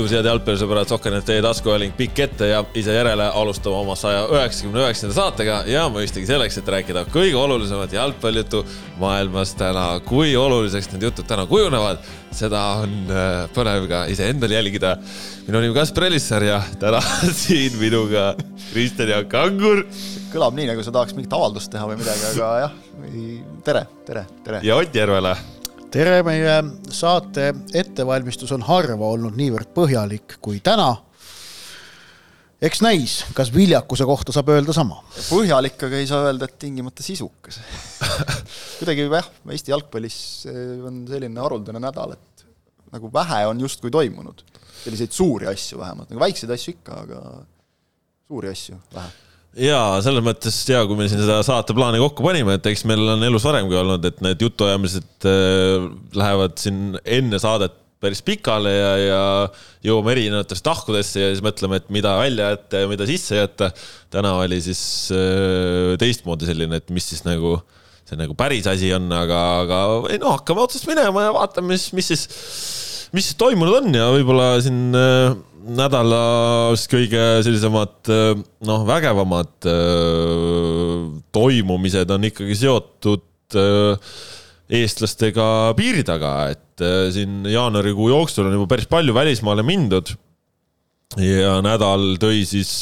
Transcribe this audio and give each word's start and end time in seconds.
tervitused 0.00 0.28
jalgpallisõbrad, 0.30 0.88
Sokkernet 0.88 1.26
teie 1.28 1.42
taskuhääling 1.44 1.92
pikk 1.96 2.22
ette 2.24 2.46
ja 2.48 2.62
ise 2.78 2.94
järele 2.94 3.26
alustame 3.36 3.76
oma 3.82 3.96
saja 3.98 4.22
üheksakümne 4.32 4.80
üheksanda 4.80 5.12
saatega 5.16 5.58
ja 5.68 5.82
mõistagi 5.92 6.24
selleks, 6.28 6.56
et 6.56 6.70
rääkida 6.72 7.02
kõige 7.12 7.36
olulisemat 7.36 7.92
jalgpallijuttu 7.92 8.62
maailmas 9.00 9.52
täna. 9.58 10.00
kui 10.06 10.32
oluliseks 10.36 10.88
need 10.92 11.04
jutud 11.04 11.28
täna 11.28 11.44
kujunevad, 11.50 12.00
seda 12.32 12.62
on 12.80 12.96
äh, 13.12 13.44
põnev 13.52 13.88
ka 13.92 14.06
iseendal 14.08 14.56
jälgida. 14.56 14.96
minu 15.46 15.60
nimi 15.60 15.74
Kaspar 15.74 16.08
Elisser 16.08 16.48
ja 16.48 16.62
täna 16.80 17.02
siin 17.44 17.76
minuga 17.76 18.34
Kristjan 18.72 19.08
Jaak 19.08 19.34
Angur. 19.34 19.84
kõlab 20.32 20.56
nii, 20.56 20.72
nagu 20.72 20.82
sa 20.82 20.96
tahaks 20.96 21.12
mingit 21.12 21.32
avaldust 21.32 21.70
teha 21.70 21.84
või 21.84 22.00
midagi, 22.00 22.24
aga 22.32 22.52
jah, 22.64 22.76
tere, 23.64 23.86
tere, 24.06 24.26
tere. 24.44 24.64
ja 24.64 24.80
Ott 24.80 24.94
Järvela 24.94 25.36
tere, 25.90 26.20
meie 26.26 26.56
saate 26.94 27.50
ettevalmistus 27.76 28.52
on 28.54 28.62
harva 28.68 29.08
olnud 29.10 29.34
niivõrd 29.38 29.72
põhjalik 29.74 30.36
kui 30.42 30.60
täna. 30.62 30.92
eks 32.62 32.82
näis, 32.84 33.14
kas 33.34 33.50
viljakuse 33.54 34.06
kohta 34.06 34.34
saab 34.34 34.52
öelda 34.54 34.74
sama. 34.76 35.00
põhjalik, 35.28 35.80
aga 35.88 35.98
ei 35.98 36.06
saa 36.06 36.28
öelda, 36.28 36.46
et 36.46 36.58
tingimata 36.62 37.02
sisukas 37.02 37.58
kuidagi 38.78 39.08
jah, 39.08 39.30
Eesti 39.50 39.74
jalgpallis 39.74 40.18
on 40.86 41.02
selline 41.10 41.42
haruldane 41.42 41.82
nädal, 41.82 42.14
et 42.14 42.46
nagu 42.94 43.10
vähe 43.12 43.46
on 43.50 43.64
justkui 43.66 43.90
toimunud. 43.90 44.44
selliseid 44.84 45.12
suuri 45.12 45.50
asju 45.50 45.80
vähemalt, 45.80 46.12
nagu 46.12 46.22
väikseid 46.22 46.54
asju 46.54 46.76
ikka, 46.76 47.02
aga 47.02 47.24
suuri 48.28 48.54
asju 48.54 48.78
vähe 48.94 49.29
jaa, 49.58 49.98
selles 50.04 50.24
mõttes 50.24 50.56
ja 50.68 50.84
kui 50.86 50.98
me 50.98 51.08
siin 51.10 51.22
seda 51.24 51.40
saateplaani 51.46 52.00
kokku 52.02 52.24
panime, 52.26 52.56
et 52.58 52.66
eks 52.70 52.84
meil 52.88 53.02
on 53.16 53.24
elus 53.26 53.46
varemgi 53.48 53.78
olnud, 53.80 54.06
et 54.06 54.22
need 54.24 54.42
jutuajamised 54.46 55.26
äh, 55.28 55.88
lähevad 56.16 56.58
siin 56.62 56.98
enne 57.02 57.40
saadet 57.42 57.76
päris 58.00 58.22
pikale 58.24 58.70
ja, 58.72 58.92
ja 58.96 59.24
jõuame 59.84 60.14
erinevatesse 60.14 60.64
tahkudesse 60.64 61.20
ja 61.20 61.32
siis 61.34 61.42
mõtleme, 61.44 61.80
et 61.82 61.90
mida 61.92 62.14
välja 62.16 62.54
jätta 62.54 62.80
ja 62.80 62.88
mida 62.88 63.08
sisse 63.08 63.36
jätta. 63.36 63.68
täna 64.12 64.36
oli 64.40 64.60
siis 64.64 64.82
äh, 65.12 65.98
teistmoodi 66.00 66.48
selline, 66.48 66.80
et 66.80 66.88
mis 66.94 67.10
siis 67.12 67.26
nagu 67.26 67.58
see 68.08 68.18
nagu 68.18 68.34
päris 68.38 68.66
asi 68.70 68.88
on, 68.96 69.10
aga, 69.14 69.40
aga 69.64 69.80
ei 70.10 70.18
noh, 70.22 70.38
hakkame 70.38 70.64
otsast 70.64 70.88
minema 70.88 71.28
ja 71.28 71.34
vaatame, 71.36 71.74
mis, 71.74 71.90
mis 71.94 72.08
siis, 72.10 72.24
mis 73.14 73.28
siis 73.28 73.38
toimunud 73.38 73.82
on 73.82 73.94
ja 73.94 74.08
võib-olla 74.14 74.54
siin 74.64 74.96
äh, 74.96 75.36
nädala 75.60 76.20
kõige 76.90 77.24
sellisemad 77.44 78.08
noh, 78.66 78.84
vägevamad 78.88 79.68
toimumised 81.34 82.14
on 82.14 82.28
ikkagi 82.30 82.56
seotud 82.58 83.56
eestlastega 84.70 85.46
piiri 85.78 86.04
taga, 86.06 86.34
et 86.54 86.84
siin 87.14 87.42
jaanuarikuu 87.50 88.10
jooksul 88.12 88.48
on 88.48 88.56
juba 88.56 88.68
päris 88.70 88.88
palju 88.90 89.14
välismaale 89.16 89.64
mindud. 89.66 90.14
ja 91.18 91.56
nädal 91.66 92.14
tõi 92.22 92.44
siis 92.46 92.72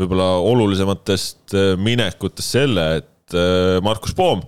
võib-olla 0.00 0.32
olulisematest 0.48 1.54
minekutest 1.76 2.56
selle, 2.56 2.86
et 3.02 3.38
Markus 3.84 4.16
Poom 4.16 4.42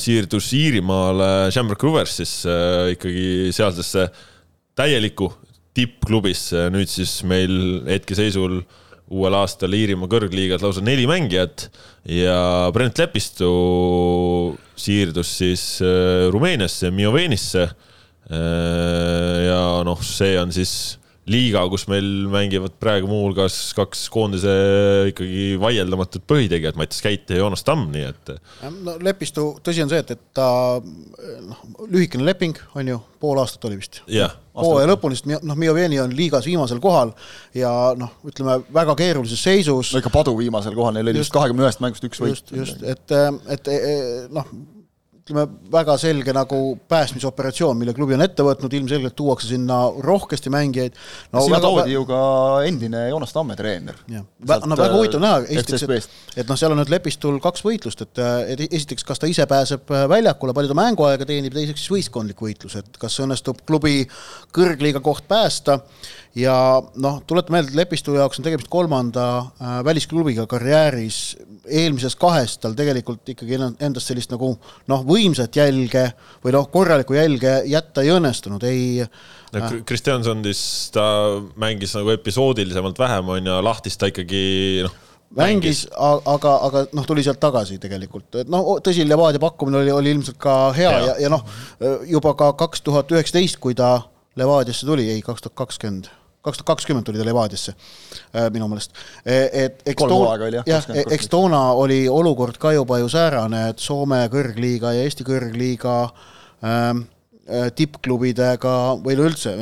siirdus 0.00 0.48
Iirimaale 0.56 1.50
Shamrock 1.52 1.84
Roversisse 1.84 2.56
ikkagi 2.92 3.52
sealsesse 3.56 4.08
täielikku 4.76 5.30
tippklubisse, 5.76 6.66
nüüd 6.72 6.90
siis 6.90 7.20
meil 7.28 7.84
hetkeseisul 7.86 8.60
uuel 9.06 9.36
aastal 9.38 9.74
Iirimaa 9.76 10.10
kõrgliigas 10.10 10.64
lausa 10.64 10.82
neli 10.82 11.06
mängijat 11.06 11.68
ja 12.10 12.38
Brent 12.74 12.98
Lepistu 12.98 13.50
siirdus 14.76 15.30
siis 15.38 15.64
äh, 15.84 16.26
Rumeeniasse, 16.32 16.90
Miovenisse. 16.90 17.68
Äh, 18.26 19.44
ja 19.46 19.60
noh, 19.86 20.00
see 20.02 20.34
on 20.40 20.50
siis 20.54 20.96
liiga, 21.30 21.64
kus 21.70 21.86
meil 21.90 22.06
mängivad 22.30 22.76
praegu 22.82 23.08
muuhulgas 23.10 23.56
kaks 23.76 24.04
koondise 24.14 24.52
ikkagi 25.10 25.56
vaieldamatut 25.62 26.22
põhitegijat, 26.30 26.78
Mattias 26.78 27.02
Käit 27.02 27.32
ja 27.32 27.40
Joonas 27.40 27.66
Tamm, 27.66 27.88
nii 27.94 28.04
et. 28.06 28.32
no 28.84 28.94
Lepistu, 29.02 29.48
tõsi 29.66 29.82
on 29.82 29.90
see, 29.90 30.02
et, 30.04 30.12
et 30.14 30.22
ta 30.36 30.48
noh, 30.78 31.64
lühikene 31.90 32.26
leping 32.28 32.58
on 32.78 32.92
ju, 32.92 33.00
pool 33.22 33.42
aastat 33.42 33.66
oli 33.66 33.80
vist. 33.80 34.02
hooaja 34.06 34.92
lõpuni, 34.92 35.18
sest 35.18 35.26
noh, 35.34 35.58
Mioveni 35.58 35.98
on 36.02 36.14
liigas 36.16 36.46
viimasel 36.46 36.78
kohal 36.84 37.10
ja 37.58 37.72
noh, 37.98 38.14
ütleme 38.28 38.60
väga 38.74 38.94
keerulises 38.98 39.42
seisus. 39.42 39.92
no 39.96 40.04
ikka 40.04 40.14
padu 40.14 40.36
viimasel 40.38 40.78
kohal, 40.78 40.94
neil 40.94 41.10
oli 41.10 41.24
vist 41.24 41.34
kahekümne 41.34 41.66
ühest 41.66 41.82
mängust 41.82 42.06
üks 42.06 42.22
võit. 42.22 42.38
just, 42.38 42.54
just, 42.54 42.86
et, 42.86 43.18
et 43.58 43.74
noh 44.30 44.46
ütleme, 45.26 45.42
väga 45.72 45.96
selge 45.98 46.30
nagu 46.30 46.58
päästmisoperatsioon, 46.86 47.74
mille 47.80 47.90
klubi 47.96 48.14
on 48.14 48.22
ette 48.22 48.44
võtnud, 48.46 48.74
ilmselgelt 48.78 49.16
tuuakse 49.18 49.48
sinna 49.50 49.80
rohkesti 50.04 50.52
mängijaid 50.54 50.94
no,. 50.94 51.40
sinna 51.40 51.58
väga... 51.58 51.62
toodi 51.66 51.96
ju 51.96 52.04
ka 52.06 52.20
endine 52.68 53.00
Joonas 53.08 53.34
Tamme 53.34 53.56
treener. 53.58 53.98
no 54.06 54.78
väga 54.78 54.92
huvitav 54.94 55.24
näha, 55.24 55.40
esiteks, 55.48 55.82
et, 55.82 56.14
et 56.42 56.46
noh, 56.46 56.58
seal 56.60 56.76
on 56.76 56.78
nüüd 56.78 56.92
Lepistul 56.94 57.40
kaks 57.42 57.66
võitlust, 57.66 58.04
et, 58.06 58.22
et 58.54 58.62
esiteks, 58.68 59.06
kas 59.08 59.18
ta 59.22 59.30
ise 59.30 59.48
pääseb 59.50 59.90
väljakule, 60.14 60.54
palju 60.54 60.70
ta 60.70 60.78
mänguaega 60.78 61.26
teenib, 61.26 61.56
teiseks 61.58 61.82
siis 61.82 61.94
võistkondlik 61.96 62.46
võitlus, 62.46 62.78
et 62.78 63.02
kas 63.02 63.18
õnnestub 63.26 63.64
klubi 63.66 64.04
kõrgliiga 64.54 65.02
koht 65.02 65.26
päästa 65.26 65.80
ja 66.36 66.54
noh, 67.00 67.20
tuletan 67.26 67.56
meelde, 67.56 67.72
et 67.72 67.78
Lepistu 67.80 68.14
jaoks 68.16 68.40
on 68.40 68.46
tegemist 68.46 68.68
kolmanda 68.72 69.26
äh, 69.38 69.78
välisklubiga 69.84 70.46
karjääris, 70.50 71.36
eelmises 71.66 72.16
kahes 72.20 72.58
tal 72.60 72.76
tegelikult 72.76 73.32
ikkagi 73.32 73.56
endast 73.58 74.10
sellist 74.10 74.32
nagu 74.34 74.52
noh, 74.90 75.06
võimsat 75.16 75.56
jälge 75.58 76.04
või 76.44 76.54
noh, 76.54 76.68
korralikku 76.72 77.16
jälge 77.16 77.58
jätta 77.70 78.04
ei 78.04 78.12
õnnestunud, 78.14 78.62
ei 78.68 79.00
no 79.02 79.64
äh, 79.64 79.80
Kristjansondis 79.88 80.60
ta 80.94 81.06
mängis 81.58 81.96
nagu 81.96 82.12
episoodilisemalt 82.14 83.00
vähem, 83.00 83.34
on 83.36 83.50
ju, 83.50 83.58
lahtis 83.64 83.98
ta 84.00 84.10
ikkagi 84.12 84.44
noh, 84.86 84.98
mängis, 85.36 85.86
aga, 85.96 86.52
aga 86.68 86.84
noh, 86.96 87.06
tuli 87.08 87.24
sealt 87.26 87.40
tagasi 87.42 87.80
tegelikult, 87.82 88.42
et 88.42 88.52
noh, 88.52 88.76
tõsi, 88.84 89.06
Levadia 89.08 89.42
pakkumine 89.42 89.82
oli, 89.82 89.94
oli 89.94 90.14
ilmselt 90.16 90.38
ka 90.42 90.58
hea 90.76 90.92
ja, 90.92 91.00
ja, 91.10 91.16
ja 91.26 91.32
noh, 91.32 91.42
juba 92.08 92.36
ka 92.38 92.52
kaks 92.58 92.84
tuhat 92.86 93.10
üheksateist, 93.16 93.60
kui 93.62 93.76
ta 93.78 93.98
Levadiasse 94.36 94.86
tuli, 94.88 95.08
ei, 95.08 95.24
kaks 95.24 95.46
tuhat 95.46 95.56
kakskümmend 95.64 96.12
kaks 96.46 96.60
tuhat 96.60 96.70
kakskümmend 96.74 97.06
tuli 97.08 97.20
ta 97.20 97.26
Levadiasse 97.26 97.74
äh, 97.74 98.46
minu 98.54 98.68
meelest. 98.70 98.94
E, 99.24 99.40
et 99.64 99.82
eks 99.92 100.06
toona, 100.06 100.62
jah, 100.66 100.88
eks 101.04 101.30
toona 101.32 101.64
oli 101.78 102.04
olukord 102.12 102.60
ka 102.62 102.72
juba 102.76 103.00
ju 103.02 103.10
säärane, 103.12 103.66
et 103.72 103.82
Soome 103.82 104.22
kõrgliiga 104.32 104.94
ja 104.96 105.04
Eesti 105.06 105.26
kõrgliiga 105.26 105.98
ähm, 106.62 107.04
äh, 107.46 107.68
tippklubidega 107.74 108.78
või 109.02 109.18
üleüldse 109.18 109.56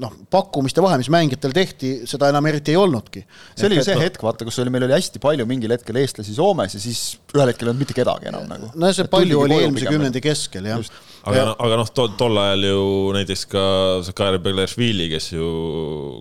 noh, 0.00 0.12
pakkumiste 0.32 0.82
vahe, 0.84 0.98
mis 1.00 1.08
mängijatel 1.12 1.54
tehti, 1.56 1.92
seda 2.08 2.30
enam 2.32 2.46
eriti 2.50 2.74
ei 2.74 2.80
olnudki. 2.80 3.22
see 3.56 3.68
oli 3.68 3.78
ju 3.78 3.84
see 3.86 3.98
hetk, 4.00 4.22
vaata, 4.24 4.46
kus 4.48 4.58
oli, 4.62 4.72
meil 4.72 4.86
oli 4.86 4.96
hästi 4.96 5.22
palju 5.22 5.46
mingil 5.48 5.72
hetkel 5.74 5.98
eestlasi 6.00 6.34
Soomes 6.36 6.76
ja 6.76 6.82
siis 6.82 7.02
ühel 7.34 7.52
hetkel 7.52 7.68
ei 7.68 7.72
olnud 7.72 7.84
mitte 7.84 7.96
kedagi 7.96 8.30
enam 8.32 8.46
nagu. 8.50 8.70
no 8.74 8.92
see 8.96 9.08
palju 9.12 9.44
oli 9.44 9.60
eelmise 9.62 9.88
kümnendi 9.90 10.22
keskel, 10.24 10.68
jah. 10.72 10.82
Aga, 11.26 11.44
aga 11.66 11.78
noh, 11.80 11.92
tol, 11.94 12.10
tol 12.18 12.38
ajal 12.40 12.66
ju 12.68 12.82
näiteks 13.16 13.44
ka 13.50 13.62
Zakaria 14.06 14.42
Beglešvili, 14.42 15.08
kes 15.12 15.30
ju 15.34 15.46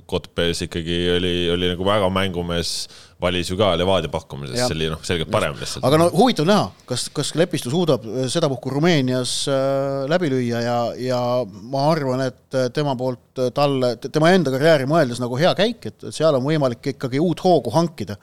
Kotbes 0.09 0.65
ikkagi 0.65 0.99
oli, 1.15 1.33
oli 1.53 1.73
nagu 1.73 1.87
väga 1.87 2.09
mängumees 2.13 2.75
valis 3.21 3.49
ju 3.49 3.57
ka 3.57 3.71
Levadia 3.79 4.11
pakkumises, 4.11 4.57
see 4.59 4.75
oli 4.75 4.89
noh, 4.91 5.03
selgelt 5.07 5.31
parem 5.31 5.55
lihtsalt. 5.59 5.85
aga 5.87 5.99
no 6.01 6.09
huvitav 6.13 6.47
näha, 6.49 6.65
kas, 6.89 7.07
kas 7.15 7.31
Lepistu 7.39 7.71
suudab 7.71 8.03
sedapuhku 8.31 8.73
Rumeenias 8.73 9.35
äh, 9.51 10.03
läbi 10.11 10.31
lüüa 10.33 10.63
ja, 10.65 10.79
ja 10.99 11.21
ma 11.45 11.85
arvan, 11.93 12.25
et 12.27 12.59
tema 12.75 12.97
poolt 12.99 13.45
talle, 13.55 13.95
tema 14.07 14.33
enda 14.35 14.53
karjääri 14.53 14.89
mõeldes 14.89 15.21
nagu 15.23 15.39
hea 15.39 15.53
käik, 15.57 15.91
et 15.91 16.09
seal 16.15 16.35
on 16.35 16.43
võimalik 16.45 16.95
ikkagi 16.95 17.21
uut 17.23 17.43
hoogu 17.45 17.73
hankida. 17.75 18.17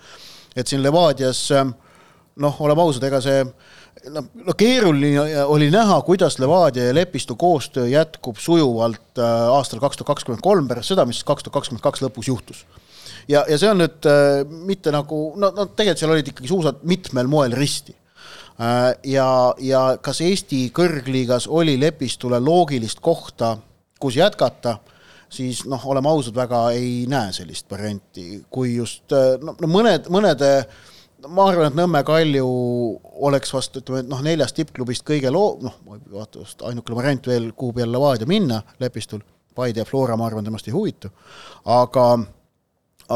et 0.56 0.68
siin 0.68 0.82
Levadias 0.84 1.46
noh, 1.52 2.60
oleme 2.64 2.84
ausad, 2.84 3.04
ega 3.08 3.20
see 3.24 3.40
noh, 4.10 4.28
no 4.34 4.54
keeruline 4.58 5.44
oli 5.44 5.70
näha, 5.70 6.00
kuidas 6.06 6.38
Levadia 6.42 6.88
ja 6.88 6.94
Lepistu 6.94 7.36
koostöö 7.36 7.88
jätkub 7.88 8.40
sujuvalt 8.42 9.18
äh, 9.18 9.48
aastal 9.54 9.80
kaks 9.80 10.00
tuhat 10.00 10.14
kakskümmend 10.14 10.42
kolm 10.42 10.68
pärast 10.68 10.92
seda, 10.92 11.06
mis 11.06 11.22
kaks 11.24 11.44
tuhat 11.44 11.60
kakskümmend 11.60 11.84
kaks 11.84 12.02
lõpus 12.04 12.30
juhtus 12.30 12.64
ja, 13.28 13.44
ja 13.48 13.58
see 13.58 13.70
on 13.70 13.82
nüüd 13.82 14.08
äh, 14.08 14.42
mitte 14.66 14.92
nagu, 14.94 15.24
no, 15.36 15.52
no 15.54 15.66
tegelikult 15.70 16.02
seal 16.02 16.14
olid 16.14 16.30
ikkagi 16.32 16.50
suusad 16.50 16.86
mitmel 16.88 17.30
moel 17.30 17.56
risti 17.56 17.94
äh,. 17.94 18.92
ja, 19.14 19.28
ja 19.62 19.82
kas 20.02 20.22
Eesti 20.24 20.64
kõrgliigas 20.74 21.48
oli 21.48 21.78
Lepistule 21.80 22.40
loogilist 22.42 23.02
kohta, 23.04 23.56
kus 24.02 24.18
jätkata, 24.18 24.78
siis 25.32 25.64
noh, 25.70 25.84
oleme 25.88 26.10
ausad, 26.10 26.36
väga 26.36 26.64
ei 26.76 27.04
näe 27.10 27.32
sellist 27.34 27.70
varianti, 27.70 28.42
kui 28.50 28.76
just 28.76 29.14
äh, 29.16 29.36
no, 29.42 29.56
no 29.60 29.70
mõned, 29.70 30.10
mõnede 30.12 30.52
ma 31.28 31.46
arvan, 31.50 31.70
et 31.70 31.76
Nõmme 31.78 32.02
Kalju 32.06 32.46
oleks 33.28 33.52
vast 33.54 33.76
ütleme, 33.78 34.02
et 34.02 34.10
noh, 34.10 34.22
neljast 34.24 34.56
tippklubist 34.58 35.04
kõige 35.06 35.30
loo-, 35.32 35.58
noh, 35.62 35.78
vaata 35.86 36.42
just 36.42 36.62
ainukene 36.66 36.98
variant 36.98 37.28
veel, 37.30 37.50
kuhu 37.56 37.76
peale 37.78 37.92
Levadia 37.94 38.28
minna 38.28 38.62
Lepistul, 38.82 39.22
Paide 39.54 39.82
ja 39.82 39.88
Flora, 39.88 40.16
ma 40.16 40.26
arvan, 40.26 40.44
temast 40.46 40.68
ei 40.68 40.74
huvitu, 40.74 41.10
aga 41.68 42.06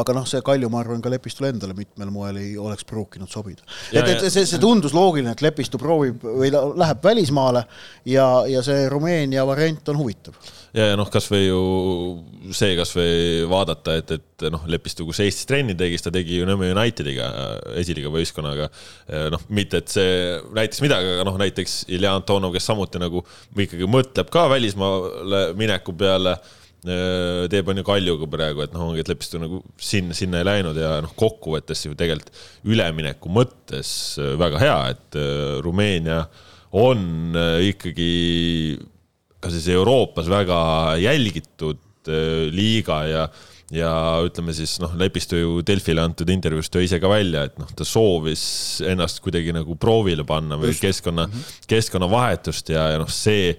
aga 0.01 0.15
noh, 0.17 0.27
see 0.29 0.43
Kalju, 0.45 0.69
ma 0.71 0.81
arvan, 0.83 1.01
ka 1.03 1.11
Lepistule 1.11 1.51
endale 1.53 1.75
mitmel 1.77 2.11
moel 2.13 2.39
ei 2.41 2.53
oleks 2.61 2.85
pruukinud 2.87 3.31
sobida. 3.31 3.65
Et, 3.91 4.01
et 4.01 4.27
see, 4.29 4.45
see 4.47 4.61
tundus 4.61 4.95
loogiline, 4.95 5.33
et 5.33 5.43
Lepistu 5.45 5.79
proovib 5.81 6.23
või 6.23 6.51
ta 6.53 6.63
läheb 6.77 7.03
välismaale 7.03 7.63
ja, 8.09 8.27
ja 8.49 8.63
see 8.65 8.87
Rumeenia 8.91 9.45
variant 9.47 9.93
on 9.93 10.01
huvitav. 10.01 10.37
ja, 10.73 10.91
ja 10.91 10.97
noh, 10.99 11.09
kasvõi 11.11 11.47
ju 11.47 11.61
see 12.55 12.75
kasvõi 12.79 13.47
vaadata, 13.49 13.97
et, 14.01 14.13
et 14.17 14.47
noh, 14.53 14.67
Lepistu, 14.69 15.07
kus 15.07 15.21
Eestis 15.25 15.49
trenni 15.49 15.75
tegi, 15.77 15.97
siis 15.97 16.07
ta 16.07 16.13
tegi 16.13 16.41
ju 16.41 16.47
Nõmme 16.47 16.69
Unitediga, 16.75 17.31
esiliiga 17.79 18.11
võistkonnaga. 18.13 18.69
noh, 19.33 19.47
mitte 19.49 19.81
et 19.81 19.91
see 19.91 20.37
näitas 20.55 20.83
midagi, 20.83 21.15
aga 21.15 21.25
noh, 21.27 21.39
näiteks 21.41 21.79
Ilja 21.95 22.13
Antonov, 22.17 22.53
kes 22.55 22.69
samuti 22.69 23.01
nagu 23.01 23.23
ikkagi 23.57 23.89
mõtleb 23.89 24.31
ka 24.33 24.47
välismaale 24.51 25.49
mineku 25.57 25.95
peale 25.97 26.37
teeb 27.51 27.71
on 27.71 27.81
ju 27.81 27.85
Kaljuga 27.87 28.27
praegu, 28.31 28.63
et 28.65 28.75
noh, 28.75 28.89
ongi, 28.89 29.03
et 29.03 29.09
Lepistu 29.11 29.41
nagu 29.41 29.61
sinna, 29.81 30.15
sinna 30.17 30.41
ei 30.41 30.47
läinud 30.47 30.77
ja 30.79 30.97
noh, 31.03 31.13
kokkuvõttes 31.17 31.85
ju 31.87 31.97
tegelikult 31.97 32.31
ülemineku 32.67 33.31
mõttes 33.33 33.89
äh, 34.21 34.35
väga 34.39 34.61
hea, 34.63 34.77
et 34.95 35.19
äh, 35.19 35.57
Rumeenia 35.65 36.23
on 36.77 37.35
ikkagi 37.63 38.11
ka 39.41 39.49
siis 39.53 39.69
Euroopas 39.71 40.27
väga 40.27 40.57
jälgitud 40.99 41.79
liiga 42.51 42.97
ja 43.07 43.21
ja 43.75 43.91
ütleme 44.23 44.53
siis 44.55 44.77
noh, 44.79 44.93
Lepistu 44.99 45.39
ju 45.39 45.55
Delfile 45.65 46.03
antud 46.03 46.29
intervjuus 46.31 46.69
tõi 46.71 46.85
ise 46.85 47.01
ka 47.03 47.09
välja, 47.11 47.43
et 47.49 47.57
noh, 47.59 47.71
ta 47.75 47.87
soovis 47.87 48.43
ennast 48.87 49.19
kuidagi 49.23 49.55
nagu 49.55 49.75
proovile 49.79 50.23
panna 50.27 50.59
või 50.59 50.71
Just. 50.71 50.85
keskkonna 50.85 51.25
mm, 51.27 51.33
-hmm. 51.33 51.65
keskkonnavahetust 51.73 52.71
ja, 52.71 52.85
ja 52.93 53.01
noh, 53.01 53.11
see 53.11 53.51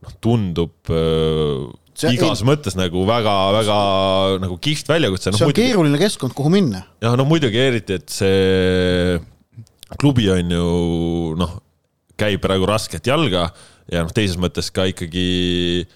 noh, 0.00 0.14
tundub 0.24 0.88
see 0.88 1.79
igas 2.10 2.42
ei... 2.42 2.48
mõttes 2.48 2.76
nagu 2.78 3.02
väga-väga 3.08 3.78
nagu 4.42 4.58
kihvt 4.62 4.90
väljakutse 4.92 5.32
no,. 5.32 5.38
see 5.38 5.46
on 5.46 5.50
muidugi... 5.50 5.66
keeruline 5.66 6.00
keskkond, 6.00 6.36
kuhu 6.36 6.52
minna. 6.52 6.84
jah, 7.02 7.16
no 7.18 7.26
muidugi 7.28 7.60
eriti, 7.60 7.98
et 8.00 8.12
see 8.12 9.18
klubi 10.00 10.28
on 10.32 10.54
ju 10.54 10.68
noh, 11.40 11.58
käib 12.20 12.42
praegu 12.44 12.68
rasket 12.70 13.10
jalga 13.10 13.48
ja 13.90 14.04
noh, 14.04 14.12
teises 14.14 14.38
mõttes 14.40 14.70
ka 14.74 14.86
ikkagi 14.90 15.86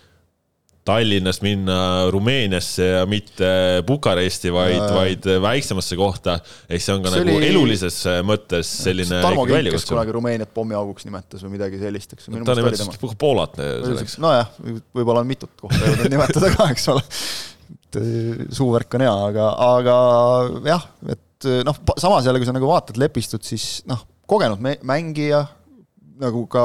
Tallinnast 0.85 1.41
minna 1.41 1.77
Rumeeniasse 2.13 2.87
ja 2.87 3.05
mitte 3.09 3.47
Bukaresti, 3.89 4.51
vaid, 4.53 4.83
vaid 4.93 5.29
väiksemasse 5.41 5.97
kohta. 5.97 6.37
ehk 6.69 6.85
see 6.85 6.93
on 6.93 7.05
ka 7.05 7.13
see 7.15 7.23
nagu 7.25 7.39
oli... 7.39 7.49
elulises 7.49 7.97
mõttes 8.27 8.69
selline. 8.85 9.23
Tarmo 9.25 9.47
Kink, 9.49 9.71
kes 9.73 9.89
kunagi 9.89 10.13
Rumeeniat 10.13 10.53
pommiauguks 10.57 11.09
nimetas 11.09 11.47
või 11.47 11.55
midagi 11.57 11.81
sellist, 11.81 12.13
eks. 12.19 12.29
ta 12.29 12.59
nimetas 12.61 13.17
Poolat 13.21 13.57
selleks. 13.57 14.19
nojah, 14.21 14.53
võib-olla 14.93 15.25
on 15.25 15.31
mitut 15.33 15.57
kohta 15.61 15.81
jõudnud 15.81 16.13
nimetada 16.19 16.53
ka, 16.53 16.69
eks 16.77 16.89
ole. 16.93 17.05
et 17.75 18.01
äh, 18.03 18.47
suuvärk 18.53 18.99
on 18.99 19.07
hea, 19.07 19.17
aga, 19.33 19.51
aga 19.71 19.99
jah, 20.69 20.89
et 21.17 21.49
noh, 21.65 21.81
samas 21.97 22.29
jälle, 22.29 22.45
kui 22.45 22.49
sa 22.53 22.57
nagu 22.57 22.69
vaatad 22.69 23.01
Lepistut, 23.01 23.45
siis 23.49 23.81
noh, 23.89 24.05
kogenud 24.29 24.61
mängija 24.85 25.47
nagu 26.21 26.45
ka 26.51 26.65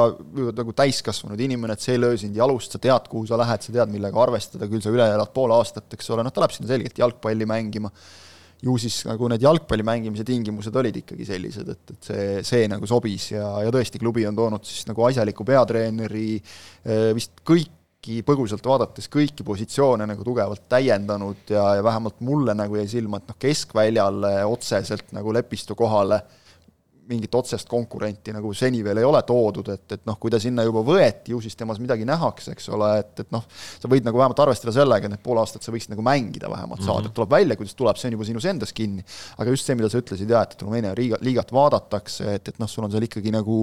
nagu 0.56 0.74
täiskasvanud 0.78 1.40
inimene, 1.42 1.74
et 1.74 1.84
see 1.84 1.96
ei 1.96 2.02
löö 2.02 2.18
sind 2.20 2.38
jalust, 2.38 2.74
sa 2.74 2.82
tead, 2.82 3.10
kuhu 3.10 3.26
sa 3.30 3.38
lähed, 3.40 3.66
sa 3.66 3.74
tead, 3.74 3.92
millega 3.92 4.22
arvestada, 4.22 4.70
küll 4.70 4.84
sa 4.84 4.94
üle 4.94 5.06
elad 5.10 5.32
pool 5.34 5.54
aastat, 5.56 5.90
eks 5.96 6.10
ole, 6.14 6.26
noh, 6.26 6.34
ta 6.34 6.44
läheb 6.44 6.56
sinna 6.56 6.70
selgelt 6.70 7.02
jalgpalli 7.02 7.48
mängima. 7.50 7.92
ju 8.60 8.74
siis 8.76 9.06
nagu 9.08 9.30
need 9.32 9.40
jalgpalli 9.40 9.86
mängimise 9.88 10.26
tingimused 10.28 10.76
olid 10.76 10.98
ikkagi 11.00 11.24
sellised, 11.24 11.70
et, 11.72 11.92
et 11.94 12.08
see, 12.10 12.24
see 12.44 12.66
nagu 12.68 12.88
sobis 12.88 13.30
ja, 13.32 13.46
ja 13.64 13.72
tõesti, 13.72 14.02
klubi 14.02 14.26
on 14.28 14.36
toonud 14.36 14.66
siis 14.68 14.84
nagu 14.90 15.06
asjaliku 15.08 15.46
peatreeneri, 15.48 16.34
eh, 16.84 17.06
vist 17.16 17.40
kõiki 17.48 18.18
põgusalt 18.28 18.68
vaadates 18.68 19.08
kõiki 19.08 19.46
positsioone 19.48 20.04
nagu 20.12 20.28
tugevalt 20.28 20.66
täiendanud 20.68 21.56
ja, 21.56 21.64
ja 21.80 21.86
vähemalt 21.88 22.20
mulle 22.20 22.58
nagu 22.60 22.76
jäi 22.82 22.92
silma, 22.98 23.22
et 23.24 23.32
noh, 23.32 23.40
keskväljale 23.40 24.34
otseselt 24.52 25.16
nagu 25.16 25.32
Lepistu 25.40 25.80
kohale 25.80 26.20
äh, 26.20 26.49
mingit 27.10 27.36
otsest 27.36 27.68
konkurenti 27.70 28.34
nagu 28.36 28.52
seni 28.58 28.82
veel 28.86 29.02
ei 29.02 29.08
ole 29.08 29.22
toodud, 29.28 29.72
et, 29.74 29.86
et 29.98 30.06
noh, 30.08 30.18
kui 30.22 30.32
ta 30.34 30.40
sinna 30.42 30.66
juba 30.68 30.84
võeti, 30.86 31.34
ju 31.34 31.42
siis 31.44 31.58
temas 31.60 31.82
midagi 31.82 32.08
nähakse, 32.08 32.54
eks 32.56 32.70
ole, 32.76 32.92
et, 33.02 33.14
et 33.26 33.32
noh, 33.36 33.46
sa 33.52 33.92
võid 33.92 34.08
nagu 34.08 34.22
vähemalt 34.22 34.42
arvestada 34.46 34.74
sellega, 34.76 35.10
et 35.10 35.16
need 35.16 35.24
pool 35.26 35.42
aastat 35.42 35.66
sa 35.66 35.74
võiksid 35.76 35.94
nagu 35.96 36.06
mängida 36.06 36.52
vähemalt 36.52 36.84
saada 36.84 37.00
mm, 37.00 37.04
-hmm. 37.04 37.14
et 37.14 37.18
tuleb 37.20 37.36
välja, 37.36 37.60
kuidas 37.60 37.78
tuleb, 37.80 38.00
see 38.00 38.12
on 38.12 38.18
juba 38.18 38.30
sinus 38.30 38.50
endas 38.54 38.74
kinni. 38.74 39.06
aga 39.38 39.50
just 39.50 39.66
see, 39.66 39.76
mida 39.76 39.90
sa 39.90 40.02
ütlesid 40.02 40.30
jah, 40.30 40.46
et, 40.46 40.58
et 40.58 40.66
Rumeenia 40.66 40.96
liiga, 40.98 41.22
liigat 41.22 41.54
vaadatakse, 41.54 42.36
et, 42.36 42.48
et 42.54 42.60
noh, 42.60 42.70
sul 42.70 42.86
on 42.86 42.92
seal 42.92 43.08
ikkagi 43.10 43.34
nagu 43.34 43.62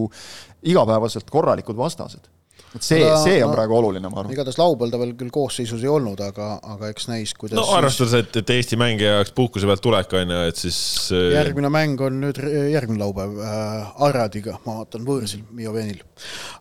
igapäevaselt 0.62 1.31
korralikud 1.31 1.76
vastased 1.76 2.35
et 2.76 2.87
see, 2.87 3.05
see 3.23 3.38
on 3.44 3.50
no, 3.50 3.56
praegu 3.56 3.76
oluline, 3.78 4.11
ma 4.12 4.23
arvan. 4.23 4.34
igatahes 4.34 4.58
laupäeval 4.61 4.93
ta 4.94 5.00
veel 5.02 5.14
küll 5.20 5.32
koosseisus 5.34 5.84
ei 5.84 5.93
olnud, 5.93 6.20
aga, 6.26 6.50
aga 6.75 6.90
eks 6.93 7.08
näis, 7.11 7.32
kuidas 7.38 7.58
no 7.61 7.67
arvestades, 7.76 8.17
et, 8.20 8.40
et 8.43 8.52
Eesti 8.56 8.78
mängija 8.81 9.17
jaoks 9.19 9.34
puhkuse 9.37 9.69
pealt 9.70 9.84
tulek 9.84 10.12
on 10.20 10.34
ju, 10.37 10.43
et 10.50 10.61
siis 10.61 10.78
äh, 11.17 11.31
järgmine 11.37 11.73
mäng 11.73 12.05
on 12.06 12.20
nüüd 12.26 12.43
järgmine 12.73 13.02
laupäev 13.05 13.40
äh, 13.40 14.05
Aradiga, 14.08 14.58
ma 14.67 14.81
vaatan 14.82 15.06
võõrsil, 15.08 15.46
Miovenil. 15.56 16.05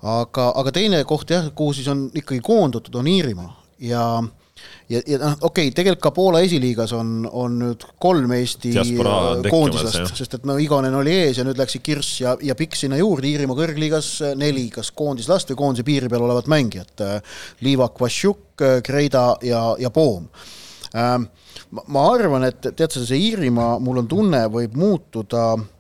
aga, 0.02 0.50
aga 0.64 0.76
teine 0.76 1.04
koht 1.08 1.36
jah, 1.36 1.52
kuhu 1.56 1.76
siis 1.78 1.92
on 1.92 2.08
ikkagi 2.14 2.42
koondatud, 2.46 3.02
on 3.02 3.12
Iirimaa 3.12 3.54
ja 3.84 4.08
äh, 4.24 4.34
ja, 4.90 5.02
ja 5.08 5.20
noh, 5.22 5.36
okei 5.42 5.68
okay,, 5.68 5.76
tegelikult 5.76 6.04
ka 6.04 6.12
Poola 6.16 6.42
esiliigas 6.46 6.94
on, 6.98 7.28
on 7.32 7.60
nüüd 7.62 7.86
kolm 8.02 8.34
Eesti 8.38 8.74
koondislast, 9.50 10.16
sest 10.18 10.38
et 10.40 10.48
no 10.48 10.58
Igonen 10.62 10.96
oli 10.98 11.14
ees 11.26 11.40
ja 11.42 11.46
nüüd 11.48 11.60
läksid 11.62 11.84
Kirss 11.86 12.22
ja, 12.24 12.36
ja 12.42 12.58
Pikk 12.58 12.78
sinna 12.80 13.00
juurde, 13.02 13.30
Iirimaa 13.30 13.60
kõrgliigas 13.60 14.12
neli 14.40 14.68
kas 14.74 14.92
koondislast 14.96 15.54
või 15.54 15.62
koondise 15.64 15.88
piiri 15.88 16.12
peal 16.12 16.26
olevat 16.28 16.50
mängijat. 16.52 17.06
Liivak, 17.66 18.00
Vassiuk, 18.02 18.66
Kreida 18.86 19.28
ja, 19.46 19.64
ja 19.80 19.92
Poom 19.94 20.28
ähm, 20.96 21.30
ma 21.92 22.10
arvan, 22.14 22.46
et 22.48 22.72
tead 22.72 22.92
sa, 22.94 23.04
see 23.04 23.32
Iirimaa, 23.32 23.80
mul 23.84 24.04
on 24.04 24.12
tunne, 24.12 24.46
võib 24.54 24.78
muutuda 24.80 25.48
äh, 25.56 25.66
Äh, 25.66 25.75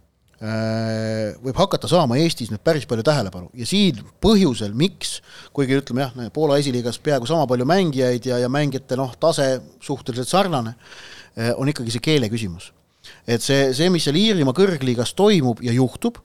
võib 0.46 1.58
hakata 1.58 1.90
saama 1.90 2.18
Eestis 2.22 2.52
nüüd 2.52 2.62
päris 2.66 2.86
palju 2.90 3.06
tähelepanu 3.08 3.48
ja 3.58 3.66
siin 3.70 4.02
põhjusel, 4.22 4.76
miks, 4.78 5.20
kuigi 5.56 5.78
ütleme 5.80 6.04
jah, 6.04 6.30
Poola 6.36 6.60
esiliigas 6.62 7.00
peaaegu 7.04 7.30
sama 7.30 7.48
palju 7.50 7.68
mängijaid 7.70 8.28
ja, 8.30 8.40
ja 8.44 8.50
mängijate 8.52 8.98
noh, 9.00 9.14
tase 9.20 9.48
suhteliselt 9.84 10.30
sarnane, 10.30 10.76
äh, 11.40 11.54
on 11.56 11.72
ikkagi 11.72 11.96
see 11.96 12.04
keele 12.04 12.30
küsimus. 12.30 12.72
et 13.28 13.42
see, 13.42 13.72
see, 13.74 13.90
mis 13.94 14.06
seal 14.06 14.18
Iirimaa 14.20 14.56
kõrgliigas 14.58 15.16
toimub 15.18 15.64
ja 15.66 15.74
juhtub, 15.74 16.20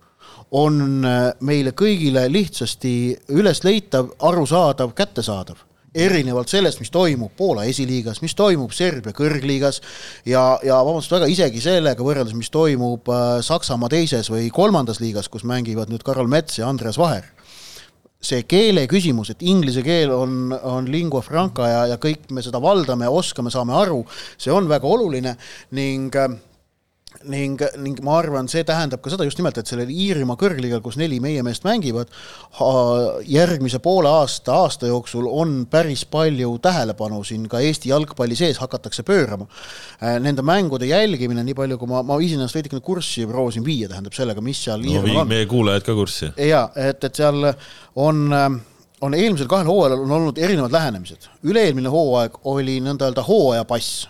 on 0.50 1.04
äh, 1.06 1.30
meile 1.46 1.72
kõigile 1.76 2.26
lihtsasti 2.32 2.94
ülesleitav, 3.36 4.14
arusaadav, 4.26 4.94
kättesaadav 4.98 5.69
erinevalt 5.94 6.50
sellest, 6.50 6.80
mis 6.82 6.92
toimub 6.94 7.32
Poola 7.36 7.64
esiliigas, 7.68 8.20
mis 8.22 8.36
toimub 8.38 8.72
Serbia 8.74 9.14
kõrgliigas 9.16 9.80
ja, 10.28 10.42
ja 10.62 10.78
vabandust 10.84 11.12
väga, 11.14 11.28
isegi 11.30 11.62
sellega 11.64 12.04
võrreldes, 12.06 12.36
mis 12.38 12.52
toimub 12.54 13.10
äh, 13.10 13.40
Saksamaa 13.44 13.90
teises 13.90 14.30
või 14.30 14.48
kolmandas 14.54 15.00
liigas, 15.02 15.28
kus 15.28 15.46
mängivad 15.48 15.90
nüüd 15.90 16.04
Karol 16.06 16.30
Mets 16.30 16.60
ja 16.60 16.68
Andreas 16.70 16.98
Vaher. 17.00 17.26
see 18.20 18.42
keele 18.44 18.82
küsimus, 18.84 19.30
et 19.32 19.42
inglise 19.42 19.80
keel 19.80 20.10
on, 20.12 20.52
on 20.52 20.90
lingua 20.92 21.22
franca 21.24 21.68
ja, 21.68 21.78
ja 21.88 21.96
kõik 21.96 22.28
me 22.30 22.42
seda 22.44 22.60
valdame, 22.60 23.08
oskame, 23.08 23.48
saame 23.50 23.72
aru, 23.72 24.02
see 24.36 24.52
on 24.52 24.68
väga 24.68 24.86
oluline 24.86 25.36
ning 25.72 26.14
äh, 26.14 26.28
ning, 27.28 27.60
ning 27.82 27.98
ma 28.04 28.14
arvan, 28.20 28.48
see 28.48 28.62
tähendab 28.66 29.02
ka 29.04 29.12
seda 29.12 29.26
just 29.28 29.40
nimelt, 29.40 29.58
et 29.60 29.68
sellel 29.68 29.90
Iirimaa 29.92 30.38
kõrgliigal, 30.40 30.80
kus 30.84 30.96
neli 31.00 31.18
meie 31.22 31.42
meest 31.44 31.66
mängivad, 31.66 32.08
järgmise 33.28 33.80
poole 33.84 34.08
aasta, 34.08 34.56
aasta 34.64 34.88
jooksul 34.88 35.28
on 35.28 35.66
päris 35.70 36.06
palju 36.08 36.54
tähelepanu 36.64 37.20
siin 37.26 37.44
ka 37.50 37.60
Eesti 37.64 37.92
jalgpalli 37.92 38.38
sees 38.38 38.60
hakatakse 38.62 39.04
pöörama. 39.06 39.48
Äh, 40.00 40.16
nende 40.22 40.44
mängude 40.46 40.88
jälgimine, 40.88 41.44
nii 41.44 41.58
palju 41.58 41.78
kui 41.80 41.90
ma, 41.90 42.02
ma 42.06 42.18
viisin 42.20 42.40
ennast 42.40 42.56
veidikene 42.56 42.84
kurssi, 42.84 43.26
proovisin 43.28 43.66
viia, 43.66 43.90
tähendab 43.92 44.16
sellega, 44.16 44.44
mis 44.44 44.64
seal 44.64 44.82
no, 44.84 45.04
vii 45.04 45.28
meie 45.28 45.48
kuulajad 45.50 45.86
ka 45.86 45.96
kurssi. 45.98 46.32
jaa, 46.48 46.68
et, 46.88 47.04
et 47.04 47.22
seal 47.22 47.52
on 48.00 48.26
äh, 48.32 48.50
on 49.00 49.14
eelmisel 49.16 49.48
kahel 49.48 49.68
hooajal 49.68 50.02
on 50.04 50.10
olnud 50.12 50.38
erinevad 50.38 50.72
lähenemised. 50.72 51.28
üle-eelmine 51.44 51.88
hooaeg 51.88 52.36
oli 52.44 52.80
nõnda 52.84 53.08
öelda 53.08 53.24
hooajapass 53.24 54.08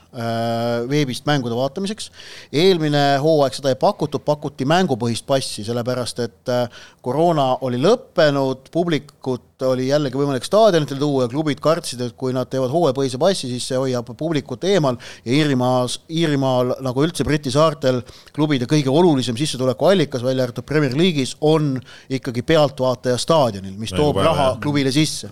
veebist 0.90 1.26
mängude 1.28 1.54
vaatamiseks. 1.54 2.10
eelmine 2.52 3.18
hooaeg 3.22 3.54
seda 3.54 3.70
ei 3.70 3.78
pakutud, 3.78 4.24
pakuti 4.26 4.66
mängupõhist 4.68 5.26
passi, 5.28 5.62
sellepärast 5.66 6.22
et 6.24 6.50
äh, 6.50 6.82
koroona 7.04 7.46
oli 7.66 7.78
lõppenud, 7.80 8.70
publikut 8.74 9.64
oli 9.68 9.88
jällegi 9.90 10.18
võimalik 10.18 10.44
staadionitele 10.46 11.00
tuua 11.00 11.26
ja 11.26 11.30
klubid 11.32 11.60
kartsid, 11.62 12.00
et 12.04 12.16
kui 12.18 12.34
nad 12.36 12.48
teevad 12.50 12.72
hooajapõhise 12.72 13.20
passi, 13.20 13.50
siis 13.50 13.66
see 13.70 13.78
hoiab 13.78 14.10
publikut 14.18 14.64
eemal 14.68 14.98
ja 15.24 15.34
Iirimaas, 15.36 16.00
Iirimaal 16.10 16.76
nagu 16.84 17.04
üldse 17.04 17.26
Briti 17.28 17.52
saartel 17.54 18.00
klubide 18.36 18.68
kõige 18.70 18.92
olulisem 18.92 19.38
sissetulekuallikas, 19.38 20.24
välja 20.26 20.48
arvatud 20.48 20.66
Premier 20.66 20.96
League'is, 20.96 21.36
on 21.40 21.74
ikkagi 22.10 22.44
pealtvaataja 22.46 23.20
staadionil, 23.20 23.76
mis 23.78 23.94
toob 23.94 24.16
Mängu 24.16 24.28
raha 24.30 24.48
klubile 24.62 24.92
sisse. 24.94 25.30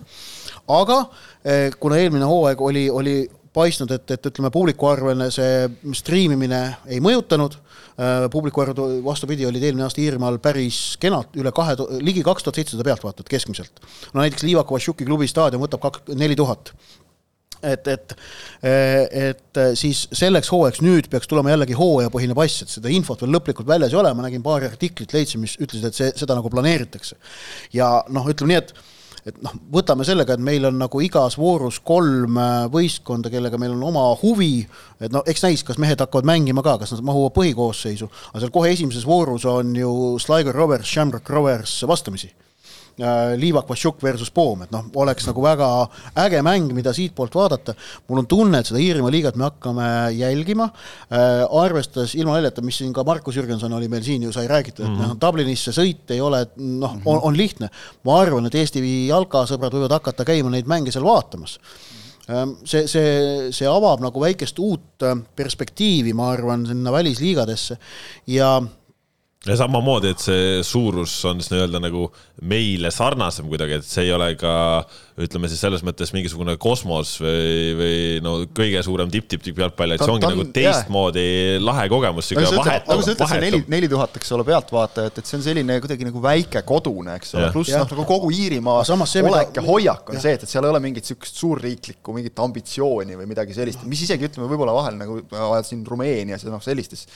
aga 0.69 0.99
eh, 1.43 1.71
kuna 1.79 1.97
eelmine 1.97 2.25
hooaeg 2.29 2.61
oli, 2.61 2.89
oli 2.89 3.17
paistnud, 3.53 3.91
et, 3.91 4.11
et 4.11 4.29
ütleme, 4.29 4.51
publikuarvele 4.53 5.29
see 5.33 5.67
striimimine 5.97 6.61
ei 6.87 7.01
mõjutanud 7.03 7.57
Äh, 7.99 8.29
publiku 8.31 8.61
arv, 8.63 8.77
vastupidi, 9.03 9.43
olid 9.43 9.63
eelmine 9.65 9.83
aasta 9.83 9.99
Iirimaal 9.99 10.37
päris 10.39 10.93
kenad, 11.03 11.33
üle 11.35 11.51
kahe, 11.51 11.73
ligi 11.99 12.21
kaks 12.23 12.45
tuhat 12.45 12.55
seitsesada 12.61 12.85
pealtvaatajat 12.87 13.31
keskmiselt. 13.33 13.81
no 14.13 14.21
näiteks 14.21 14.45
Liivak 14.47 14.71
Vassiuki 14.71 15.07
klubi 15.07 15.27
staadion 15.27 15.59
võtab 15.59 15.81
kak-, 15.83 16.13
neli 16.15 16.37
tuhat 16.39 16.71
et, 17.59 17.89
et, 17.91 18.13
et 18.63 19.59
siis 19.75 20.05
selleks 20.15 20.47
hooajaks 20.53 20.79
nüüd 20.85 21.09
peaks 21.11 21.27
tulema 21.27 21.51
jällegi 21.51 21.75
hooajapõhine 21.75 22.37
pass, 22.39 22.63
et 22.63 22.71
seda 22.71 22.93
infot 22.93 23.19
veel 23.19 23.35
lõplikult 23.35 23.67
väljas 23.67 23.91
ei 23.91 23.99
ole, 23.99 24.13
ma 24.15 24.29
nägin 24.29 24.45
paari 24.47 24.69
artiklit, 24.69 25.11
leidsin, 25.17 25.43
mis 25.43 25.57
ütlesid, 25.59 25.89
et 25.89 25.99
see, 25.99 26.13
seda 26.23 26.39
nagu 26.39 26.53
planeeritakse. 26.53 27.19
ja 27.75 27.97
noh, 28.15 28.31
ütleme 28.31 28.53
nii, 28.53 28.63
et 28.63 28.71
et 29.27 29.39
noh, 29.43 29.55
võtame 29.73 30.05
sellega, 30.07 30.35
et 30.35 30.43
meil 30.43 30.67
on 30.69 30.77
nagu 30.79 31.01
igas 31.03 31.37
voorus 31.39 31.79
kolm 31.85 32.37
äh, 32.39 32.65
võistkonda, 32.71 33.31
kellega 33.33 33.59
meil 33.61 33.75
on 33.77 33.85
oma 33.91 34.07
huvi, 34.21 34.65
et 34.99 35.13
no 35.13 35.23
eks 35.27 35.45
näis, 35.47 35.63
kas 35.67 35.79
mehed 35.81 36.01
hakkavad 36.01 36.27
mängima 36.29 36.63
ka, 36.65 36.77
kas 36.83 36.95
nad 36.95 37.05
mahuvad 37.07 37.35
põhikoosseisu, 37.37 38.09
aga 38.31 38.43
seal 38.43 38.53
kohe 38.55 38.73
esimeses 38.75 39.07
voorus 39.07 39.47
on 39.49 39.75
ju 39.77 39.91
Sligo 40.21 40.55
Rovers, 40.55 40.87
Shamrock 40.89 41.29
Rovers 41.29 41.81
vastamisi 41.87 42.31
Liivak 43.39 43.69
Vašjuk 43.69 44.01
versus 44.03 44.31
Poom, 44.31 44.65
et 44.65 44.71
noh, 44.73 44.87
oleks 44.99 45.27
nagu 45.29 45.43
väga 45.43 45.67
äge 46.25 46.41
mäng, 46.45 46.73
mida 46.75 46.91
siitpoolt 46.95 47.35
vaadata. 47.35 47.75
mul 48.07 48.19
on 48.23 48.27
tunne, 48.27 48.59
et 48.59 48.67
seda 48.67 48.81
Iirimaa 48.83 49.11
liigat 49.13 49.37
me 49.39 49.47
hakkame 49.47 49.87
jälgima 50.17 50.69
äh,, 50.69 51.45
arvestades 51.61 52.15
ilma 52.15 52.35
naljata, 52.35 52.63
mis 52.65 52.81
siin 52.81 52.93
ka 52.93 53.03
Markus 53.07 53.37
Jürgenson 53.37 53.73
oli 53.73 53.87
meil 53.87 54.03
siin 54.03 54.23
ju 54.23 54.33
sai 54.35 54.47
räägitud, 54.47 54.85
et 54.85 54.91
mm 54.91 54.97
-hmm. 54.97 55.13
noh, 55.13 55.21
Dublinisse 55.21 55.71
sõit 55.71 56.11
ei 56.11 56.21
ole 56.21 56.45
noh, 56.57 56.97
on, 57.05 57.21
on 57.21 57.37
lihtne. 57.37 57.69
ma 58.03 58.19
arvan, 58.21 58.45
et 58.45 58.55
Eesti 58.55 58.83
jalkasõbrad 59.07 59.73
võivad 59.73 59.95
hakata 59.99 60.25
käima 60.25 60.49
neid 60.49 60.67
mänge 60.67 60.91
seal 60.91 61.03
vaatamas 61.03 61.59
ähm, 62.29 62.57
see, 62.65 62.87
see, 62.87 63.51
see 63.51 63.67
avab 63.67 64.01
nagu 64.01 64.19
väikest 64.19 64.59
uut 64.59 65.03
äh, 65.03 65.15
perspektiivi, 65.35 66.13
ma 66.13 66.31
arvan, 66.31 66.65
sinna 66.65 66.91
välisliigadesse 66.91 67.77
ja 68.27 68.61
ja 69.47 69.55
samamoodi, 69.55 70.09
et 70.11 70.19
see 70.19 70.63
suurus 70.67 71.13
on 71.29 71.37
siis 71.39 71.53
nii-öelda 71.53 71.79
nagu 71.79 72.09
meile 72.49 72.89
sarnasem 72.91 73.47
kuidagi, 73.47 73.77
et 73.79 73.85
see 73.87 74.09
ei 74.09 74.11
ole 74.11 74.33
ka 74.39 74.51
ütleme 75.19 75.47
siis 75.51 75.61
selles 75.63 75.83
mõttes 75.87 76.11
mingisugune 76.11 76.57
kosmos 76.59 77.13
või, 77.23 77.69
või 77.79 77.93
no 78.23 78.33
kõige 78.55 78.81
suurem 78.83 79.07
tipp-tipp-tipp 79.11 79.61
jalgpall, 79.63 79.95
et 79.95 80.03
see 80.03 80.11
ongi 80.11 80.25
ta, 80.25 80.31
nagu 80.33 80.45
teistmoodi 80.55 81.23
jah. 81.23 81.63
lahe 81.63 81.85
kogemus. 81.91 82.33
nagu 82.35 82.51
sa 82.51 82.65
nagu 82.65 83.05
ütled, 83.05 83.23
see 83.31 83.41
neli, 83.45 83.61
neli 83.71 83.89
tuhat, 83.91 84.19
eks 84.19 84.35
ole, 84.35 84.45
pealtvaatajat, 84.49 85.21
et 85.23 85.31
see 85.31 85.39
on 85.39 85.47
selline 85.47 85.79
kuidagi 85.87 86.09
nagu 86.09 86.23
väike 86.27 86.63
kodune, 86.67 87.15
eks 87.21 87.31
ole, 87.39 87.47
pluss 87.55 87.71
noh, 87.75 87.87
nagu 87.95 88.07
kogu 88.11 88.33
Iirimaa 88.35 88.83
olek 88.83 89.55
ja 89.61 89.63
hoiak 89.63 90.11
on 90.11 90.19
ja. 90.19 90.25
see, 90.25 90.35
et, 90.35 90.43
et 90.43 90.51
seal 90.51 90.67
ei 90.67 90.73
ole 90.73 90.83
mingit 90.83 91.07
niisugust 91.07 91.39
suurriiklikku 91.39 92.15
mingit 92.15 92.43
ambitsiooni 92.43 93.15
või 93.15 93.31
midagi 93.31 93.55
sellist, 93.55 93.87
mis 93.87 94.03
isegi 94.03 94.27
ütleme, 94.27 94.51
võib-olla 94.51 94.75
vahel 94.75 94.99
nagu 94.99 95.21
siin 95.63 95.87
Rumeenias 95.87 96.43
ja 96.43 96.51
noh, 96.51 96.63
sellistes 96.63 97.07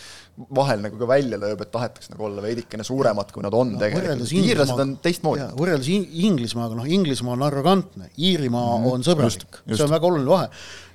vahel 0.55 0.81
nagu 0.83 0.97
ka 0.97 1.07
välja 1.09 1.37
lööb, 1.39 1.61
et 1.63 1.71
tahetakse 1.73 2.12
nagu 2.13 2.27
olla 2.29 2.43
veidikene 2.43 2.85
suuremad, 2.85 3.31
kui 3.33 3.43
nad 3.45 3.53
on 3.57 3.75
no, 3.75 3.81
tegelikult. 3.81 4.31
iirlased 4.39 4.81
on 4.83 4.95
teistmoodi. 5.03 5.47
võrreldes 5.59 5.89
Inglismaaga, 5.91 6.77
noh, 6.77 6.89
Inglismaa 6.89 7.37
on 7.37 7.45
arrogantne, 7.47 8.09
Iirimaa 8.17 8.77
mm 8.77 8.83
-hmm. 8.83 8.91
on 8.93 9.07
sõbralik, 9.07 9.61
see 9.73 9.85
on 9.85 9.95
väga 9.95 10.09
oluline 10.09 10.29
vahe. 10.29 10.49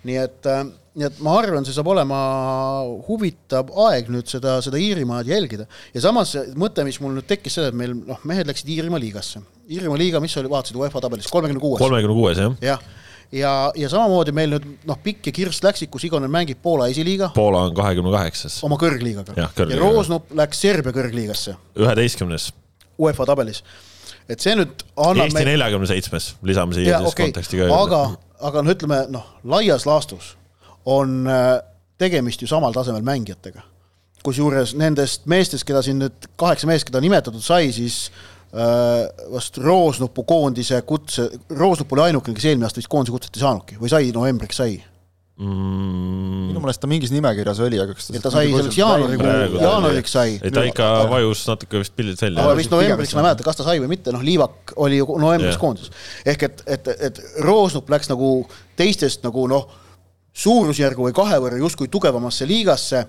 nii 0.08 0.16
et, 0.16 0.46
äh, 0.46 0.62
nii 0.94 1.06
et 1.08 1.18
ma 1.20 1.34
arvan, 1.38 1.64
see 1.66 1.74
saab 1.74 1.90
olema 1.90 2.18
huvitav 3.08 3.72
aeg 3.88 4.12
nüüd 4.14 4.30
seda, 4.30 4.60
seda 4.62 4.78
Iirimaad 4.78 5.26
jälgida. 5.26 5.66
ja 5.94 6.00
samas 6.00 6.36
mõte, 6.54 6.84
mis 6.84 7.00
mul 7.00 7.18
nüüd 7.18 7.26
tekkis, 7.26 7.58
see, 7.58 7.66
et 7.68 7.74
meil 7.74 7.94
noh, 7.94 8.20
mehed 8.24 8.46
läksid 8.46 8.68
Iirimaa 8.68 9.00
liigasse. 9.00 9.42
Iirimaa 9.68 9.98
liiga, 9.98 10.20
mis 10.20 10.36
oli, 10.36 10.48
vaatasid 10.48 10.76
UEFA 10.76 11.00
tabelis, 11.00 11.26
kolmekümne 11.26 11.60
kuues? 11.60 11.82
kolmekümne 11.82 12.14
kuues, 12.14 12.38
jah. 12.38 12.56
jah 12.62 12.80
ja, 13.32 13.72
ja 13.76 13.90
samamoodi 13.92 14.32
meil 14.36 14.54
nüüd 14.54 14.66
noh, 14.88 14.98
Pikk 15.02 15.30
ja 15.30 15.34
Kirst 15.36 15.64
läksid, 15.64 15.90
kus 15.92 16.06
Igonen 16.08 16.32
mängib 16.32 16.62
Poola 16.62 16.88
esiliiga. 16.92 17.30
Poola 17.34 17.66
on 17.68 17.76
kahekümne 17.76 18.12
kaheksas. 18.14 18.62
oma 18.66 18.78
kõrgliigaga. 18.80 19.36
ja, 19.36 19.50
ja 19.58 19.78
Roosnup 19.80 20.32
läks 20.38 20.64
Serbia 20.64 20.94
kõrgliigasse. 20.96 21.56
üheteistkümnes. 21.78 22.52
UEFA 22.98 23.28
tabelis 23.28 23.62
et 24.28 24.44
see 24.44 24.54
nüüd 24.58 24.84
annab 24.96 25.28
Eesti 25.28 25.46
neljakümne 25.48 25.88
seitsmes, 25.88 26.32
lisame 26.44 26.76
siia 26.76 27.00
siis 27.00 27.14
okay. 27.14 27.28
konteksti 27.28 27.62
ka 27.62 27.68
aga, 27.72 28.02
aga 28.50 28.62
no 28.64 28.74
ütleme 28.74 29.00
noh, 29.12 29.24
laias 29.48 29.86
laastus 29.88 30.34
on 30.88 31.22
äh, 31.28 31.58
tegemist 32.00 32.42
ju 32.42 32.48
samal 32.50 32.76
tasemel 32.76 33.04
mängijatega. 33.06 33.64
kusjuures 34.24 34.74
nendest 34.76 35.28
meestest, 35.30 35.64
keda 35.64 35.80
siin 35.82 36.00
nüüd 36.02 36.26
kaheksa 36.36 36.68
meest, 36.68 36.88
keda 36.88 37.00
nimetatud 37.00 37.42
sai, 37.42 37.70
siis 37.72 38.08
vast 38.52 39.58
Roosnupu 39.60 40.24
koondise 40.24 40.80
kutse, 40.88 41.28
Roosnup 41.52 41.92
oli 41.92 42.06
ainukene, 42.08 42.36
kes 42.36 42.46
eelmine 42.48 42.68
aasta 42.68 42.80
vist 42.80 42.88
koondise 42.88 43.12
kutset 43.12 43.36
ei 43.36 43.42
saanudki 43.44 43.76
või 43.80 43.90
sai, 43.92 44.08
novembriks 44.14 44.60
sai 44.62 44.78
mm.? 45.36 46.46
minu 46.48 46.62
meelest 46.62 46.80
ta 46.82 46.88
mingis 46.90 47.12
nimekirjas 47.14 47.60
oli, 47.66 47.80
aga 47.82 47.96
kas 47.96 48.08
ta 48.08 48.22
ta 48.24 48.32
sai 48.32 48.50
selleks 48.52 48.78
jaanuarikuu, 48.78 49.60
jaanuariks 49.62 50.14
sai. 50.16 50.38
ei 50.40 50.54
ta 50.54 50.64
ikka 50.66 50.88
vajus 51.10 51.44
natuke 51.50 51.82
vist 51.82 51.94
pildilt 51.98 52.22
välja. 52.24 52.46
aga 52.46 52.56
vist 52.58 52.72
novembriks 52.72 53.14
ma 53.14 53.22
ei 53.22 53.28
mäleta, 53.28 53.46
kas 53.46 53.60
ta 53.60 53.66
sai 53.68 53.82
või 53.82 53.92
mitte, 53.92 54.14
noh, 54.14 54.24
Liivak 54.24 54.72
oli 54.80 55.02
ju 55.02 55.18
novembris 55.20 55.52
yeah. 55.52 55.60
koondises. 55.60 55.92
ehk 56.24 56.48
et, 56.48 56.64
et, 56.78 56.90
et 57.10 57.22
Roosnup 57.44 57.92
läks 57.92 58.10
nagu 58.10 58.32
teistest 58.78 59.26
nagu 59.26 59.44
noh, 59.50 59.68
suurusjärgu 60.38 61.08
või 61.10 61.16
kahe 61.16 61.38
võrra 61.42 61.60
justkui 61.60 61.90
tugevamasse 61.92 62.46
liigasse 62.48 63.04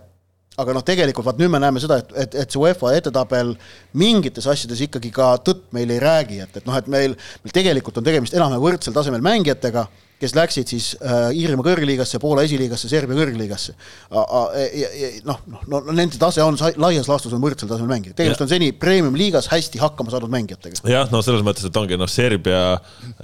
aga 0.59 0.75
noh, 0.75 0.83
tegelikult 0.85 1.27
vaat 1.27 1.39
nüüd 1.39 1.51
me 1.53 1.61
näeme 1.61 1.81
seda, 1.83 1.99
et, 2.03 2.11
et, 2.23 2.37
et 2.43 2.51
see 2.51 2.61
UEFA 2.61 2.93
edetabel 2.97 3.55
mingites 3.97 4.47
asjades 4.49 4.83
ikkagi 4.85 5.11
ka 5.15 5.31
tõtt 5.45 5.69
meil 5.75 5.91
ei 5.95 6.01
räägi, 6.03 6.41
et, 6.45 6.59
et 6.61 6.67
noh, 6.67 6.77
et 6.77 6.89
meil, 6.91 7.15
meil 7.43 7.55
tegelikult 7.55 8.01
on 8.01 8.07
tegemist 8.07 8.35
enam-vähem 8.37 8.65
võrdsel 8.65 8.95
tasemel 8.95 9.23
mängijatega 9.25 9.87
kes 10.19 10.35
läksid 10.35 10.71
siis 10.71 10.91
äh, 10.99 11.29
Iirimaa 11.35 11.65
kõrgliigasse, 11.65 12.19
Poola 12.21 12.43
esiliigasse, 12.47 12.89
Serbia 12.91 13.17
kõrgliigasse. 13.19 13.75
noh, 15.25 15.41
noh, 15.47 15.65
no 15.67 15.81
nende 15.95 16.19
tase 16.21 16.43
on 16.43 16.57
laias 16.59 17.09
laastus 17.09 17.35
on 17.35 17.43
võrdsel 17.43 17.69
tasemel 17.71 17.93
mängija, 17.93 18.17
tegemist 18.17 18.43
on 18.43 18.51
seni 18.51 18.71
premium-liigas 18.75 19.49
hästi 19.53 19.81
hakkama 19.81 20.13
saanud 20.13 20.31
mängijatega. 20.33 20.83
jah, 20.89 21.09
no 21.13 21.23
selles 21.25 21.45
mõttes, 21.45 21.67
et 21.67 21.77
ongi 21.79 21.99
noh, 21.99 22.09
Serbia 22.11 22.79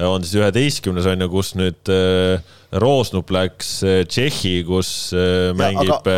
on 0.08 0.24
siis 0.24 0.40
üheteistkümnes 0.40 1.10
on 1.12 1.26
ju, 1.26 1.32
kus 1.36 1.56
nüüd 1.60 1.94
äh, 1.94 2.56
Roosnup 2.82 3.30
läks 3.32 3.70
äh, 3.86 4.04
Tšehhi, 4.08 4.56
kus 4.68 4.90
äh, 5.16 5.52
mängib 5.58 5.92
ja, 5.92 6.00
aga... 6.00 6.16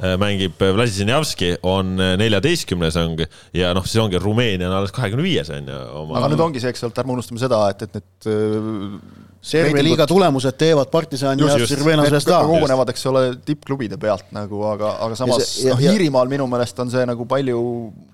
Äh, 0.00 0.14
mängib 0.20 0.56
Vladisinjavski, 0.60 1.58
on 1.68 1.98
neljateistkümnes 1.98 2.96
ongi 2.96 3.26
ja 3.56 3.74
noh, 3.76 3.84
siis 3.84 4.00
ongi 4.02 4.20
Rumeenia 4.22 4.70
on 4.70 4.78
alles 4.78 4.94
kahekümne 4.96 5.26
viies 5.26 5.50
on 5.52 5.68
ju 5.68 5.80
aga 6.16 6.30
nüüd 6.32 6.44
ongi 6.46 6.62
see, 6.62 6.72
eks 6.72 6.86
ole, 6.86 6.96
ärme 7.02 7.18
unustame 7.18 7.42
seda, 7.42 7.60
et, 7.74 7.84
et 7.84 7.98
need 7.98 9.29
Serbia 9.40 9.80
liiga 9.82 10.04
tulemused 10.04 10.56
teevad 10.60 10.90
Partisan 10.92 11.40
ja 11.40 11.54
Cervena 11.66 12.04
Zvezda. 12.04 12.42
kogunevad, 12.44 12.90
eks 12.92 13.06
ole, 13.08 13.22
tippklubide 13.44 13.96
pealt 14.00 14.34
nagu, 14.36 14.60
aga, 14.68 14.92
aga 15.06 15.16
samas 15.16 15.54
noh, 15.64 15.80
Iirimaal 15.80 16.28
minu 16.28 16.44
meelest 16.50 16.82
on 16.84 16.92
see 16.92 17.06
nagu 17.08 17.24
palju, 17.28 17.60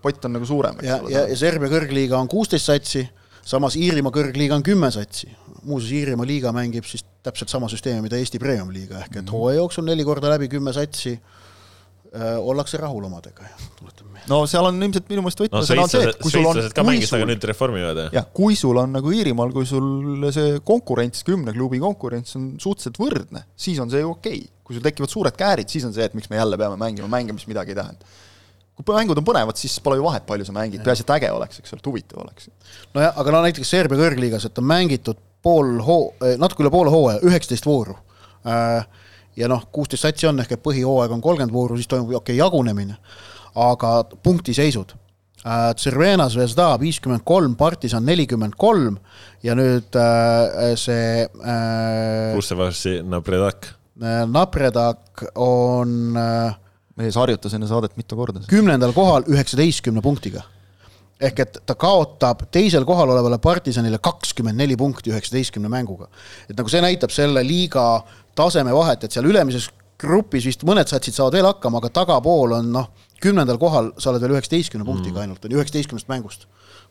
pott 0.02 0.28
on 0.28 0.36
nagu 0.38 0.46
suurem, 0.46 0.78
ja, 0.86 1.00
ja, 1.10 1.24
ja 1.26 1.38
Serbia 1.38 1.70
kõrgliiga 1.72 2.20
on 2.20 2.30
kuusteist 2.30 2.70
satsi, 2.70 3.02
samas 3.46 3.74
Iirimaa 3.80 4.14
kõrgliiga 4.14 4.54
on 4.54 4.62
kümme 4.66 4.92
satsi. 4.94 5.32
muuseas, 5.66 5.96
Iirimaa 5.98 6.26
liiga 6.26 6.54
mängib 6.54 6.86
siis 6.86 7.02
täpselt 7.26 7.50
sama 7.50 7.66
süsteemi, 7.68 8.04
mida 8.06 8.20
Eesti 8.22 8.38
Premium-liiga, 8.38 9.02
ehk 9.02 9.16
et 9.16 9.24
mhm. 9.24 9.34
hooaja 9.34 9.58
jooksul 9.58 9.88
neli 9.88 10.06
korda 10.06 10.30
läbi 10.30 10.46
kümme 10.52 10.74
satsi 10.76 11.18
ollakse 12.40 12.80
rahul 12.80 13.06
omadega, 13.08 13.48
tuletan 13.78 14.10
meelde. 14.10 14.28
no 14.30 14.42
seal 14.50 14.68
on 14.68 14.82
ilmselt 14.82 15.08
minu 15.12 15.24
meelest 15.24 15.42
võtmesõna 15.44 15.80
no, 15.80 15.86
on 15.86 15.92
see, 15.92 16.10
et 16.10 16.20
kui 16.22 16.34
sul 16.34 16.48
on 16.50 16.60
ka 16.76 16.84
mängis, 16.86 17.12
aga 17.16 17.28
nüüd 17.30 17.48
reformivad, 17.50 18.02
jah? 18.04 18.14
jah, 18.20 18.28
kui 18.36 18.58
sul 18.58 18.78
on 18.82 18.94
nagu 18.98 19.14
Iirimaal, 19.14 19.54
kui 19.54 19.68
sul 19.68 20.28
see 20.34 20.60
konkurents, 20.66 21.24
kümne 21.26 21.54
klubi 21.56 21.80
konkurents 21.82 22.38
on 22.38 22.52
suhteliselt 22.62 23.00
võrdne, 23.02 23.46
siis 23.58 23.80
on 23.82 23.92
see 23.92 24.04
ju 24.04 24.12
okei 24.14 24.40
okay.. 24.44 24.54
kui 24.66 24.78
sul 24.78 24.86
tekivad 24.86 25.12
suured 25.12 25.36
käärid, 25.38 25.70
siis 25.72 25.86
on 25.88 25.94
see, 25.96 26.06
et 26.06 26.16
miks 26.18 26.30
me 26.32 26.40
jälle 26.40 26.58
peame 26.60 26.78
mängima 26.80 27.10
mänge, 27.10 27.36
mis 27.36 27.48
midagi 27.50 27.74
ei 27.74 27.80
tähenda 27.80 28.16
kui 28.76 28.92
mängud 28.92 29.16
on 29.16 29.24
põnevad, 29.24 29.56
siis 29.56 29.78
pole 29.80 29.96
ju 29.96 30.04
vahet, 30.04 30.26
palju 30.28 30.44
sa 30.44 30.52
mängid, 30.52 30.82
peaasi, 30.84 31.06
et 31.06 31.12
äge 31.14 31.30
oleks, 31.32 31.62
eks 31.62 31.72
ole, 31.72 31.80
et 31.80 31.86
huvitav 31.88 32.20
oleks. 32.20 32.50
nojah, 32.92 33.14
aga 33.22 33.32
no 33.32 33.40
näiteks 33.46 33.70
Serbia 33.72 33.96
kõrgliigas, 34.02 34.44
et 34.48 34.60
on 34.60 34.66
mängitud 34.68 35.20
pool 35.44 35.78
hoo-, 35.86 36.10
natuke 36.40 36.64
üle 36.64 36.72
poole 36.74 36.92
hooaja, 36.92 37.22
üheksateist 37.24 37.68
vooru 37.68 37.96
äh, 38.44 38.84
ja 39.36 39.48
noh, 39.48 39.66
kuusteist 39.72 40.06
satsi 40.06 40.28
on, 40.28 40.40
ehk 40.42 40.56
et 40.56 40.62
põhihooaeg 40.64 41.12
on 41.16 41.24
kolmkümmend 41.24 41.54
vooru, 41.54 41.78
siis 41.78 41.90
toimub 41.90 42.14
okei 42.14 42.36
okay, 42.36 42.38
jagunemine, 42.40 42.98
aga 43.54 43.92
punktiseisud 44.22 44.96
äh,. 45.44 45.72
Cervena 45.78 46.28
Zvezda 46.32 46.72
viiskümmend 46.80 47.24
kolm, 47.24 47.54
Partisan 47.56 48.04
nelikümmend 48.08 48.56
kolm 48.58 48.98
ja 49.44 49.54
nüüd 49.58 49.96
äh, 50.00 50.74
see 50.80 51.24
äh, 51.24 52.34
Russevaši 52.34 53.00
Napredak 53.06 53.70
äh,. 54.02 54.24
Napredak 54.26 55.24
on 55.34 56.16
äh, 56.18 56.58
mees 56.96 57.16
harjutas 57.20 57.54
enne 57.56 57.68
saadet 57.68 57.96
mitu 57.96 58.18
korda. 58.18 58.44
kümnendal 58.50 58.92
kohal 58.96 59.28
üheksateistkümne 59.30 60.02
punktiga 60.04 60.44
ehk 61.20 61.40
et 61.40 61.58
ta 61.64 61.76
kaotab 61.78 62.44
teisel 62.52 62.84
kohal 62.88 63.08
olevale 63.14 63.38
partisanile 63.40 63.98
kakskümmend 64.04 64.60
neli 64.60 64.76
punkti 64.76 65.12
üheksateistkümne 65.12 65.68
mänguga. 65.72 66.08
et 66.50 66.56
nagu 66.56 66.68
see 66.68 66.82
näitab 66.84 67.10
selle 67.10 67.44
liiga 67.46 68.04
tasemevahet, 68.38 69.06
et 69.06 69.16
seal 69.16 69.28
ülemises 69.28 69.70
grupis 70.00 70.46
vist 70.48 70.64
mõned 70.68 70.88
satsid 70.90 71.16
saavad 71.16 71.38
veel 71.38 71.48
hakkama, 71.48 71.80
aga 71.80 71.92
tagapool 72.02 72.56
on 72.58 72.70
noh, 72.74 72.90
kümnendal 73.22 73.58
kohal 73.60 73.94
sa 73.96 74.12
oled 74.12 74.24
veel 74.24 74.36
üheksateistkümne 74.36 74.84
mm. 74.84 74.92
punktiga 74.92 75.22
ainult, 75.24 75.44
on 75.44 75.54
ju, 75.54 75.60
üheksateistkümnest 75.60 76.10
mängust 76.12 76.46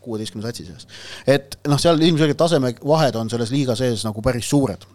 kuueteistkümne 0.06 0.46
satsi 0.46 0.66
sees. 0.68 0.88
et 1.30 1.58
noh, 1.70 1.82
seal 1.82 2.02
ilmselgelt 2.02 2.40
tasemevahed 2.42 3.18
on 3.20 3.30
selles 3.32 3.54
liiga 3.54 3.78
sees 3.78 4.06
nagu 4.06 4.22
päris 4.26 4.50
suured 4.50 4.86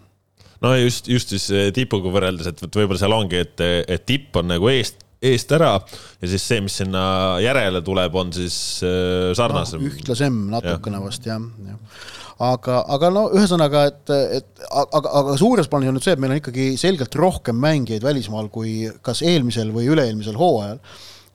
no 0.63 0.75
just, 0.79 1.09
just 1.11 1.35
siis 1.35 1.47
tipuga 1.75 2.13
võrreldes, 2.15 2.51
et 2.51 2.67
võib-olla 2.67 2.99
seal 3.01 3.15
ongi, 3.17 3.45
et, 3.47 3.63
et 3.87 4.07
tipp 4.07 4.37
on 4.39 4.51
nagu 4.51 4.71
eest 4.73 5.07
eest 5.21 5.53
ära 5.53 5.75
ja 5.77 6.31
siis 6.31 6.47
see, 6.49 6.63
mis 6.65 6.79
sinna 6.81 7.03
järele 7.45 7.83
tuleb, 7.85 8.15
on 8.17 8.33
siis 8.35 8.57
äh, 8.87 9.31
sarnasem. 9.37 9.83
No,. 9.83 9.93
ühtlasem 9.93 10.41
natukene 10.53 11.03
vast 11.03 11.29
jah, 11.29 11.43
jah. 11.67 12.09
Aga, 12.41 12.79
aga 12.89 13.11
no 13.13 13.27
ühesõnaga, 13.37 13.83
et, 13.91 14.11
et 14.41 14.63
aga, 14.73 15.03
aga 15.21 15.35
suures 15.37 15.69
plaanis 15.69 15.91
on 15.91 15.99
nüüd 15.99 16.07
see, 16.07 16.15
et 16.17 16.23
meil 16.23 16.33
on 16.33 16.41
ikkagi 16.41 16.71
selgelt 16.81 17.17
rohkem 17.21 17.59
mängijaid 17.61 18.05
välismaal 18.07 18.49
kui 18.53 18.87
kas 19.05 19.21
eelmisel 19.29 19.75
või 19.75 19.91
üle-eelmisel 19.93 20.41
hooajal. 20.41 20.81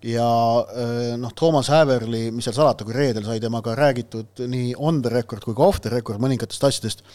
Ja 0.06 0.26
äh, 0.66 1.14
noh, 1.22 1.34
Toomas 1.38 1.70
Häverli, 1.74 2.32
mis 2.34 2.50
seal 2.50 2.58
salata, 2.58 2.86
kui 2.86 2.94
reedel 2.98 3.26
sai 3.26 3.38
temaga 3.42 3.78
räägitud 3.78 4.42
nii 4.50 4.74
on 4.82 5.04
the 5.06 5.14
record 5.14 5.46
kui 5.46 5.54
ka 5.58 5.70
off 5.70 5.82
the 5.86 5.94
record 5.94 6.22
mõningatest 6.22 6.66
asjadest, 6.66 7.06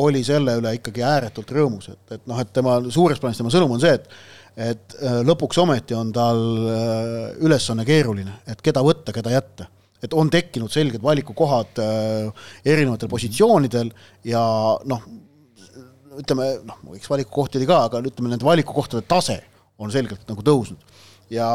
oli 0.00 0.20
selle 0.24 0.54
üle 0.60 0.74
ikkagi 0.76 1.02
ääretult 1.04 1.50
rõõmus, 1.56 1.88
et, 1.90 2.02
et 2.16 2.28
noh, 2.30 2.38
et 2.40 2.52
tema 2.54 2.76
suures 2.92 3.18
plaanis 3.20 3.40
tema 3.40 3.52
sõnum 3.52 3.72
on 3.74 3.82
see, 3.82 3.96
et 3.96 4.06
et 4.56 4.96
äh, 4.98 5.20
lõpuks 5.26 5.58
ometi 5.62 5.94
on 5.96 6.10
tal 6.14 6.40
äh, 6.70 7.42
ülesanne 7.44 7.84
keeruline, 7.86 8.40
et 8.50 8.62
keda 8.64 8.82
võtta, 8.84 9.14
keda 9.14 9.34
jätta. 9.34 9.68
et 10.02 10.14
on 10.16 10.30
tekkinud 10.30 10.72
selged 10.72 11.02
valikukohad 11.02 11.80
äh, 11.82 12.46
erinevatel 12.64 13.08
positsioonidel 13.08 13.92
ja 14.24 14.42
noh, 14.88 15.04
ütleme 16.20 16.50
noh, 16.66 16.80
võiks 16.94 17.10
valikukohti 17.10 17.60
oli 17.60 17.68
ka, 17.68 17.84
aga 17.88 18.02
ütleme, 18.02 18.32
nende 18.32 18.44
valikukohtade 18.44 19.06
tase 19.06 19.40
on 19.78 19.92
selgelt 19.92 20.26
nagu 20.28 20.42
tõusnud. 20.42 20.80
ja, 21.30 21.48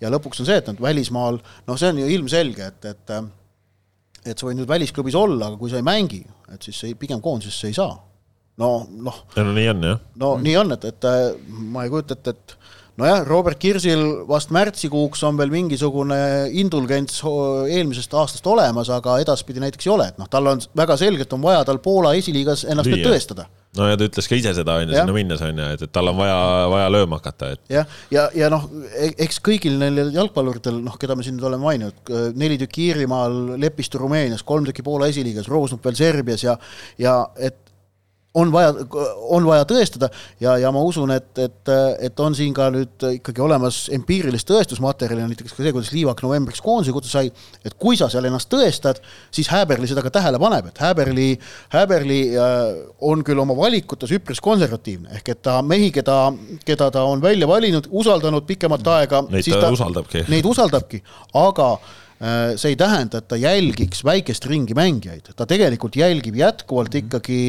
ja 0.00 0.12
lõpuks 0.12 0.42
on 0.42 0.50
see, 0.50 0.58
et 0.60 0.68
nad 0.70 0.80
välismaal, 0.82 1.40
noh, 1.40 1.78
see 1.78 1.92
on 1.94 2.04
ju 2.04 2.12
ilmselge, 2.18 2.72
et, 2.72 2.92
et 2.92 3.18
et 4.26 4.34
sa 4.34 4.48
võid 4.48 4.58
nüüd 4.58 4.66
välisklubis 4.66 5.14
olla, 5.14 5.52
aga 5.52 5.58
kui 5.60 5.70
sa 5.70 5.78
ei 5.78 5.86
mängi, 5.86 6.24
et 6.50 6.64
siis 6.66 6.80
ei, 6.88 6.96
pigem 6.98 7.20
koondisesse 7.22 7.70
ei 7.70 7.76
saa 7.76 7.94
no 8.60 8.70
noh. 8.90 9.24
no 9.36 9.52
nii 9.52 9.68
on 9.72 9.90
jah. 9.90 10.00
no 10.20 10.36
nii 10.42 10.56
on, 10.62 10.76
et, 10.76 10.88
et 10.92 11.10
ma 11.48 11.84
ei 11.84 11.92
kujuta 11.92 12.16
ette, 12.16 12.36
et 12.36 12.56
nojah, 13.00 13.20
Robert 13.28 13.60
Kirsil 13.60 14.02
vast 14.28 14.52
märtsikuuks 14.56 15.22
on 15.28 15.36
veel 15.40 15.52
mingisugune 15.52 16.18
indulgents 16.62 17.20
eelmisest 17.26 18.16
aastast 18.16 18.48
olemas, 18.48 18.90
aga 18.92 19.18
edaspidi 19.24 19.62
näiteks 19.64 19.88
ei 19.88 19.92
ole, 19.92 20.08
et 20.12 20.18
noh, 20.20 20.30
tal 20.32 20.52
on 20.54 20.64
väga 20.76 20.96
selgelt 21.00 21.36
on 21.36 21.44
vaja 21.44 21.64
tal 21.68 21.82
Poola 21.84 22.16
esiliigas 22.16 22.64
ennast 22.70 22.92
nüüd 22.92 23.04
tõestada 23.06 23.48
no 23.76 23.90
ja 23.90 23.98
ta 23.98 24.06
ütles 24.08 24.28
ka 24.30 24.38
ise 24.38 24.54
seda, 24.56 24.78
on 24.80 24.88
ju, 24.88 24.96
sinna 24.96 25.12
minnes, 25.12 25.42
on 25.44 25.60
ju, 25.60 25.68
et, 25.76 25.84
et 25.84 25.92
tal 25.92 26.08
on 26.08 26.16
vaja, 26.16 26.38
vaja 26.72 26.88
lööma 26.94 27.20
hakata, 27.20 27.52
et. 27.52 27.62
jah, 27.72 27.98
ja, 28.08 28.24
ja, 28.30 28.46
ja 28.46 28.50
noh, 28.52 28.64
e-, 28.88 29.12
eks 29.26 29.42
kõigil 29.44 29.76
neil 29.80 30.14
jalgpalluritel, 30.14 30.80
noh, 30.86 30.96
keda 31.00 31.18
me 31.18 31.26
siin 31.26 31.36
nüüd 31.36 31.50
oleme 31.50 31.68
maininud, 31.68 32.14
neli 32.40 32.56
tükki 32.62 32.88
Iirimaal, 32.88 33.58
Lepistu 33.60 34.00
Rumeenias, 34.00 34.46
kolm 34.46 34.64
tükki 34.68 34.84
Poola 34.86 35.10
esiliigas, 35.12 35.50
Roosnup 35.52 35.84
veel 35.84 35.98
Serbias 35.98 36.46
ja, 36.46 36.56
ja 37.02 37.18
et 37.36 37.65
on 38.36 38.52
vaja, 38.52 38.72
on 39.32 39.46
vaja 39.48 39.64
tõestada. 39.68 40.10
Ja, 40.42 40.56
ja 40.60 40.70
ma 40.74 40.82
usun, 40.84 41.10
et, 41.14 41.30
et, 41.40 41.72
et 42.08 42.20
on 42.20 42.36
siin 42.36 42.54
ka 42.56 42.68
nüüd 42.74 43.06
ikkagi 43.16 43.42
olemas 43.42 43.86
empiirilist 43.96 44.48
tõestusmaterjali, 44.50 45.24
näiteks 45.24 45.56
ka 45.56 45.62
see, 45.62 45.72
kuidas 45.74 45.92
Liivak 45.94 46.20
novembriks 46.24 46.62
koondise 46.64 46.94
kutse 46.94 47.12
sai, 47.12 47.30
et 47.64 47.76
kui 47.80 47.96
sa 47.98 48.10
seal 48.12 48.28
ennast 48.28 48.50
tõestad, 48.52 49.00
siis 49.34 49.50
Häberli 49.52 49.88
seda 49.90 50.04
ka 50.04 50.12
tähele 50.18 50.40
paneb, 50.42 50.70
et 50.70 50.80
Häberli, 50.84 51.28
Häberli 51.74 52.20
äh, 52.36 52.64
on 53.08 53.24
küll 53.26 53.40
oma 53.42 53.56
valikutes 53.56 54.12
üpris 54.16 54.42
konservatiivne, 54.44 55.14
ehk 55.18 55.32
et 55.32 55.44
ta 55.46 55.58
mehi, 55.64 55.92
keda, 55.94 56.20
keda 56.66 56.90
ta 56.92 57.06
on 57.08 57.24
välja 57.24 57.48
valinud, 57.48 57.88
usaldanud 57.90 58.46
pikemat 58.48 58.92
aega, 58.98 59.24
neid 59.32 59.48
ta, 59.48 59.62
ta 59.64 59.72
usaldabki. 59.74 60.26
Neid 60.32 60.48
usaldabki, 60.48 61.00
aga 61.36 61.76
see 62.16 62.72
ei 62.72 62.76
tähenda, 62.80 63.20
et 63.20 63.26
ta 63.28 63.36
jälgiks 63.36 64.00
väikest 64.06 64.46
ringi 64.48 64.72
mängijaid, 64.76 65.34
ta 65.36 65.44
tegelikult 65.48 65.98
jälgib 66.00 66.38
jätkuvalt 66.40 66.94
mhm. 66.94 67.04
ikkagi 67.04 67.40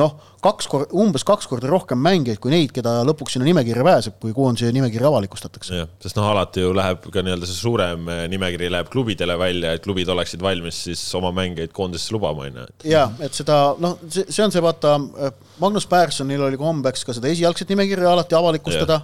noh, 0.00 0.18
kaks 0.44 0.68
korda, 0.68 0.88
umbes 0.96 1.24
kaks 1.24 1.48
korda 1.48 1.70
rohkem 1.70 2.00
mängijaid 2.04 2.40
kui 2.42 2.52
neid, 2.52 2.74
keda 2.76 2.98
lõpuks 3.08 3.36
sinna 3.36 3.48
nimekirja 3.48 3.86
pääseb, 3.86 4.18
kui 4.20 4.34
koondise 4.36 4.68
nimekiri 4.76 5.08
avalikustatakse. 5.08 5.86
sest 6.04 6.20
noh, 6.20 6.28
alati 6.34 6.64
ju 6.66 6.74
läheb 6.76 7.08
ka 7.08 7.24
nii-öelda 7.24 7.48
see 7.48 7.62
suurem 7.62 8.12
äh, 8.12 8.22
nimekiri 8.32 8.68
läheb 8.72 8.92
klubidele 8.92 9.38
välja, 9.40 9.72
et 9.76 9.84
klubid 9.88 10.12
oleksid 10.12 10.44
valmis 10.44 10.84
siis 10.90 11.02
oma 11.16 11.32
mängijaid 11.40 11.72
koondisesse 11.76 12.16
lubama, 12.16 12.48
on 12.50 12.60
ju. 12.60 12.68
ja 12.92 13.06
et 13.24 13.36
seda 13.36 13.60
noh, 13.80 13.96
see, 14.12 14.28
on 14.44 14.52
see 14.52 14.64
vaata, 14.64 14.98
äh, 15.16 15.36
Magnus 15.64 15.88
Pärssonil 15.88 16.44
oli 16.44 16.60
kombeks 16.60 17.08
ka 17.08 17.16
seda 17.16 17.32
esialgset 17.32 17.72
nimekirja 17.72 18.12
alati 18.12 18.36
avalikustada. 18.36 19.00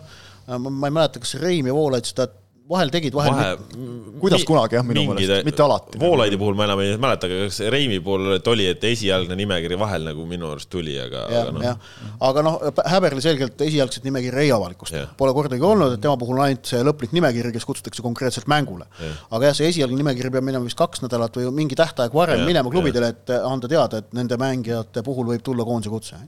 ma 0.47 0.87
ei 0.87 0.93
mäleta, 0.95 1.19
kas 1.19 1.35
Reim 1.41 1.67
ja 1.67 1.75
Voolaid 1.75 2.07
seda 2.07 2.29
vahel 2.71 2.91
tegid, 2.91 3.15
vahel 3.15 3.35
Vahe, 3.35 3.51
mitte. 3.59 4.13
kuidas 4.21 4.43
mi 4.43 4.47
kunagi 4.49 4.77
jah, 4.77 4.85
minu 4.87 5.05
meelest, 5.11 5.45
mitte 5.47 5.63
alati. 5.63 6.01
Voolaidi 6.03 6.39
puhul 6.41 6.57
ma 6.59 6.67
enam 6.67 6.83
ei 6.83 6.97
mäleta, 7.01 7.29
aga 7.29 7.47
kas 7.47 7.61
Reimi 7.73 7.99
puhul 8.05 8.39
oli, 8.53 8.67
et 8.73 8.87
esialgne 8.89 9.37
nimekiri 9.39 9.79
vahel 9.79 10.07
nagu 10.09 10.27
minu 10.29 10.51
arust 10.51 10.71
tuli, 10.73 10.97
aga. 11.01 11.27
jah, 11.33 11.51
noh. 11.55 11.93
aga 12.29 12.45
noh, 12.47 12.59
Häberli 12.91 13.23
selgelt 13.25 13.63
esialgset 13.69 14.07
nimekirja 14.09 14.43
ei 14.43 14.51
avalikusta, 14.57 15.05
pole 15.21 15.35
kordagi 15.37 15.67
olnud, 15.69 15.95
et 15.97 16.03
tema 16.03 16.19
puhul 16.21 16.41
on 16.41 16.47
ainult 16.49 16.73
see 16.73 16.83
lõplik 16.87 17.15
nimekiri, 17.17 17.55
kes 17.55 17.69
kutsutakse 17.69 18.05
konkreetselt 18.07 18.51
mängule. 18.51 18.89
aga 19.31 19.53
jah, 19.53 19.59
see 19.61 19.71
esialgne 19.71 20.01
nimekiri 20.03 20.35
peab 20.35 20.47
minema 20.49 20.67
vist 20.67 20.81
kaks 20.81 21.05
nädalat 21.07 21.39
või 21.39 21.53
mingi 21.63 21.79
tähtaeg 21.79 22.15
varem 22.17 22.43
ja, 22.43 22.51
minema 22.51 22.73
klubidele, 22.73 23.15
et 23.15 23.37
anda 23.39 23.71
teada, 23.71 24.03
et 24.03 24.13
nende 24.17 24.41
mängijate 24.41 25.07
puhul 25.07 25.31
võib 25.35 25.47
tulla 25.47 25.67
koondise 25.67 25.95
kutse. 25.95 26.19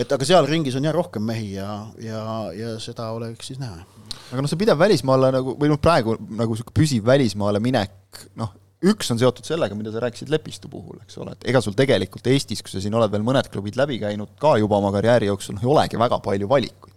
Et 0.00 0.12
aga 0.16 0.26
seal 0.26 0.48
ringis 0.48 0.76
on 0.78 0.86
jah 0.86 0.94
rohkem 0.94 1.24
mehi 1.26 1.54
ja, 1.56 1.70
ja, 2.02 2.24
ja 2.56 2.74
seda 2.82 3.10
oleks 3.16 3.52
siis 3.52 3.60
näha. 3.62 3.84
Aga 4.32 4.42
noh, 4.42 4.50
see 4.50 4.60
pidev 4.60 4.78
välismaale 4.80 5.30
nagu 5.34 5.56
või 5.60 5.70
noh, 5.70 5.80
praegu 5.82 6.16
nagu 6.18 6.54
niisugune 6.54 6.76
püsiv 6.76 7.06
välismaale 7.06 7.60
minek, 7.62 8.24
noh, 8.40 8.54
üks 8.84 9.10
on 9.14 9.20
seotud 9.20 9.46
sellega, 9.46 9.76
mida 9.78 9.92
sa 9.94 10.02
rääkisid 10.04 10.32
Lepistu 10.32 10.70
puhul, 10.72 10.98
eks 11.04 11.18
ole, 11.22 11.36
et 11.36 11.46
ega 11.52 11.62
sul 11.64 11.76
tegelikult 11.78 12.26
Eestis, 12.32 12.62
kui 12.64 12.72
sa 12.72 12.82
siin 12.82 12.96
oled 12.96 13.12
veel 13.12 13.24
mõned 13.26 13.48
klubid 13.52 13.78
läbi 13.80 14.00
käinud 14.02 14.34
ka 14.40 14.56
juba 14.62 14.80
oma 14.80 14.92
karjääri 14.94 15.30
jooksul, 15.30 15.58
noh 15.58 15.64
ei 15.64 15.72
olegi 15.76 16.00
väga 16.00 16.20
palju 16.24 16.50
valikuid 16.50 16.93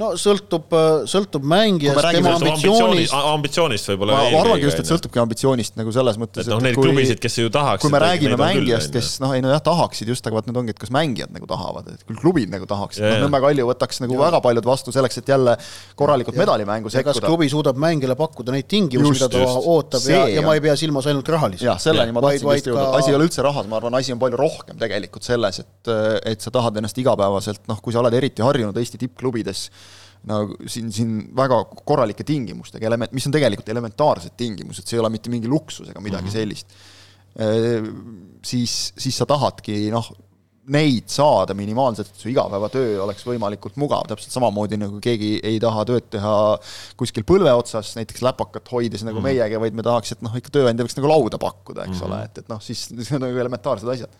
no 0.00 0.10
sõltub, 0.20 0.70
äh, 0.72 1.02
sõltub 1.10 1.44
mängijast, 1.46 2.00
tema 2.14 2.32
ambitsioonist. 2.38 3.14
ambitsioonist 3.14 3.90
võib-olla. 3.92 4.18
ma 4.32 4.40
arvangi 4.40 4.66
just, 4.68 4.80
et 4.80 4.88
sõltubki 4.88 5.20
ambitsioonist 5.22 5.76
nagu 5.80 5.92
selles 5.94 6.18
mõttes. 6.20 6.46
et 6.46 6.52
noh, 6.52 6.62
neid 6.64 6.78
klubisid, 6.78 7.20
kes 7.20 7.38
ju 7.42 7.52
tahaksid. 7.52 7.84
kui 7.84 7.92
me 7.92 8.00
räägime 8.02 8.38
mängijast, 8.40 8.92
kes 8.94 9.18
noh, 9.22 9.34
ei 9.36 9.44
no 9.44 9.52
jah, 9.52 9.60
tahaksid 9.64 10.08
just, 10.10 10.26
aga 10.26 10.38
vaat 10.38 10.48
nüüd 10.48 10.60
ongi, 10.62 10.74
et 10.76 10.80
kas 10.80 10.92
mängijad 10.94 11.34
nagu 11.34 11.48
tahavad, 11.50 11.90
et 11.92 12.04
küll 12.08 12.20
klubid 12.20 12.52
nagu 12.52 12.68
tahaksid, 12.70 13.04
noh 13.04 13.26
Nõmme 13.26 13.42
Kalju 13.44 13.66
võtaks 13.68 14.00
nagu 14.00 14.16
ja. 14.16 14.22
väga 14.22 14.40
paljud 14.44 14.68
vastu 14.70 14.94
selleks, 14.94 15.20
et 15.20 15.28
jälle 15.28 15.56
korralikult 15.98 16.38
medalimängu 16.40 16.92
sekkuda. 16.92 17.20
kas 17.20 17.26
klubi 17.26 17.50
suudab 17.52 17.78
mängijale 17.80 18.16
pakkuda 18.18 18.54
neid 18.56 18.68
tingimusi, 18.70 19.18
mida 19.18 19.28
ta 19.32 19.44
just. 19.44 19.68
ootab 19.74 20.02
see 20.02 20.16
ja, 20.16 20.26
ja 20.38 20.44
ma 20.46 20.56
ei 20.56 20.64
pea 20.64 20.76
silmas 20.80 21.08
ainult 21.10 21.28
rahalisi. 21.28 21.66
jah, 21.68 21.80
selleni 21.82 22.16
ma 22.16 22.24
tahtsin 22.24 22.48
just 22.48 22.72
jõuda, 22.72 22.88
asi 22.96 23.12
ei 23.12 23.18
ole 23.18 23.28
üldse 23.28 23.44
rahas, 23.44 23.68
ma 23.68 23.76
arvan, 23.80 23.98
asi 24.00 24.14
on 24.16 24.22
palju 24.22 24.40
rohkem 24.40 24.80
tegelikult 24.80 25.26
selles, 25.26 25.60
et, 25.60 25.92
et 26.32 26.40
sa 26.40 26.52
tahad 26.54 26.80
ennast 26.80 26.98
igapäevaselt, 27.02 27.66
noh, 27.68 27.80
kui 27.84 27.94
sa 27.94 28.00
oled 28.00 28.16
eriti 28.16 28.44
harjunud 28.44 28.76
Eesti 28.80 29.00
tippklubides 29.04 29.68
nagu 30.30 30.68
siin, 30.68 30.90
siin 30.92 31.12
väga 31.36 31.62
korralike 31.88 32.26
tingimustega, 32.28 32.88
element, 32.90 33.12
mis 33.16 33.26
on 33.28 33.36
tegelikult 33.36 33.68
elementaarsed 33.72 34.36
tingimused, 34.36 34.84
see 34.84 34.98
ei 34.98 35.04
ole 35.04 35.12
mitte 35.14 35.32
mingi 35.32 35.48
luksus 35.48 35.88
ega 35.88 36.02
midagi 36.04 36.28
mm 36.28 36.28
-hmm. 36.28 36.38
sellist. 36.38 36.66
siis, 38.44 38.92
siis 38.98 39.16
sa 39.16 39.24
tahadki 39.26 39.86
noh, 39.94 40.08
neid 40.70 41.08
saada 41.10 41.54
minimaalselt, 41.56 42.10
et 42.12 42.20
su 42.20 42.28
igapäevatöö 42.30 42.98
oleks 43.04 43.24
võimalikult 43.26 43.78
mugav, 43.80 44.04
täpselt 44.10 44.34
samamoodi 44.34 44.78
nagu 44.78 45.00
keegi 45.02 45.38
ei 45.46 45.58
taha 45.62 45.84
tööd 45.88 46.10
teha 46.12 46.34
kuskil 47.00 47.24
põlve 47.26 47.52
otsas, 47.56 47.94
näiteks 47.96 48.22
läpakat 48.26 48.68
hoides 48.70 49.02
nagu 49.06 49.18
mm 49.18 49.24
-hmm. 49.24 49.40
meiegi, 49.40 49.60
vaid 49.60 49.78
me 49.78 49.86
tahaks, 49.86 50.12
et 50.12 50.22
noh, 50.22 50.36
ikka 50.36 50.52
tööandja 50.58 50.86
võiks 50.86 50.98
nagu 50.98 51.10
lauda 51.10 51.38
pakkuda, 51.38 51.86
eks 51.86 51.96
mm 51.96 52.02
-hmm. 52.02 52.12
ole, 52.12 52.24
et, 52.24 52.38
et 52.38 52.52
noh, 52.52 52.60
siis 52.62 52.90
need 52.94 53.12
on 53.16 53.26
nagu 53.26 53.42
elementaarsed 53.46 53.88
asjad 53.88 54.18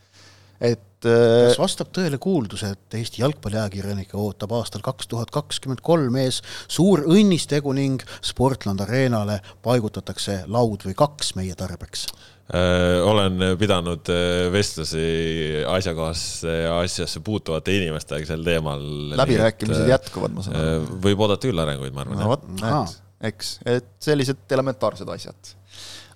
et 0.61 0.87
kas 1.01 1.57
äh, 1.57 1.61
vastab 1.61 1.90
tõele 1.96 2.18
kuuldus, 2.20 2.64
et 2.68 2.96
Eesti 2.99 3.23
jalgpalliajakirjanikke 3.23 4.18
ootab 4.20 4.53
aastal 4.59 4.83
kaks 4.85 5.09
tuhat 5.11 5.33
kakskümmend 5.33 5.81
kolm 5.85 6.16
ees 6.20 6.40
suur 6.68 7.05
õnnistegu 7.09 7.73
ning 7.77 8.03
Sportland 8.20 8.83
Arenale 8.85 9.40
paigutatakse 9.64 10.42
laud 10.53 10.85
või 10.85 10.96
kaks 10.99 11.35
meie 11.38 11.57
tarbeks? 11.59 12.07
Äh, 12.51 12.99
olen 13.07 13.55
pidanud 13.61 14.11
äh, 14.12 14.49
vestlusi 14.53 15.62
asjakohasse 15.70 16.57
asjasse 16.75 17.23
puutuvate 17.25 17.77
inimestega 17.79 18.27
sel 18.33 18.44
teemal. 18.44 18.83
läbirääkimised 19.20 19.88
jätkuvad, 19.88 20.35
ma 20.35 20.44
saan 20.44 20.59
aru. 20.61 20.99
võib 21.07 21.25
oodata 21.25 21.49
küll 21.49 21.64
arenguid, 21.64 21.94
ma 21.96 22.05
arvan. 22.05 22.20
no 22.20 22.35
vot, 22.35 22.44
näed, 22.61 23.01
eks, 23.31 23.57
et 23.70 23.88
sellised 24.03 24.59
elementaarsed 24.59 25.16
asjad 25.16 25.55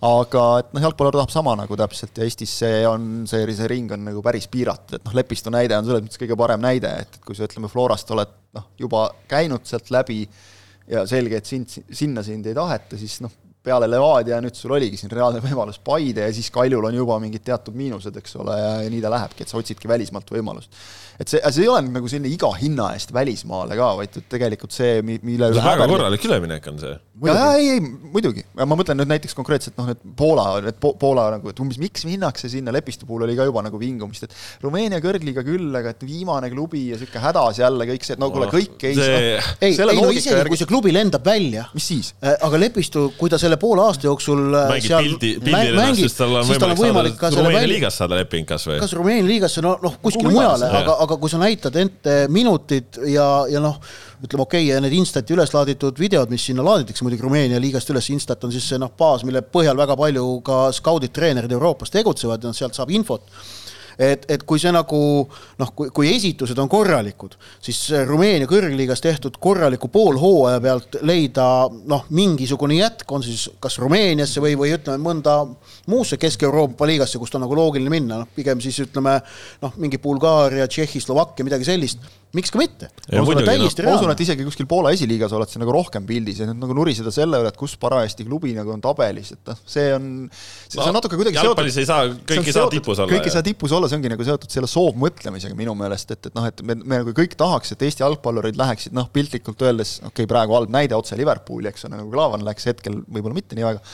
aga 0.04 0.42
et 0.60 0.72
noh, 0.76 0.82
jalgpallur 0.84 1.16
tahab 1.16 1.32
sama 1.32 1.54
nagu 1.56 1.76
täpselt 1.78 2.18
ja 2.18 2.26
Eestis 2.26 2.52
see 2.60 2.82
on, 2.88 3.24
see, 3.30 3.44
see 3.56 3.68
ring 3.70 3.92
on 3.94 4.04
nagu 4.10 4.20
päris 4.24 4.48
piiratud, 4.52 4.98
et 4.98 5.06
noh, 5.06 5.14
Lepistu 5.16 5.52
näide 5.54 5.78
on 5.78 5.86
selles 5.86 6.04
mõttes 6.04 6.20
kõige 6.20 6.36
parem 6.38 6.60
näide, 6.64 6.90
et, 7.04 7.20
kui 7.24 7.36
sa 7.38 7.48
ütleme, 7.48 7.70
Florast 7.72 8.10
oled 8.12 8.34
noh, 8.58 8.68
juba 8.80 9.06
käinud 9.30 9.64
sealt 9.68 9.88
läbi 9.94 10.22
ja 10.90 11.06
selge, 11.08 11.40
et 11.40 11.48
sind, 11.48 11.72
sinna 11.88 12.24
sind 12.26 12.46
ei 12.50 12.56
taheta, 12.56 12.98
siis 13.00 13.16
noh, 13.24 13.32
peale 13.64 13.88
Levadia 13.88 14.36
ja 14.36 14.42
nüüd 14.44 14.56
sul 14.58 14.74
oligi 14.76 14.98
siin 15.00 15.12
reaalne 15.12 15.40
võimalus 15.44 15.80
Paide 15.84 16.26
ja 16.26 16.34
siis 16.34 16.50
Kaljul 16.52 16.84
on 16.84 16.96
juba 16.96 17.16
mingid 17.22 17.44
teatud 17.46 17.76
miinused, 17.78 18.16
eks 18.20 18.36
ole, 18.42 18.56
ja, 18.60 18.70
ja 18.84 18.92
nii 18.92 19.00
ta 19.04 19.12
lähebki, 19.12 19.44
et 19.44 19.52
sa 19.52 19.58
otsidki 19.60 19.88
välismaalt 19.88 20.28
võimalust. 20.34 20.72
et 21.20 21.30
see, 21.30 21.40
see 21.54 21.64
ei 21.64 21.70
ole 21.70 21.84
nagu 21.86 22.10
selline 22.10 22.32
iga 22.32 22.50
hinna 22.58 22.90
eest 22.96 23.14
välismaale 23.14 23.78
ka, 23.78 23.90
vaid 24.00 24.18
tegelikult 24.32 24.74
see, 24.74 25.00
mille 25.04 25.50
üle 25.54 25.64
väga 25.64 25.88
korralik 25.90 26.26
üleminek 26.28 26.68
on 26.72 26.80
see. 26.82 26.94
ja, 27.28 27.36
ei, 27.56 27.70
ei 27.76 27.82
muidugi, 27.84 28.44
ma 28.60 28.76
mõtlen 28.76 29.00
nüüd 29.00 29.12
näiteks 29.14 29.36
konkreetselt 29.38 29.78
noh, 29.80 29.88
need 29.92 30.02
Poola, 30.18 30.46
need 30.64 30.78
po 30.82 30.92
Poola 31.00 31.30
nagu, 31.36 31.48
et 31.50 31.64
umbes 31.64 31.80
miks 31.80 32.04
minnakse 32.08 32.50
sinna, 32.52 32.74
Lepistu 32.74 33.08
puhul 33.08 33.24
oli 33.28 33.38
ka 33.38 33.48
juba 33.48 33.64
nagu 33.64 33.80
vingumist, 33.80 34.28
et 34.28 34.64
Rumeenia 34.64 35.00
kõrgliiga 35.04 35.44
küll, 35.46 35.70
aga 35.78 35.94
et 35.94 36.04
viimane 36.04 36.50
klubi 36.52 36.88
ja 36.90 37.00
sihuke 37.00 37.22
hädas 37.22 37.62
jälle 37.62 37.88
kõik 37.88 38.06
see, 38.06 38.18
et 38.18 38.22
no 38.22 38.30
kuule, 38.34 38.50
kõik 38.52 38.88
ei 38.90 38.98
see... 38.98 39.18
saa. 39.38 39.56
ei, 39.60 39.72
ei 39.72 40.00
no 40.02 40.10
isegi 40.12 40.36
järgi... 40.36 40.52
kui 40.52 40.60
see 40.60 40.70
klubi 40.70 40.94
lendab 40.94 41.24
välja. 41.26 41.68
mis 41.74 41.88
siis? 41.94 42.12
Äh, 42.20 42.36
aga 42.44 42.60
Lepistu, 42.60 43.06
kui 43.18 43.32
ta 43.32 43.40
selle 43.40 43.53
poole 43.60 43.82
aasta 43.84 44.08
jooksul 44.08 44.42
äh, 44.54 44.68
mängib 44.70 44.86
seal 44.86 45.06
pildi, 45.06 45.30
pildi 45.44 45.70
ennast, 45.72 46.00
siis 46.00 46.16
tal 46.18 46.36
on 46.38 46.48
võimalik, 46.48 46.78
võimalik 46.80 47.20
saada 47.20 47.44
Rumeenia 47.44 47.70
liigas 47.70 47.98
saada 48.00 48.18
leping 48.18 48.48
kas 48.48 48.66
või? 48.68 48.78
kas 48.82 48.94
Rumeenia 48.96 49.26
liigasse, 49.28 49.64
no 49.64 49.74
noh, 49.82 49.96
kuskile 50.02 50.32
mujale, 50.34 50.68
aga, 50.80 50.96
aga 51.06 51.18
kui 51.22 51.32
sa 51.32 51.40
näitad 51.42 51.78
ente 51.80 52.16
minutid 52.34 53.00
ja, 53.10 53.28
ja 53.50 53.62
noh, 53.64 53.80
ütleme 54.24 54.46
okei 54.46 54.68
okay,, 54.68 54.84
need 54.84 54.96
Instati 55.00 55.36
üles 55.36 55.52
laaditud 55.54 56.00
videod, 56.00 56.32
mis 56.32 56.46
sinna 56.50 56.64
laaditakse 56.66 57.06
muidugi 57.06 57.26
Rumeenia 57.26 57.60
liigast 57.62 57.90
üles, 57.94 58.10
Instat 58.14 58.46
on 58.46 58.54
siis 58.54 58.68
see 58.72 58.80
noh, 58.80 58.92
baas, 58.98 59.26
mille 59.28 59.44
põhjal 59.44 59.78
väga 59.80 59.98
palju 60.00 60.30
ka 60.46 60.64
skaudid, 60.76 61.14
treenerid 61.14 61.52
Euroopas 61.54 61.92
tegutsevad 61.94 62.42
ja 62.42 62.52
noh, 62.52 62.56
sealt 62.56 62.78
saab 62.78 62.94
infot 62.94 63.28
et, 63.98 64.24
et 64.30 64.42
kui 64.46 64.60
see 64.60 64.72
nagu 64.74 65.00
noh, 65.60 65.72
kui, 65.76 65.90
kui 65.94 66.10
esitused 66.14 66.58
on 66.60 66.70
korralikud, 66.70 67.36
siis 67.64 67.80
Rumeenia 68.08 68.48
kõrgliigas 68.50 69.02
tehtud 69.04 69.38
korraliku 69.42 69.90
poolhooaja 69.92 70.62
pealt 70.64 70.98
leida 71.06 71.46
noh, 71.90 72.06
mingisugune 72.14 72.78
jätk, 72.80 73.06
on 73.14 73.24
siis 73.26 73.46
kas 73.62 73.78
Rumeeniasse 73.82 74.42
või, 74.44 74.56
või 74.58 74.74
ütleme 74.76 75.02
mõnda 75.04 75.38
muusse 75.90 76.18
Kesk-Euroopa 76.20 76.88
liigasse, 76.88 77.20
kust 77.22 77.38
on 77.38 77.46
nagu 77.46 77.58
loogiline 77.58 77.92
minna, 77.92 78.22
noh 78.22 78.34
pigem 78.34 78.62
siis 78.64 78.80
ütleme 78.86 79.18
noh, 79.62 79.78
mingi 79.80 80.00
Bulgaaria, 80.02 80.68
Tšehhi, 80.68 81.02
Slovakkia, 81.02 81.46
midagi 81.46 81.68
sellist 81.68 82.02
miks 82.36 82.52
ka 82.52 82.60
mitte? 82.60 82.88
ma 83.12 83.22
usun, 83.22 83.40
et, 83.42 83.82
ma 83.86 83.94
usun, 83.96 84.12
et 84.12 84.22
isegi 84.24 84.46
kuskil 84.46 84.68
Poola 84.70 84.92
esiliigas 84.94 85.32
oled 85.36 85.50
sa 85.50 85.60
nagu 85.62 85.74
rohkem 85.74 86.06
pildis 86.08 86.40
ja 86.42 86.48
nüüd 86.48 86.60
nagu 86.62 86.76
nuriseda 86.76 87.12
selle 87.14 87.40
üle, 87.42 87.50
et 87.52 87.58
kus 87.58 87.76
parajasti 87.80 88.26
klubi 88.26 88.54
nagu 88.56 88.72
on 88.74 88.82
tabelis, 88.84 89.32
et 89.36 89.50
noh, 89.50 89.60
see 89.68 89.90
on, 89.94 90.08
see 90.68 90.82
on 90.82 90.96
natuke 90.96 91.18
kuidagi 91.20 91.38
jalgpallis 91.38 91.78
ei 91.82 91.88
saa, 91.88 92.08
kõik 92.14 92.50
ei 92.50 92.56
saa 92.56 92.70
tipus 92.72 93.02
olla. 93.02 93.12
kõik 93.12 93.28
ei 93.28 93.34
saa 93.34 93.46
tipus 93.46 93.74
olla, 93.76 93.90
see 93.90 94.00
ongi 94.00 94.12
nagu 94.12 94.26
seotud 94.26 94.54
selle 94.54 94.70
soovmõtlemisega 94.70 95.58
minu 95.58 95.76
meelest, 95.78 96.14
et, 96.16 96.30
et 96.30 96.38
noh, 96.38 96.48
et 96.50 96.64
me, 96.66 96.78
me 96.82 97.02
nagu 97.02 97.14
kõik 97.16 97.36
tahaks, 97.40 97.74
et 97.74 97.86
Eesti 97.86 98.04
jalgpallurid 98.04 98.58
läheksid 98.58 98.96
noh, 98.96 99.08
piltlikult 99.14 99.62
öeldes, 99.66 99.98
okei 100.02 100.24
okay,, 100.24 100.30
praegu 100.30 100.58
halb 100.58 100.72
näide 100.74 100.96
otse 100.98 101.18
Liverpooli, 101.18 101.70
eks 101.70 101.88
ole, 101.88 101.98
nagu 102.00 102.10
Klaavan 102.14 102.44
läks 102.46 102.70
hetkel 102.70 103.00
võib-olla 103.04 103.38
mitte 103.38 103.58
nii 103.58 103.68
väga, 103.68 103.84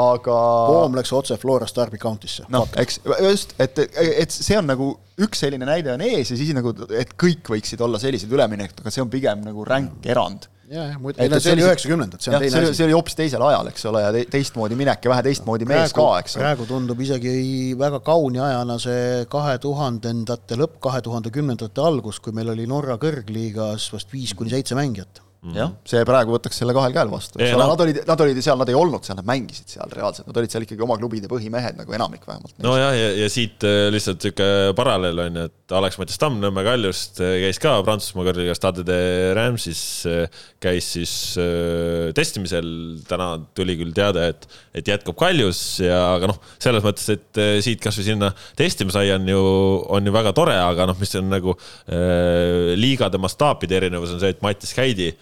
aga 0.00 0.40
Poom 0.70 0.98
läks 0.98 1.12
otse 1.16 1.38
Florast 1.40 1.76
Derby 1.76 2.00
County'sse. 2.00 2.48
noh, 2.52 2.68
eks, 2.80 3.00
just, 3.26 3.56
et, 3.62 3.78
et 3.90 4.34
see 4.34 4.58
on 4.58 4.68
nagu 4.70 4.94
üks 5.20 5.42
selline 5.42 5.66
näide 5.68 5.92
on 5.92 6.02
ees 6.04 6.30
ja 6.32 6.38
siis 6.38 6.52
nagu, 6.56 6.72
et 6.96 7.12
kõik 7.20 7.50
võiksid 7.52 7.80
olla 7.84 7.89
sellised 7.98 8.30
üleminekud, 8.32 8.82
aga 8.82 8.92
see 8.94 9.02
on 9.02 9.10
pigem 9.10 9.44
nagu 9.44 9.64
ränk 9.66 10.06
erand. 10.06 10.46
jah, 10.70 10.92
jah, 10.92 10.98
muidu, 11.02 11.26
see 11.42 11.54
oli 11.56 11.64
üheksakümnendad, 11.66 12.22
see 12.22 12.30
on 12.30 12.44
teine 12.44 12.60
asi. 12.60 12.76
see 12.78 12.86
oli 12.86 12.94
hoopis 12.94 13.16
teisel 13.18 13.42
ajal, 13.42 13.70
eks 13.72 13.88
ole, 13.90 14.04
ja 14.04 14.12
te, 14.14 14.22
teistmoodi 14.36 14.78
minek 14.78 15.02
ja 15.02 15.10
vähe 15.14 15.24
teistmoodi 15.26 15.66
praegu, 15.66 15.82
mees 15.82 15.96
ka, 15.96 16.06
eks 16.22 16.36
praegu 16.38 16.68
tundub 16.68 17.00
isegi 17.02 17.32
väga 17.80 17.98
kauni 18.06 18.38
ajana 18.44 18.78
see 18.82 19.24
kahe 19.32 19.56
tuhandendate 19.64 20.60
lõpp, 20.60 20.78
kahe 20.86 21.02
tuhande 21.02 21.34
kümnendate 21.34 21.82
algus, 21.82 22.22
kui 22.22 22.36
meil 22.36 22.54
oli 22.54 22.68
Norra 22.70 23.00
kõrgliigas 23.02 23.90
vast 23.94 24.14
viis 24.14 24.36
kuni 24.38 24.54
seitse 24.54 24.78
mängijat. 24.78 25.24
Jah, 25.56 25.70
see 25.88 26.02
praegu 26.04 26.34
võtaks 26.34 26.58
selle 26.60 26.74
kahel 26.76 26.92
käel 26.92 27.08
vastu, 27.08 27.38
eks 27.40 27.54
ole, 27.56 27.64
nad 27.70 27.80
olid, 27.80 28.00
nad 28.04 28.22
olid 28.26 28.40
seal, 28.44 28.58
nad 28.60 28.68
ei 28.68 28.76
olnud 28.76 29.06
seal, 29.06 29.16
nad 29.16 29.28
mängisid 29.28 29.72
seal 29.72 29.92
reaalselt, 29.96 30.26
nad 30.28 30.36
olid 30.36 30.52
seal 30.52 30.66
ikkagi 30.66 30.84
oma 30.84 30.98
klubide 31.00 31.30
põhimehed, 31.32 31.78
nagu 31.80 31.96
enamik 31.96 32.26
vähemalt. 32.28 32.52
nojah, 32.60 32.92
ja, 32.92 33.08
ja 33.22 33.28
siit 33.32 33.64
äh, 33.64 33.86
lihtsalt 33.94 34.20
niisugune 34.20 34.74
paralleel 34.76 35.22
on 35.24 35.38
ju, 35.40 35.46
et 35.48 35.74
Alex 35.80 35.96
Mattias 36.00 36.20
Tamm 36.20 36.36
Nõmme 36.42 36.64
Kaljust 36.66 37.22
äh, 37.24 37.38
käis 37.46 37.60
ka 37.62 37.78
Prantsusmaa 37.86 38.26
kõrgligas 38.28 38.60
Stade 38.60 38.84
de 38.84 38.98
Rams'is, 39.38 39.82
äh, 40.10 40.44
käis 40.60 40.92
siis 40.98 41.14
äh, 41.40 42.12
testimisel, 42.16 42.68
täna 43.08 43.32
tuli 43.56 43.78
küll 43.80 43.96
teade, 43.96 44.28
et, 44.34 44.46
et 44.76 44.92
jätkab 44.92 45.16
Kaljus 45.24 45.62
ja 45.80 46.02
aga 46.18 46.34
noh, 46.34 46.40
selles 46.60 46.84
mõttes, 46.84 47.08
et 47.16 47.40
äh, 47.40 47.56
siit 47.64 47.80
kasvõi 47.80 48.10
sinna 48.12 48.32
testima 48.60 48.92
sai, 48.92 49.08
on 49.16 49.24
ju, 49.32 49.40
on 49.88 50.04
ju 50.04 50.14
väga 50.20 50.36
tore, 50.36 50.60
aga 50.60 50.90
noh, 50.92 51.00
mis 51.00 51.16
on 51.16 51.32
nagu 51.32 51.56
äh, 51.56 52.76
liigade 52.76 53.20
mastaapide 53.22 53.80
erinevus 53.80 54.12
on 54.12 54.20
see, 54.20 54.36
et 54.36 54.44
Mattis 54.44 54.76
Käidi 54.76 55.14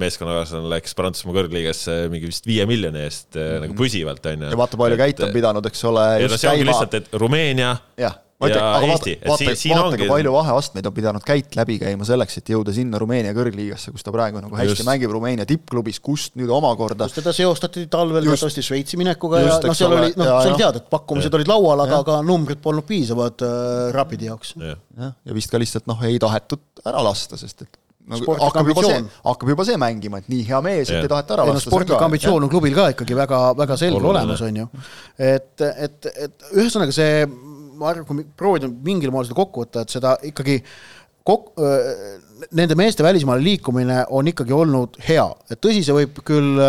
meeskonnakaaslane 0.00 0.70
läks 0.72 0.94
Prantsusmaa 0.96 1.34
kõrgliigasse 1.36 1.96
mingi 2.08 2.30
vist 2.30 2.46
viie 2.48 2.64
miljoni 2.66 3.02
eest 3.04 3.34
mm 3.34 3.42
-hmm. 3.42 3.64
nagu 3.66 3.74
püsivalt, 3.76 4.28
on 4.32 4.46
ju. 4.46 4.52
ja 4.54 4.56
vaata, 4.56 4.78
palju 4.80 4.96
käit 4.96 5.20
on 5.20 5.34
pidanud, 5.34 5.66
eks 5.68 5.84
ole. 5.84 6.06
ja 6.22 6.30
no 6.30 6.38
see 6.40 6.50
ongi 6.50 6.64
lihtsalt, 6.64 6.94
et 6.94 7.12
Rumeenia 7.12 7.76
ja, 8.00 8.14
ja 8.40 8.50
ütlek, 8.50 8.62
aga 8.62 8.88
vaata, 8.90 9.52
siin 9.56 9.76
vaata, 9.76 9.94
ongi. 9.94 10.08
palju 10.08 10.32
vaheastmeid 10.34 10.88
on 10.88 10.94
pidanud 10.96 11.24
käit 11.24 11.56
läbi 11.56 11.78
käima 11.80 12.04
selleks, 12.08 12.36
et 12.40 12.50
jõuda 12.52 12.74
sinna 12.76 12.98
Rumeenia 13.00 13.32
kõrgliigasse, 13.36 13.92
kus 13.94 14.04
ta 14.04 14.12
praegu 14.12 14.42
nagu 14.42 14.56
hästi 14.56 14.74
Just. 14.74 14.88
mängib 14.88 15.12
Rumeenia 15.12 15.46
tippklubis, 15.48 16.00
kust 16.04 16.36
nüüd 16.36 16.52
omakorda. 16.52 17.08
kus 17.08 17.16
teda 17.16 17.32
seostati 17.36 17.86
talvel 17.92 18.24
teatavasti 18.28 18.64
Šveitsi 18.64 19.00
minekuga 19.00 19.40
Just, 19.40 19.64
ja 19.64 19.72
noh, 19.72 19.78
seal 19.78 19.96
oli, 19.96 20.12
noh, 20.20 20.34
sa 20.44 20.52
tead, 20.56 20.82
et 20.82 20.90
pakkumised 20.92 21.32
ja. 21.32 21.40
olid 21.40 21.52
laual, 21.52 21.86
aga, 21.86 22.02
aga 22.04 22.20
numbrid 22.26 22.60
polnud 22.64 22.84
piisavad 22.88 23.44
äh, 23.46 23.88
Rapidi 23.96 24.28
jaoks. 24.28 24.52
jah, 24.60 25.16
ja 25.16 25.36
vist 25.36 25.52
ka 25.52 25.60
lihtsalt 25.60 25.88
noh, 25.88 26.04
ei 26.04 26.20
tahetud 26.20 26.84
ära 26.84 27.04
lasta, 27.08 27.40
sest 27.40 27.64
et 27.64 27.80
nagu 28.10 28.36
hakkab 28.38 28.68
juba 28.70 28.84
see, 28.86 28.98
hakkab 29.26 29.50
juba 29.52 29.66
see 29.66 29.78
mängima, 29.80 30.20
et 30.22 30.28
nii 30.30 30.44
hea 30.46 30.60
mees, 30.64 30.90
et 30.90 31.02
ei 31.02 31.10
taheta 31.10 31.36
ära 31.36 31.46
lasta. 31.50 31.70
sportlik 31.70 32.04
ambitsioon 32.06 32.46
on 32.46 32.52
klubil 32.52 32.76
ka 32.76 32.90
ikkagi 32.94 33.16
väga, 33.18 33.40
väga 33.58 33.78
selge 33.80 33.98
Oluline. 33.98 34.12
olemas, 34.12 34.44
on 34.46 34.60
ju. 34.62 34.66
et, 35.18 35.64
et, 35.66 36.10
et 36.12 36.46
ühesõnaga 36.54 36.94
see, 36.94 37.24
ma 37.76 37.90
arvan, 37.90 38.06
kui 38.06 38.28
proovida 38.38 38.70
mingil 38.70 39.14
moel 39.14 39.26
seda 39.26 39.38
kokku 39.40 39.64
võtta, 39.64 39.82
et 39.82 39.96
seda 39.96 40.14
ikkagi 40.30 40.60
kok-, 41.26 41.50
nende 42.54 42.78
meeste 42.78 43.02
välismaale 43.06 43.42
liikumine 43.42 44.04
on 44.14 44.30
ikkagi 44.30 44.54
olnud 44.54 45.00
hea, 45.08 45.26
et 45.50 45.62
tõsi, 45.62 45.82
see 45.86 45.98
võib 45.98 46.22
küll 46.26 46.62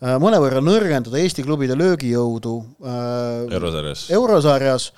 mõnevõrra 0.00 0.62
nõrgendada 0.64 1.18
Eesti 1.20 1.44
klubide 1.44 1.74
löögijõudu 1.76 2.54
eurosarjas, 3.50 4.06
eurosarjas, 4.16 4.90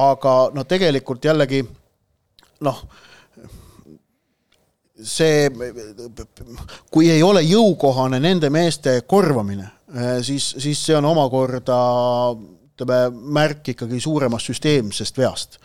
aga 0.00 0.34
no 0.54 0.64
tegelikult 0.70 1.26
jällegi 1.26 1.64
noh 2.64 2.84
see, 5.06 5.48
kui 6.90 7.10
ei 7.10 7.22
ole 7.22 7.42
jõukohane 7.46 8.20
nende 8.22 8.50
meeste 8.52 9.00
korvamine, 9.08 9.68
siis, 10.26 10.54
siis 10.58 10.80
see 10.86 10.96
on 10.96 11.08
omakorda 11.10 11.80
ütleme, 12.36 13.00
märk 13.36 13.72
ikkagi 13.74 14.00
suuremast 14.00 14.52
süsteemsest 14.52 15.18
veast. 15.20 15.58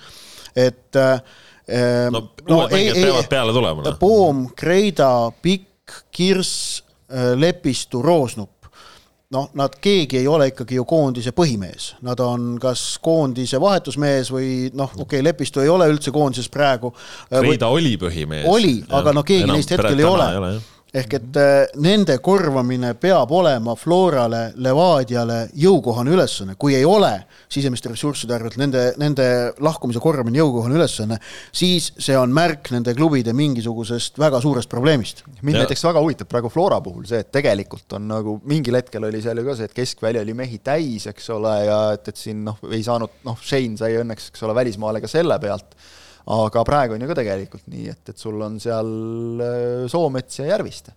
et 0.55 0.95
no, 0.95 2.21
no 2.47 2.57
uued 2.57 2.71
mängijad 2.71 3.01
peavad 3.01 3.29
peale 3.29 3.53
tulema. 3.53 3.85
Noh. 3.85 3.99
Poom, 3.99 4.47
Kreida, 4.55 5.31
Pikk, 5.41 6.01
Kirss, 6.11 6.83
Lepistu, 7.35 8.01
Roosnup 8.01 8.54
noh, 9.33 9.49
nad 9.57 9.73
keegi 9.81 10.19
ei 10.21 10.27
ole 10.29 10.49
ikkagi 10.51 10.77
ju 10.77 10.85
koondise 10.87 11.33
põhimees, 11.35 11.93
nad 12.05 12.19
on 12.23 12.55
kas 12.61 12.83
koondise 13.03 13.59
vahetusmees 13.61 14.31
või 14.33 14.49
noh, 14.73 14.91
okei 14.93 15.19
okay,, 15.19 15.25
Lepistu 15.25 15.63
ei 15.63 15.71
ole 15.71 15.89
üldse 15.89 16.13
koondises 16.15 16.51
praegu. 16.53 16.93
Reida 17.31 17.71
või... 17.71 17.81
oli 17.81 17.97
põhimees. 18.01 18.47
oli, 18.51 18.77
aga 18.89 19.15
no 19.15 19.25
keegi 19.25 19.49
neist 19.51 19.73
hetkel 19.75 19.99
ei 19.99 20.09
ole, 20.09 20.29
ei 20.31 20.41
ole 20.43 20.55
ehk 20.95 21.15
et 21.17 21.37
äh, 21.39 21.73
nende 21.83 22.17
korvamine 22.23 22.93
peab 22.99 23.31
olema 23.35 23.75
Florale, 23.79 24.53
Levadiale 24.63 25.39
jõukohane 25.59 26.13
ülesanne, 26.15 26.55
kui 26.59 26.75
ei 26.77 26.85
ole 26.87 27.11
sisemiste 27.51 27.91
ressursside 27.91 28.35
arvelt 28.37 28.55
nende, 28.61 28.85
nende 29.01 29.25
lahkumise 29.63 29.99
korvamine 30.03 30.39
jõukohane 30.39 30.77
ülesanne, 30.79 31.19
siis 31.55 31.91
see 31.99 32.15
on 32.19 32.31
märk 32.35 32.71
nende 32.75 32.95
klubide 32.95 33.35
mingisugusest 33.35 34.19
väga 34.21 34.39
suurest 34.43 34.71
probleemist. 34.71 35.25
mind 35.41 35.61
näiteks 35.63 35.83
väga 35.87 36.03
huvitab 36.03 36.31
praegu 36.31 36.51
Flora 36.53 36.79
puhul 36.83 37.05
see, 37.09 37.19
et 37.25 37.31
tegelikult 37.33 37.97
on 37.97 38.07
nagu 38.13 38.39
mingil 38.47 38.79
hetkel 38.79 39.09
oli 39.09 39.21
seal 39.23 39.41
ju 39.41 39.49
ka 39.49 39.57
see, 39.59 39.69
et 39.69 39.75
keskväli 39.75 40.23
oli 40.23 40.37
mehi 40.37 40.61
täis, 40.63 41.09
eks 41.11 41.29
ole, 41.35 41.57
ja 41.67 41.81
et, 41.97 42.07
et 42.07 42.23
siin 42.23 42.45
noh, 42.47 42.61
ei 42.71 42.83
saanud, 42.85 43.19
noh, 43.27 43.37
Shane 43.43 43.75
sai 43.79 43.99
õnneks, 43.99 44.31
eks 44.31 44.47
ole, 44.47 44.55
välismaale 44.55 45.03
ka 45.03 45.11
selle 45.11 45.39
pealt 45.43 45.75
aga 46.25 46.65
praegu 46.65 46.95
on 46.95 47.05
ju 47.05 47.09
ka 47.11 47.17
tegelikult 47.21 47.65
nii, 47.69 47.89
et, 47.93 48.13
et 48.13 48.21
sul 48.21 48.39
on 48.41 48.59
seal 48.61 48.93
äh, 49.45 49.89
Soomets 49.91 50.41
ja 50.41 50.53
Järviste. 50.55 50.95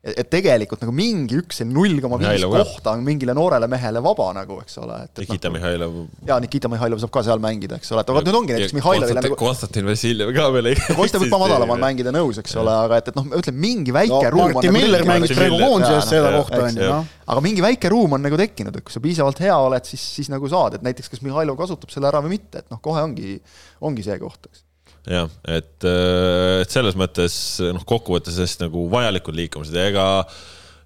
Et 0.00 0.24
tegelikult 0.32 0.80
nagu 0.80 0.94
mingi 0.96 1.36
üks 1.36 1.58
selline 1.60 1.76
null 1.76 1.98
koma 2.00 2.16
viis 2.22 2.40
kohta 2.48 2.94
on 2.96 3.02
mingile 3.04 3.34
noorele 3.36 3.66
mehele 3.68 4.00
vaba 4.00 4.30
nagu, 4.32 4.56
eks 4.62 4.78
ole, 4.80 4.96
et, 5.04 5.20
Nikita 5.20 5.50
noh, 5.50 5.58
Mihhailov. 5.58 5.98
jaa, 6.24 6.38
Nikita 6.40 6.70
Mihhailov 6.72 7.02
saab 7.02 7.12
ka 7.12 7.22
seal 7.26 7.42
mängida, 7.44 7.76
eks 7.76 7.92
ole, 7.92 8.00
et 8.06 8.12
aga 8.14 8.22
nüüd 8.24 8.38
ongi 8.38 8.54
näiteks 8.56 8.72
Mihhailovile 8.78 9.24
nagu 9.26 9.36
Konstantin 9.42 9.90
Vassiljev 9.90 10.32
ka 10.32 10.46
veel 10.54 10.70
ei 10.70 10.78
Kosta 10.96 11.20
võib 11.20 11.34
ka 11.34 11.40
madalamal 11.44 11.82
mängida, 11.84 12.14
nõus, 12.16 12.40
eks 12.40 12.56
ole, 12.62 12.78
aga 12.86 13.02
et, 13.02 13.10
et 13.12 13.18
noh, 13.20 13.28
ütleme 13.42 13.60
mingi 13.66 13.92
väike 13.98 14.22
no, 14.22 14.32
ruum 14.38 14.56
Martin 14.56 14.74
Miller 14.78 15.04
mängis 15.10 15.36
praegu 15.36 15.60
koondises 15.60 16.08
seda 16.14 16.32
kohta, 16.38 16.62
on 16.70 16.80
ju, 16.80 16.88
noh. 16.94 17.12
aga 17.36 17.44
mingi 17.50 17.66
väike 17.68 17.92
ruum 17.92 18.16
on 18.16 18.24
nagu 18.24 18.40
tekkinud, 18.40 18.80
et 18.80 18.88
kui 18.88 18.96
sa 18.96 19.04
piisavalt 19.04 19.44
hea 19.44 19.60
oled, 19.68 19.92
siis, 19.92 20.08
siis 20.16 20.32
nagu 20.32 20.48
saad, 20.48 20.80
et 20.80 20.88
näiteks 20.88 21.12
kas 21.12 21.20
Mihhailov 21.28 21.60
kasutab 21.60 21.92
selle 21.92 22.08
ära 22.08 22.24
või 22.24 22.38
mitte, 22.38 22.64
et 22.64 22.72
noh, 22.72 22.80
kohe 22.80 23.04
ongi, 23.04 23.36
ongi 23.84 24.08
see 24.08 24.16
koht, 24.24 24.48
eks 24.48 24.64
jah, 25.08 25.28
et, 25.48 25.76
äh, 25.88 26.60
et 26.64 26.72
selles 26.72 26.96
mõttes 26.98 27.34
noh, 27.72 27.84
kokkuvõttes 27.88 28.40
hästi 28.40 28.66
nagu 28.66 28.88
vajalikud 28.92 29.36
liikumised 29.38 29.76
ja 29.76 29.86
ega 29.92 30.06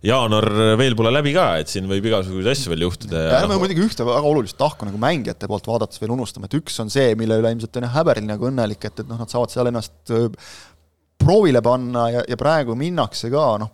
jaanuar 0.05 0.46
veel 0.77 0.94
pole 0.98 1.11
läbi 1.14 1.33
ka, 1.35 1.46
et 1.62 1.70
siin 1.72 1.88
võib 1.88 2.05
igasuguseid 2.11 2.50
asju 2.53 2.72
veel 2.74 2.85
juhtuda 2.85 3.22
ja 3.24 3.38
ärme 3.40 3.57
muidugi 3.61 3.87
ühte 3.87 4.05
väga 4.05 4.29
olulist 4.29 4.59
tahku 4.61 4.88
nagu 4.88 5.00
mängijate 5.00 5.48
poolt 5.48 5.66
vaadates 5.70 6.03
veel 6.03 6.12
unustama, 6.12 6.50
et 6.50 6.59
üks 6.61 6.77
on 6.85 6.92
see, 6.92 7.14
mille 7.18 7.40
üle 7.40 7.55
ilmselt 7.55 7.81
on 7.81 7.88
jah 7.88 7.96
häberil 7.96 8.29
nagu 8.29 8.50
õnnelik, 8.50 8.85
et, 8.85 9.00
et 9.00 9.09
noh, 9.09 9.20
nad 9.20 9.33
saavad 9.33 9.55
seal 9.55 9.72
ennast 9.72 9.96
proovile 11.24 11.60
panna 11.64 12.04
ja, 12.10 12.22
ja 12.28 12.37
praegu 12.37 12.74
minnakse 12.78 13.30
ka, 13.32 13.44
noh, 13.60 13.70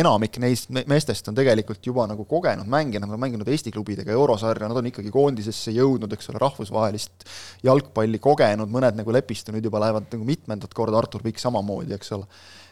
enamik 0.00 0.38
neist 0.42 0.70
meestest 0.72 1.28
on 1.30 1.36
tegelikult 1.36 1.84
juba 1.84 2.06
nagu 2.08 2.24
kogenud 2.28 2.68
mängijad, 2.72 3.04
nad 3.04 3.12
on 3.12 3.20
mänginud 3.20 3.48
Eesti 3.52 3.72
klubidega 3.74 4.14
eurosarja, 4.16 4.68
nad 4.70 4.80
on 4.80 4.88
ikkagi 4.90 5.12
koondisesse 5.12 5.74
jõudnud, 5.76 6.12
eks 6.16 6.32
ole, 6.32 6.40
rahvusvahelist 6.42 7.26
jalgpalli 7.66 8.20
kogenud, 8.22 8.72
mõned 8.72 9.00
nagu 9.00 9.14
Lepistu 9.14 9.54
nüüd 9.54 9.68
juba 9.68 9.82
lähevad 9.84 10.08
nagu 10.12 10.28
mitmendat 10.28 10.72
korda, 10.76 10.98
Artur 11.00 11.24
Pikk 11.26 11.42
samamoodi, 11.42 11.94
eks 11.96 12.14
ole. 12.16 12.28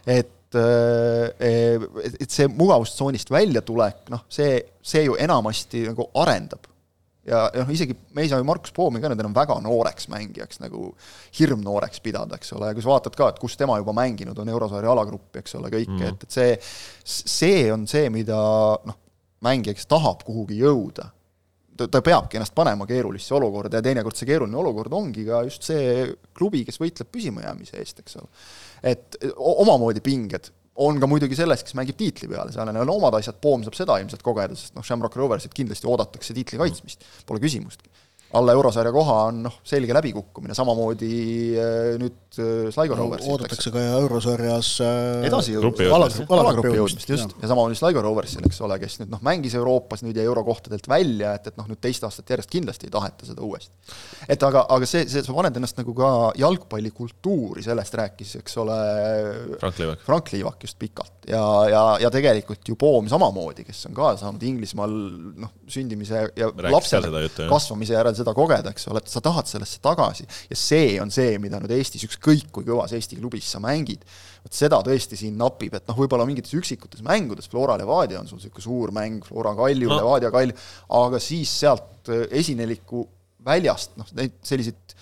et, 0.06 0.56
eh, 0.56 1.80
et 2.14 2.30
see 2.30 2.48
mugavustsoonist 2.48 3.32
väljatulek, 3.32 4.06
noh, 4.14 4.24
see, 4.28 4.56
see 4.80 5.04
ju 5.04 5.18
enamasti 5.20 5.84
nagu 5.90 6.08
arendab 6.24 6.73
ja, 7.28 7.44
noh, 7.54 7.72
isegi 7.72 7.96
me 8.14 8.24
ei 8.24 8.30
saa 8.30 8.40
ju 8.40 8.46
Markus 8.48 8.72
Poomi 8.76 9.00
ka 9.02 9.10
nüüd 9.10 9.22
enam 9.22 9.34
väga 9.37 9.56
nooreks 9.64 10.08
mängijaks 10.12 10.60
nagu 10.62 10.90
hirmnooreks 11.38 12.02
pidada, 12.04 12.38
eks 12.38 12.54
ole, 12.56 12.70
ja 12.70 12.76
kui 12.76 12.84
sa 12.84 12.92
vaatad 12.92 13.16
ka, 13.18 13.30
et 13.32 13.40
kus 13.42 13.56
tema 13.60 13.78
juba 13.80 13.94
mänginud 13.96 14.38
on, 14.40 14.52
eurosarja 14.54 14.92
alagruppi, 14.92 15.40
eks 15.42 15.58
ole, 15.60 15.72
kõike 15.72 15.90
mm, 15.90 16.02
-hmm. 16.02 16.14
et, 16.14 16.28
et 16.28 16.38
see, 16.38 16.56
see 17.38 17.66
on 17.72 17.87
see, 17.90 18.10
mida 18.12 18.38
noh, 18.84 18.98
mängija, 19.44 19.76
kes 19.76 19.88
tahab 19.90 20.24
kuhugi 20.26 20.58
jõuda, 20.60 21.08
ta, 21.76 21.88
ta 21.88 22.02
peabki 22.04 22.38
ennast 22.38 22.54
panema 22.56 22.87
keerulisse 22.88 23.34
olukorda 23.37 23.80
ja 23.80 23.84
teinekord 23.84 24.16
see 24.18 24.28
keeruline 24.28 24.58
olukord 24.60 24.92
ongi 24.92 25.24
ka 25.28 25.42
just 25.48 25.66
see 25.66 26.04
klubi, 26.37 26.64
kes 26.68 26.80
võitleb 26.80 27.10
püsimajäämise 27.12 27.80
eest, 27.80 28.04
eks 28.04 28.20
ole. 28.20 28.28
et 28.94 29.18
omamoodi 29.37 30.04
pinged 30.04 30.52
on 30.82 30.98
ka 31.00 31.06
muidugi 31.10 31.37
selles, 31.38 31.62
kes 31.62 31.76
mängib 31.78 31.98
tiitli 31.98 32.28
peale, 32.30 32.52
seal 32.54 32.70
on 32.70 32.94
omad 32.96 33.14
asjad, 33.20 33.38
Poom 33.42 33.62
saab 33.66 33.76
seda 33.78 33.98
ilmselt 34.02 34.24
kogeda, 34.26 34.56
sest 34.58 34.74
noh, 34.74 34.87
Shamrock 34.87 35.16
Roversit 35.18 35.54
kindlasti 35.54 35.87
oodatakse 35.90 36.34
tiitli 36.34 36.58
kaitsmist, 36.60 37.06
pole 37.28 37.42
küsimustki 37.42 37.92
alla 38.34 38.52
eurosarja 38.56 38.92
koha 38.94 39.16
on 39.28 39.42
noh, 39.46 39.56
selge 39.66 39.94
läbikukkumine, 39.94 40.54
samamoodi 40.56 41.10
äh, 41.60 41.94
nüüd 42.00 42.38
äh, 42.42 42.70
Sligo 42.74 42.96
no, 42.96 43.04
Roversi 43.04 43.30
oodatakse 43.30 43.72
ka 43.74 43.82
eurosarjas 44.00 44.70
äh, 44.82 45.26
edasi 45.28 45.54
jõudmist, 45.54 46.24
alagrupi 46.34 46.74
jõudmist, 46.74 47.10
just, 47.10 47.37
ja 47.40 47.50
samamoodi 47.50 47.78
Sligo 47.78 48.02
Roversil, 48.04 48.42
eks 48.48 48.58
ole, 48.66 48.78
kes 48.82 48.98
nüüd 49.02 49.12
noh, 49.14 49.22
mängis 49.26 49.54
Euroopas 49.58 50.02
nüüd 50.06 50.18
jäi 50.18 50.26
eurokohtadelt 50.26 50.88
välja, 50.90 51.34
et, 51.38 51.46
et 51.52 51.60
noh, 51.60 51.68
nüüd 51.70 51.80
teist 51.84 52.06
aastat 52.06 52.34
järjest 52.34 52.50
kindlasti 52.50 52.88
ei 52.88 52.94
taheta 52.94 53.28
seda 53.28 53.44
uuesti. 53.46 53.94
et 54.26 54.48
aga, 54.48 54.64
aga 54.76 54.88
see, 54.88 55.06
see, 55.10 55.22
sa 55.26 55.37
paned 55.37 55.60
ennast 55.60 55.78
nagu 55.78 55.94
ka 55.98 56.10
jalgpallikultuuri, 56.40 57.62
sellest 57.66 57.98
rääkis, 58.00 58.34
eks 58.42 58.58
ole, 58.64 58.80
Frank 59.60 59.78
Liivak, 59.78 60.04
Frank 60.08 60.34
Liivak 60.34 60.66
just 60.66 60.78
pikalt. 60.80 61.14
Ja, 61.30 61.44
ja, 61.70 61.84
ja 62.02 62.10
tegelikult 62.12 62.66
ju 62.68 62.76
Poom 62.80 63.06
samamoodi, 63.08 63.64
kes 63.64 63.87
on 63.88 63.94
ka 63.96 64.10
saanud 64.20 64.42
Inglismaal 64.44 64.92
noh, 65.40 65.54
sündimise 65.70 66.26
ja 66.37 66.50
lapse 66.74 67.00
kasvamise 67.48 67.94
järel 67.96 68.13
seda 68.18 68.35
kogeda, 68.37 68.72
eks 68.74 68.88
ole, 68.90 69.03
et 69.03 69.11
sa 69.12 69.22
tahad 69.24 69.48
sellesse 69.50 69.81
tagasi. 69.85 70.27
Ja 70.50 70.59
see 70.59 70.94
on 71.03 71.12
see, 71.14 71.38
mida 71.42 71.61
nüüd 71.62 71.74
Eestis, 71.77 72.05
ükskõik 72.09 72.50
kui 72.55 72.66
kõvas 72.66 72.94
Eesti 72.96 73.18
klubis 73.20 73.48
sa 73.55 73.62
mängid, 73.62 74.05
vot 74.44 74.57
seda 74.57 74.81
tõesti 74.87 75.18
siin 75.20 75.38
napib, 75.40 75.74
et 75.77 75.88
noh, 75.90 75.98
võib-olla 75.98 76.27
mingites 76.29 76.55
üksikutes 76.59 77.05
mängudes, 77.07 77.50
Flora 77.50 77.79
Levadia 77.81 78.20
on 78.20 78.31
sul 78.31 78.40
niisugune 78.40 78.66
suur 78.66 78.94
mäng, 78.96 79.27
Flora 79.27 79.55
Kalju 79.59 79.90
no., 79.90 80.00
Levadia 80.00 80.33
Kalju, 80.35 80.57
aga 81.00 81.20
siis 81.22 81.53
sealt 81.64 82.12
äh, 82.12 82.27
esineliku 82.40 83.07
väljast, 83.44 83.96
noh, 84.00 84.09
neid 84.16 84.38
selliseid 84.46 84.96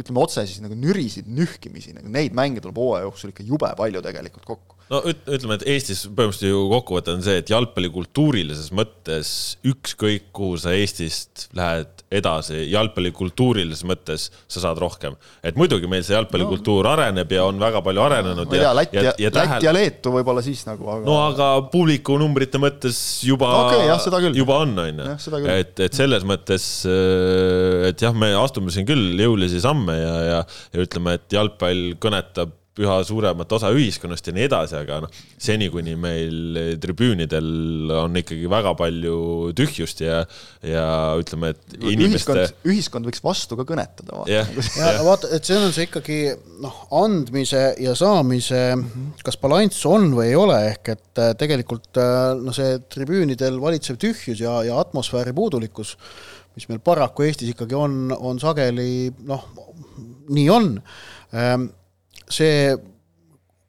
ütleme 0.00 0.22
otse 0.22 0.44
siis 0.48 0.62
nagu 0.64 0.76
nürisid, 0.78 1.26
nühkimisi, 1.28 1.92
nagu 1.96 2.08
neid 2.12 2.32
mänge 2.36 2.62
tuleb 2.64 2.78
hooaja 2.80 3.04
jooksul 3.04 3.32
ikka 3.32 3.44
jube 3.44 3.68
palju 3.76 4.00
tegelikult 4.04 4.46
kokku 4.48 4.71
no 4.90 5.00
ütleme, 5.06 5.56
et 5.58 5.64
Eestis 5.74 6.04
põhimõtteliselt 6.08 6.50
ju 6.50 6.62
kokkuvõte 6.72 7.14
on 7.14 7.24
see, 7.24 7.38
et 7.42 7.50
jalgpallikultuurilises 7.52 8.72
mõttes 8.74 9.32
ükskõik 9.68 10.30
kuhu 10.34 10.58
sa 10.60 10.74
Eestist 10.76 11.48
lähed 11.56 12.02
edasi, 12.12 12.66
jalgpallikultuurilises 12.72 13.86
mõttes 13.88 14.28
sa 14.50 14.62
saad 14.64 14.80
rohkem. 14.82 15.16
et 15.42 15.56
muidugi 15.58 15.88
meil 15.90 16.04
see 16.06 16.16
jalgpallikultuur 16.16 16.84
no. 16.86 16.92
areneb 16.92 17.32
ja 17.32 17.46
on 17.48 17.60
väga 17.62 17.82
palju 17.84 18.04
arenenud. 18.04 18.46
ma 18.48 18.56
ei 18.56 18.64
tea, 18.64 18.72
Läti 18.76 18.98
ja, 18.98 19.14
ja, 19.18 19.32
tähel... 19.34 19.66
ja 19.66 19.74
Leetu 19.76 20.14
võib-olla 20.14 20.44
siis 20.44 20.64
nagu 20.68 20.88
aga.... 20.88 21.04
no 21.08 21.18
aga 21.26 21.50
publiku 21.72 22.18
numbrite 22.20 22.60
mõttes 22.62 22.98
juba 23.26 23.50
okay,, 23.66 24.32
juba 24.36 24.62
on, 24.66 24.74
on 24.84 25.04
ju. 25.04 25.44
et, 25.52 25.84
et 25.88 25.96
selles 25.96 26.26
mõttes, 26.28 26.70
et 27.90 28.08
jah, 28.08 28.16
me 28.16 28.32
astume 28.40 28.74
siin 28.74 28.88
küll 28.88 29.20
jõulisi 29.20 29.62
samme 29.62 29.96
ja, 29.98 30.16
ja, 30.28 30.42
ja 30.74 30.84
ütleme, 30.86 31.16
et 31.20 31.38
jalgpall 31.38 31.94
kõnetab 32.02 32.58
üha 32.80 32.94
suuremat 33.04 33.50
osa 33.52 33.68
ühiskonnast 33.74 34.28
ja 34.30 34.32
nii 34.32 34.46
edasi, 34.46 34.76
aga 34.78 35.02
noh, 35.04 35.16
seni, 35.36 35.68
kuni 35.72 35.92
meil 36.00 36.56
tribüünidel 36.80 37.90
on 37.98 38.16
ikkagi 38.16 38.48
väga 38.48 38.72
palju 38.78 39.16
tühjust 39.58 40.00
ja, 40.00 40.22
ja 40.64 40.86
ütleme, 41.20 41.52
et 41.52 41.76
inimeste 41.76 42.32
ühiskond, 42.32 42.70
ühiskond 42.72 43.10
võiks 43.10 43.20
vastu 43.24 43.58
ka 43.60 43.66
kõnetada. 43.68 44.22
ja, 44.32 44.46
ja 44.80 44.94
vaata, 45.04 45.28
et 45.36 45.48
see 45.48 45.58
on 45.60 45.74
see 45.76 45.88
ikkagi 45.90 46.18
noh, 46.64 46.78
andmise 47.02 47.64
ja 47.82 47.92
saamise, 47.98 48.62
kas 49.26 49.36
balanss 49.42 49.84
on 49.90 50.08
või 50.16 50.30
ei 50.30 50.38
ole, 50.40 50.58
ehk 50.70 50.94
et 50.94 51.20
äh, 51.20 51.34
tegelikult 51.38 52.00
äh, 52.00 52.32
noh, 52.40 52.56
see 52.56 52.78
tribüünidel 52.92 53.60
valitsev 53.60 54.00
tühjus 54.00 54.40
ja, 54.40 54.62
ja 54.64 54.80
atmosfääri 54.80 55.36
puudulikkus, 55.36 55.98
mis 56.56 56.70
meil 56.72 56.80
paraku 56.84 57.28
Eestis 57.28 57.52
ikkagi 57.52 57.76
on, 57.76 58.16
on 58.16 58.40
sageli 58.40 59.12
noh, 59.28 59.44
nii 60.32 60.48
on 60.52 60.74
ähm, 61.36 61.68
see 62.30 62.74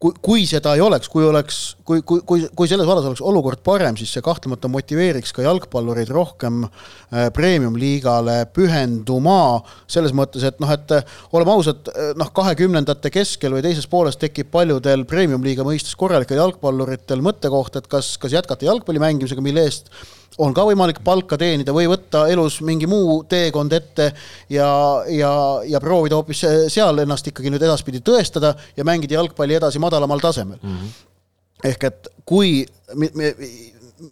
kui, 0.03 0.13
kui 0.23 0.43
seda 0.49 0.73
ei 0.75 0.83
oleks, 0.83 1.07
kui 1.11 1.23
oleks, 1.25 1.59
kui, 1.87 2.01
kui, 2.07 2.21
kui, 2.27 2.43
kui 2.57 2.69
selles 2.69 2.87
vallas 2.87 3.07
oleks 3.07 3.23
olukord 3.23 3.61
parem, 3.65 3.97
siis 3.99 4.11
see 4.13 4.23
kahtlemata 4.25 4.69
motiveeriks 4.71 5.33
ka 5.35 5.45
jalgpallureid 5.45 6.11
rohkem 6.13 6.63
äh, 6.65 7.29
premium-liigale 7.35 8.41
pühenduma, 8.55 9.61
selles 9.91 10.15
mõttes, 10.17 10.45
et 10.47 10.59
noh, 10.63 10.71
et 10.73 10.95
äh, 10.95 11.15
oleme 11.35 11.55
ausad, 11.55 11.91
äh, 11.93 12.11
noh, 12.19 12.31
kahekümnendate 12.35 13.13
keskel 13.13 13.55
või 13.55 13.63
teises 13.65 13.87
pooles 13.91 14.19
tekib 14.19 14.51
paljudel 14.53 15.07
premium-liiga 15.09 15.65
mõistes 15.67 15.95
korralikel 15.99 16.41
jalgpalluritel 16.41 17.23
mõttekoht, 17.23 17.79
et 17.79 17.87
kas, 17.91 18.15
kas 18.21 18.35
jätkata 18.35 18.67
jalgpalli 18.67 19.03
mängimisega, 19.03 19.45
mille 19.45 19.67
eest 19.69 19.93
on 20.41 20.53
ka 20.55 20.65
võimalik 20.67 21.01
palka 21.05 21.37
teenida 21.39 21.73
või 21.75 21.87
võtta 21.91 22.25
elus 22.31 22.59
mingi 22.65 22.87
muu 22.89 23.21
teekond 23.29 23.73
ette 23.75 24.09
ja, 24.53 24.69
ja, 25.09 25.33
ja 25.67 25.81
proovida 25.83 26.17
hoopis 26.19 26.45
seal 26.73 27.03
ennast 27.03 27.27
ikkagi 27.29 27.53
nüüd 27.53 27.65
edaspidi 27.65 28.03
tõestada 28.05 28.55
ja 28.77 28.87
mängida 28.87 29.19
jalgpalli 29.19 29.59
edasi 29.59 29.81
madalamal 29.83 30.23
tasemel 30.23 30.59
mm. 30.61 30.77
-hmm. 30.77 31.69
ehk 31.71 31.87
et 31.89 32.11
kui, 32.25 32.65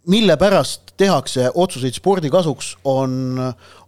mille 0.07 0.38
pärast 0.38 0.93
tehakse 0.97 1.49
otsuseid 1.55 1.95
spordi 1.95 2.29
kasuks, 2.29 2.75
on, 2.86 3.39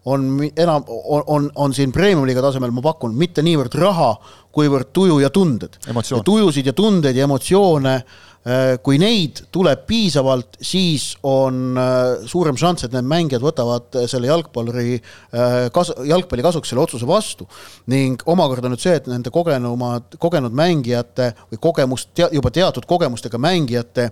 on 0.05 0.29
enam, 0.57 0.83
on, 0.87 1.23
on, 1.27 1.51
on 1.55 1.73
siin 1.73 1.91
premium-liiga 1.91 2.41
tasemel, 2.41 2.71
ma 2.71 2.81
pakun, 2.81 3.15
mitte 3.15 3.43
niivõrd 3.45 3.75
raha, 3.79 4.15
kuivõrd 4.51 4.89
tuju 4.93 5.19
ja 5.19 5.29
tunded. 5.29 5.77
tujusid 6.25 6.65
ja 6.65 6.73
tundeid 6.73 7.15
ja 7.15 7.27
emotsioone 7.27 7.93
äh, 7.95 8.32
kui 8.83 8.97
neid 8.99 9.39
tuleb 9.55 9.85
piisavalt, 9.87 10.57
siis 10.59 11.13
on 11.23 11.77
äh, 11.79 12.25
suurem 12.27 12.57
šanss, 12.59 12.83
et 12.83 12.95
need 12.95 13.07
mängijad 13.07 13.43
võtavad 13.43 13.95
äh, 13.95 14.07
selle 14.11 14.27
jalgpalluri 14.27 14.97
kas-, 15.73 15.93
jalgpalli 16.09 16.43
kasuks 16.43 16.73
selle 16.73 16.83
otsuse 16.83 17.07
vastu. 17.07 17.47
ning 17.87 18.21
omakorda 18.27 18.67
nüüd 18.71 18.83
see, 18.83 18.97
et 18.99 19.07
nende 19.07 19.31
kogenumad, 19.31 20.17
kogenud 20.19 20.55
mängijate 20.55 21.31
või 21.53 21.61
kogemust, 21.69 22.11
juba 22.19 22.51
teatud 22.51 22.87
kogemustega 22.89 23.39
mängijate 23.39 24.09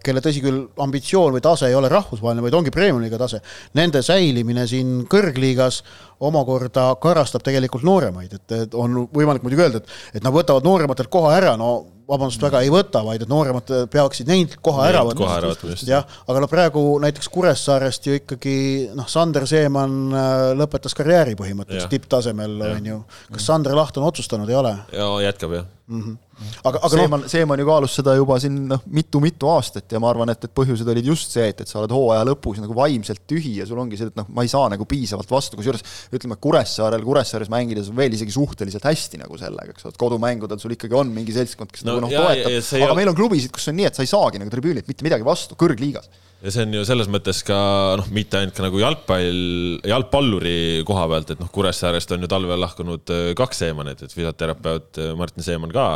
kelle 0.00 0.22
tõsi 0.24 0.40
küll, 0.40 0.62
ambitsioon 0.80 1.34
või 1.34 1.42
tase 1.44 1.66
ei 1.68 1.74
ole 1.76 1.90
rahvusvaheline, 1.92 2.40
vaid 2.40 2.54
ongi 2.56 2.70
premium-liiga 2.72 3.18
tase, 3.20 3.42
nende 3.76 4.00
säilimine 4.00 4.64
siin 4.70 5.02
kõrgliigas 5.12 5.82
omakorda 6.24 6.86
karastab 7.02 7.44
tegelikult 7.44 7.84
nooremaid, 7.84 8.32
et 8.38 8.74
on 8.80 9.02
võimalik 9.12 9.44
muidugi 9.44 9.66
öelda, 9.66 9.82
et, 9.84 9.92
et 10.16 10.24
nad 10.24 10.32
võtavad 10.32 10.64
noorematelt 10.64 11.12
koha 11.12 11.34
ära, 11.36 11.52
no 11.60 11.97
vabandust 12.08 12.42
väga, 12.42 12.62
ei 12.64 12.70
võta, 12.72 13.02
vaid 13.04 13.24
et 13.24 13.30
nooremad 13.30 13.72
peaksid 13.92 14.30
neid 14.30 14.56
koha 14.64 14.86
ära 14.88 15.02
võtma. 15.06 15.38
jah, 15.86 16.06
aga 16.28 16.44
no 16.44 16.50
praegu 16.50 16.84
näiteks 17.02 17.28
Kuressaarest 17.32 18.08
ju 18.08 18.20
ikkagi 18.20 18.56
noh, 18.96 19.08
Sander 19.10 19.46
Seeman 19.48 19.98
äh, 20.12 20.36
lõpetas 20.58 20.96
karjääri 20.98 21.36
põhimõtteliselt 21.38 21.92
tipptasemel, 21.92 22.56
on 22.70 22.88
ju. 22.92 23.02
kas 23.34 23.50
Sander 23.50 23.76
Laht 23.78 24.00
on 24.00 24.08
otsustanud, 24.08 24.48
ei 24.48 24.58
ole? 24.58 24.74
ja 24.92 25.10
jätkab 25.28 25.60
jah 25.60 25.68
mm. 25.88 26.00
-hmm 26.02 26.24
aga, 26.62 26.78
aga 26.78 26.90
Seeman 26.92 27.22
no,, 27.24 27.30
Seeman 27.30 27.62
ju 27.62 27.66
kaalus 27.68 27.94
seda 27.98 28.14
juba 28.18 28.38
siin 28.42 28.58
noh, 28.70 28.82
mitu-mitu 28.94 29.48
aastat 29.50 29.94
ja 29.94 30.00
ma 30.02 30.10
arvan, 30.12 30.32
et, 30.32 30.46
et 30.48 30.54
põhjused 30.54 30.88
olid 30.92 31.10
just 31.10 31.34
see, 31.34 31.48
et, 31.52 31.62
et 31.64 31.70
sa 31.70 31.80
oled 31.82 31.94
hooaja 31.94 32.26
lõpus 32.28 32.60
nagu 32.62 32.76
vaimselt 32.76 33.24
tühi 33.30 33.56
ja 33.60 33.66
sul 33.68 33.80
ongi 33.82 33.98
see, 34.00 34.10
et 34.12 34.18
noh, 34.18 34.28
ma 34.34 34.46
ei 34.46 34.52
saa 34.52 34.70
nagu 34.72 34.86
piisavalt 34.88 35.30
vastu, 35.32 35.58
kusjuures 35.58 35.84
ütleme, 36.14 36.38
Kuressaarel, 36.42 37.04
Kuressaares 37.06 37.50
mängides 37.52 37.90
veel 37.96 38.14
isegi 38.18 38.34
suhteliselt 38.34 38.86
hästi 38.88 39.22
nagu 39.24 39.40
sellega, 39.40 39.74
eks 39.74 39.88
ole, 39.88 39.96
et 39.96 40.00
kodumängudel 40.00 40.62
sul 40.62 40.76
ikkagi 40.76 40.98
on 40.98 41.12
mingi 41.14 41.34
seltskond, 41.36 41.72
kes 41.74 41.86
no, 41.86 41.96
nagu 41.96 42.06
noh, 42.06 42.14
toetab, 42.14 42.58
aga 42.86 42.98
meil 42.98 43.12
on 43.12 43.18
klubisid, 43.18 43.52
kus 43.54 43.70
on 43.72 43.78
nii, 43.80 43.90
et 43.90 43.98
sa 43.98 44.06
ei 44.06 44.10
saagi 44.10 44.42
nagu 44.42 44.52
tribüünilt 44.52 44.90
mitte 44.90 45.06
midagi 45.06 45.26
vastu, 45.26 45.58
kõrgliigas 45.58 46.10
ja 46.42 46.52
see 46.54 46.64
on 46.66 46.74
ju 46.76 46.84
selles 46.86 47.08
mõttes 47.10 47.40
ka 47.46 47.58
noh, 47.98 48.08
mitte 48.14 48.38
ainult 48.38 48.56
ka 48.56 48.64
nagu 48.64 48.80
jalgpall, 48.80 49.78
jalgpalluri 49.90 50.58
koha 50.88 51.06
pealt, 51.10 51.32
et 51.34 51.40
noh, 51.42 51.50
Kuressaarest 51.54 52.14
on 52.14 52.24
ju 52.24 52.30
talvel 52.30 52.60
lahkunud 52.62 53.14
äh, 53.14 53.30
kaks 53.38 53.64
Seemanit, 53.64 54.04
et 54.04 54.14
füsioterapeut 54.14 55.00
äh, 55.02 55.14
Martin 55.18 55.46
Seeman 55.46 55.74
ka, 55.74 55.86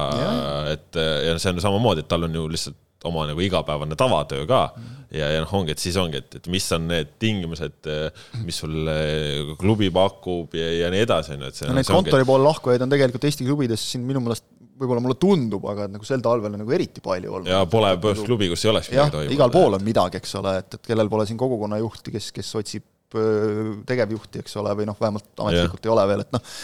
et 0.72 0.98
äh, 0.98 1.12
ja 1.28 1.36
see 1.38 1.52
on 1.54 1.62
samamoodi, 1.62 2.02
et 2.02 2.10
tal 2.10 2.26
on 2.26 2.40
ju 2.40 2.48
lihtsalt 2.50 2.80
oma 3.06 3.24
nagu 3.26 3.42
igapäevane 3.42 3.96
tavatöö 3.98 4.44
ka. 4.46 4.64
Ja, 5.12 5.26
ja 5.34 5.40
noh, 5.42 5.50
ongi, 5.58 5.74
et 5.74 5.82
siis 5.82 5.96
ongi, 5.98 6.20
et, 6.22 6.36
et 6.38 6.46
mis 6.48 6.64
on 6.72 6.86
need 6.88 7.16
tingimused, 7.20 7.88
mis 8.46 8.60
sulle 8.62 8.94
klubi 9.60 9.90
pakub 9.92 10.54
ja, 10.56 10.70
ja 10.84 10.90
nii 10.94 11.02
edasi, 11.04 11.34
on 11.34 11.42
ju, 11.44 11.50
et 11.50 11.58
see 11.58 11.68
no 11.68 11.76
neid 11.76 11.90
kontori 11.90 12.26
poole 12.28 12.46
lahkujaid 12.46 12.86
on 12.86 12.94
tegelikult 12.94 13.26
Eesti 13.28 13.44
klubides 13.44 13.84
siin 13.90 14.06
minu 14.08 14.22
meelest 14.24 14.46
võib-olla 14.80 15.02
mulle 15.04 15.18
tundub, 15.20 15.64
aga 15.70 15.86
nagu 15.92 16.06
sel 16.06 16.22
talvel 16.24 16.54
on 16.54 16.62
nagu 16.64 16.74
eriti 16.74 17.02
palju 17.04 17.36
olnud. 17.38 17.50
ja 17.52 17.62
pole 17.70 17.92
põhimõtteliselt 17.94 18.30
klubi, 18.30 18.48
kus 18.52 18.64
ei 18.64 18.72
oleks 18.72 18.90
midagi 18.92 19.16
toimunud. 19.16 19.36
igal 19.36 19.54
pool 19.54 19.78
on 19.78 19.86
midagi, 19.86 20.20
eks 20.22 20.36
ole, 20.40 20.56
et, 20.62 20.78
et 20.78 20.90
kellel 20.92 21.10
pole 21.12 21.26
siin 21.28 21.40
kogukonnajuhti, 21.40 22.14
kes, 22.16 22.30
kes 22.36 22.52
otsib 22.60 22.88
tegevjuhti, 23.88 24.40
eks 24.40 24.56
ole, 24.60 24.72
või 24.78 24.86
noh, 24.88 24.96
vähemalt 25.00 25.42
ametlikult 25.44 25.82
ja. 25.82 25.90
ei 25.90 25.92
ole 25.92 26.06
veel, 26.08 26.24
et 26.24 26.32
noh, 26.32 26.54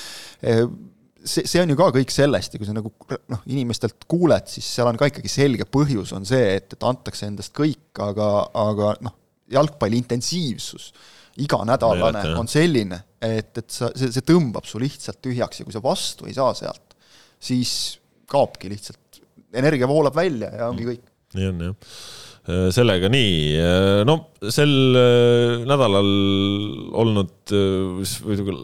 see, 1.25 1.45
see 1.45 1.61
on 1.63 1.73
ju 1.73 1.77
ka 1.79 1.91
kõik 1.99 2.15
sellest 2.15 2.55
ja 2.55 2.61
kui 2.61 2.69
sa 2.69 2.75
nagu 2.77 2.93
noh, 3.35 3.45
inimestelt 3.51 4.09
kuuled, 4.11 4.49
siis 4.51 4.69
seal 4.79 4.89
on 4.91 4.99
ka 5.01 5.11
ikkagi 5.11 5.31
selge 5.33 5.69
põhjus 5.69 6.15
on 6.17 6.27
see, 6.29 6.57
et, 6.57 6.73
et 6.75 6.89
antakse 6.89 7.29
endast 7.29 7.55
kõik, 7.57 7.91
aga, 8.05 8.29
aga 8.57 8.95
noh, 9.05 9.17
jalgpalli 9.53 10.01
intensiivsus 10.03 10.91
iganädalane 11.39 12.35
on 12.39 12.51
selline, 12.51 12.99
et, 13.23 13.53
et 13.61 13.71
sa, 13.71 13.93
see, 13.97 14.11
see 14.15 14.27
tõmbab 14.27 14.67
su 14.69 14.81
lihtsalt 14.83 15.21
tühjaks 15.25 15.61
ja 15.61 15.67
kui 15.67 15.75
sa 15.75 15.83
vastu 15.85 16.29
ei 16.29 16.37
saa 16.37 16.55
sealt, 16.59 16.88
siis 17.41 17.73
kaobki 18.29 18.71
lihtsalt, 18.73 19.21
energia 19.57 19.89
voolab 19.89 20.17
välja 20.17 20.51
ja 20.55 20.71
ongi 20.71 20.89
kõik. 20.93 21.05
nii 21.39 21.53
on 21.53 21.69
jah. 21.69 21.77
Sellega 22.73 23.11
nii, 23.13 23.59
no 24.09 24.15
sel 24.49 24.71
nädalal 25.69 26.07
olnud 26.97 27.53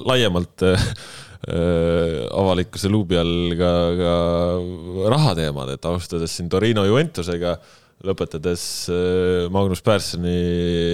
laiemalt 0.08 0.64
Äh, 1.44 2.24
avalikkuse 2.32 2.88
luubi 2.88 3.18
all 3.20 3.52
ka, 3.58 3.70
ka 3.98 4.12
rahateemad, 5.12 5.74
et 5.74 5.88
alustades 5.90 6.32
siin 6.32 6.46
Torino 6.48 6.87
Juventusega, 6.88 7.58
lõpetades 8.04 8.62
äh, 8.88 9.50
Magnus 9.52 9.84
Pärssoni, 9.84 10.32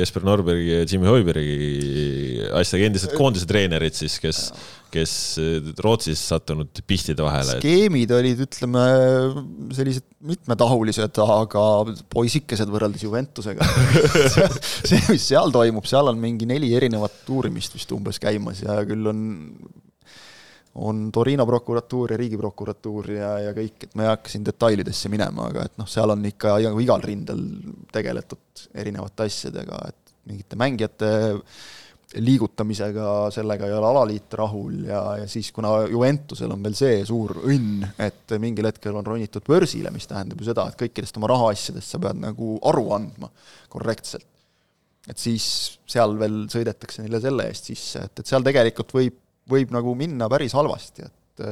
Jesper 0.00 0.26
Norbergi 0.26 0.72
ja 0.72 0.88
Jimmy 0.90 1.06
Hoibergi 1.06 2.48
asjaga, 2.58 2.88
endised 2.88 3.14
koondise 3.14 3.46
treenerid 3.46 3.94
siis, 3.94 4.18
kes, 4.22 4.42
kes 4.92 5.12
äh, 5.42 5.70
Rootsis 5.84 6.22
sattunud 6.32 6.82
pihtide 6.86 7.24
vahele. 7.24 7.58
skeemid 7.60 8.14
olid, 8.16 8.44
ütleme, 8.46 8.84
sellised 9.76 10.06
mitmetahulised, 10.30 11.20
aga 11.24 11.66
poisikesed 12.12 12.70
võrreldes 12.72 13.04
Juventusega 13.06 13.66
see, 14.90 15.00
mis 15.08 15.28
seal 15.30 15.54
toimub, 15.54 15.86
seal 15.88 16.12
on 16.12 16.20
mingi 16.20 16.48
neli 16.48 16.74
erinevat 16.76 17.22
uurimist 17.32 17.78
vist 17.78 17.94
umbes 17.96 18.20
käimas 18.22 18.64
ja 18.66 18.80
küll 18.88 19.10
on 19.10 19.22
on 20.80 21.10
Torino 21.12 21.46
prokuratuur 21.46 22.12
ja 22.12 22.18
Riigiprokuratuur 22.20 23.10
ja, 23.10 23.30
ja 23.46 23.54
kõik, 23.56 23.86
et 23.86 23.96
ma 23.98 24.06
ei 24.06 24.12
hakka 24.12 24.30
siin 24.30 24.44
detailidesse 24.46 25.10
minema, 25.12 25.48
aga 25.50 25.64
et 25.66 25.74
noh, 25.80 25.88
seal 25.90 26.14
on 26.14 26.22
ikka 26.28 26.58
igal 26.62 27.02
rindel 27.02 27.42
tegeletud 27.92 28.66
erinevate 28.78 29.26
asjadega, 29.26 29.80
et 29.90 30.14
mingite 30.30 30.58
mängijate 30.60 31.10
liigutamisega, 32.18 33.06
sellega 33.30 33.68
ei 33.68 33.74
ole 33.76 33.86
alaliit 33.86 34.34
rahul 34.34 34.80
ja, 34.88 35.02
ja 35.20 35.28
siis 35.30 35.52
kuna 35.54 35.84
Juventusel 35.90 36.50
on 36.50 36.64
veel 36.64 36.74
see 36.78 37.04
suur 37.06 37.36
õnn, 37.44 37.84
et 38.02 38.34
mingil 38.42 38.66
hetkel 38.66 38.96
on 38.98 39.06
ronitud 39.06 39.46
börsile, 39.46 39.92
mis 39.94 40.10
tähendab 40.10 40.42
ju 40.42 40.48
seda, 40.48 40.66
et 40.70 40.78
kõikidest 40.80 41.20
oma 41.20 41.30
rahaasjadest 41.30 41.94
sa 41.94 42.02
pead 42.02 42.18
nagu 42.24 42.56
aru 42.72 42.88
andma 42.98 43.30
korrektselt. 43.70 44.26
et 45.08 45.18
siis 45.18 45.44
seal 45.88 46.18
veel 46.18 46.42
sõidetakse 46.52 47.02
neile 47.02 47.22
selle 47.22 47.46
eest 47.48 47.70
sisse, 47.70 48.02
et, 48.04 48.20
et 48.20 48.26
seal 48.26 48.44
tegelikult 48.46 48.92
võib 48.94 49.16
võib 49.50 49.72
nagu 49.74 49.94
minna 49.98 50.28
päris 50.30 50.54
halvasti, 50.54 51.06
et 51.06 51.44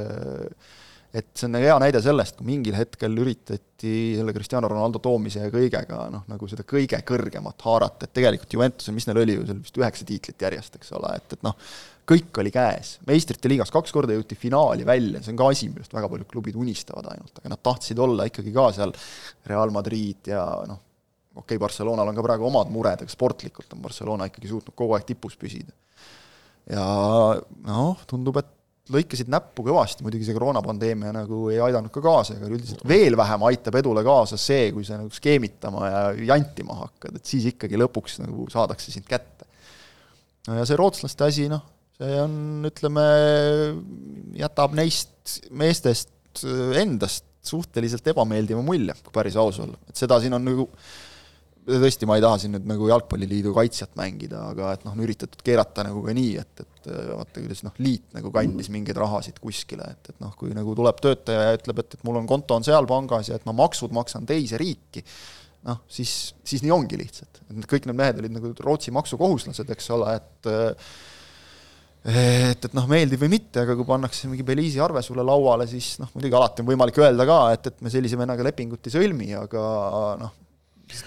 et 1.13 1.29
see 1.33 1.47
on 1.49 1.57
hea 1.57 1.75
näide 1.81 2.01
sellest, 2.03 2.35
kui 2.37 2.47
mingil 2.51 2.75
hetkel 2.77 3.15
üritati 3.17 3.93
selle 4.17 4.33
Cristiano 4.35 4.69
Ronaldo 4.69 5.01
toomise 5.01 5.41
ja 5.41 5.53
kõigega 5.53 6.03
noh, 6.13 6.25
nagu 6.29 6.49
seda 6.51 6.65
kõige 6.69 6.99
kõrgemat 7.07 7.65
haarata, 7.65 8.05
et 8.05 8.13
tegelikult 8.19 8.53
Juventusel, 8.53 8.93
mis 8.97 9.07
neil 9.09 9.21
oli 9.23 9.37
ju, 9.39 9.45
seal 9.47 9.63
vist 9.63 9.79
üheksa 9.81 10.05
tiitlit 10.09 10.45
järjest, 10.45 10.77
eks 10.77 10.93
ole, 10.99 11.15
et, 11.17 11.37
et 11.37 11.47
noh, 11.47 11.55
kõik 12.09 12.41
oli 12.41 12.53
käes, 12.53 12.97
meistrite 13.09 13.49
liigas 13.49 13.73
kaks 13.73 13.93
korda 13.95 14.13
jõuti 14.17 14.37
finaali 14.37 14.85
välja, 14.85 15.23
see 15.23 15.33
on 15.33 15.41
ka 15.41 15.49
asi, 15.53 15.71
millest 15.73 15.97
väga 15.97 16.11
paljud 16.11 16.29
klubid 16.29 16.59
unistavad 16.61 17.09
ainult, 17.13 17.33
aga 17.41 17.55
nad 17.55 17.63
tahtsid 17.65 18.05
olla 18.05 18.29
ikkagi 18.29 18.53
ka 18.53 18.69
seal 18.77 18.93
Real 19.49 19.73
Madrid 19.73 20.29
ja 20.29 20.45
noh, 20.69 20.83
okei 21.33 21.55
okay,, 21.55 21.61
Barcelonal 21.61 22.09
on 22.09 22.17
ka 22.17 22.25
praegu 22.25 22.49
omad 22.49 22.69
mured, 22.73 23.01
aga 23.01 23.13
sportlikult 23.17 23.73
on 23.73 23.81
Barcelona 23.85 24.29
ikkagi 24.29 24.51
suutnud 24.51 24.77
kogu 24.77 24.97
aeg 24.97 25.09
tipus 25.09 25.37
püsida. 25.39 25.73
Ja 26.69 26.85
noh, 27.65 28.01
tundub, 28.09 28.37
et 28.41 28.49
lõikasid 28.93 29.29
näppu 29.31 29.63
kõvasti, 29.67 30.03
muidugi 30.05 30.27
see 30.27 30.35
koroonapandeemia 30.37 31.11
nagu 31.15 31.47
ei 31.53 31.59
aidanud 31.63 31.93
ka 31.93 32.01
kaasa, 32.03 32.37
aga 32.39 32.49
üldiselt 32.49 32.83
veel 32.89 33.17
vähem 33.19 33.45
aitab 33.49 33.77
edule 33.79 34.03
kaasa 34.05 34.39
see, 34.41 34.69
kui 34.75 34.85
sa 34.87 34.97
nagu 34.99 35.13
skeemitama 35.13 35.89
ja 35.89 36.03
jantima 36.31 36.79
hakkad, 36.83 37.19
et 37.19 37.29
siis 37.29 37.49
ikkagi 37.51 37.79
lõpuks 37.79 38.19
nagu 38.23 38.47
saadakse 38.51 38.93
sind 38.93 39.07
kätte. 39.09 39.47
no 40.47 40.59
ja 40.59 40.65
see 40.67 40.79
rootslaste 40.79 41.27
asi, 41.27 41.49
noh, 41.51 41.65
see 41.99 42.21
on, 42.23 42.37
ütleme, 42.69 43.05
jätab 44.39 44.77
neist 44.77 45.39
meestest 45.51 46.43
endast 46.79 47.25
suhteliselt 47.45 48.07
ebameeldiva 48.11 48.61
mulje, 48.65 48.95
kui 49.03 49.13
päris 49.15 49.37
aus 49.39 49.61
olla, 49.63 49.77
et 49.89 49.97
seda 49.97 50.19
siin 50.21 50.35
on 50.35 50.45
nagu 50.45 50.67
tõesti, 51.67 52.07
ma 52.09 52.17
ei 52.17 52.23
taha 52.23 52.37
siin 52.41 52.53
nüüd 52.55 52.67
nagu 52.69 52.87
Jalgpalliliidu 52.89 53.53
kaitsjat 53.55 53.95
mängida, 53.99 54.41
aga 54.53 54.73
et 54.75 54.85
noh, 54.85 54.95
on 54.95 55.03
üritatud 55.05 55.41
keerata 55.45 55.85
nagu 55.87 56.01
ka 56.05 56.15
nii, 56.15 56.31
et, 56.41 56.63
et 56.63 56.89
vaata, 56.89 57.41
kuidas 57.41 57.63
noh, 57.65 57.75
liit 57.83 58.07
nagu 58.15 58.31
kandis 58.35 58.71
mingeid 58.73 58.97
rahasid 58.99 59.41
kuskile, 59.43 59.89
et, 59.93 60.13
et 60.13 60.23
noh, 60.23 60.33
kui 60.39 60.55
nagu 60.55 60.73
tuleb 60.77 61.03
töötaja 61.03 61.49
ja 61.49 61.59
ütleb, 61.59 61.83
et, 61.83 61.97
et 61.97 62.07
mul 62.07 62.21
on 62.21 62.29
konto 62.29 62.57
on 62.57 62.65
seal 62.65 62.89
pangas 62.89 63.31
ja 63.31 63.37
et 63.39 63.45
ma 63.49 63.55
maksud 63.59 63.93
maksan 63.95 64.27
teise 64.29 64.59
riiki, 64.61 65.03
noh, 65.67 65.83
siis, 65.91 66.33
siis 66.47 66.63
nii 66.65 66.73
ongi 66.73 66.99
lihtsalt. 66.99 67.43
et 67.51 67.69
kõik 67.69 67.87
need 67.89 67.99
mehed 67.99 68.23
olid 68.23 68.35
nagu 68.37 68.53
Rootsi 68.65 68.95
maksukohuslased, 68.95 69.69
eks 69.75 69.89
ole, 69.97 70.17
et 70.19 70.53
et, 71.99 72.65
et 72.65 72.73
noh, 72.77 72.85
meeldib 72.89 73.19
või 73.25 73.33
mitte, 73.35 73.65
aga 73.65 73.75
kui 73.75 73.87
pannakse 73.87 74.29
mingi 74.31 74.45
Belize'i 74.47 74.81
arve 74.83 75.03
sulle 75.03 75.25
lauale, 75.25 75.67
siis 75.67 75.97
noh, 75.99 76.09
muidugi 76.15 76.37
alati 76.39 76.63
on 76.63 76.69
võimalik 76.71 76.99
öelda 77.03 77.27
ka, 77.27 77.39
et, 77.55 77.67
et 77.73 77.81
me 77.83 77.91
sellise 77.91 78.17
vennaga 78.19 78.45
lepingut 78.47 78.87
ei 78.87 78.95
sõlmi, 78.95 79.33
aga 79.35 79.63
noh, 80.21 80.37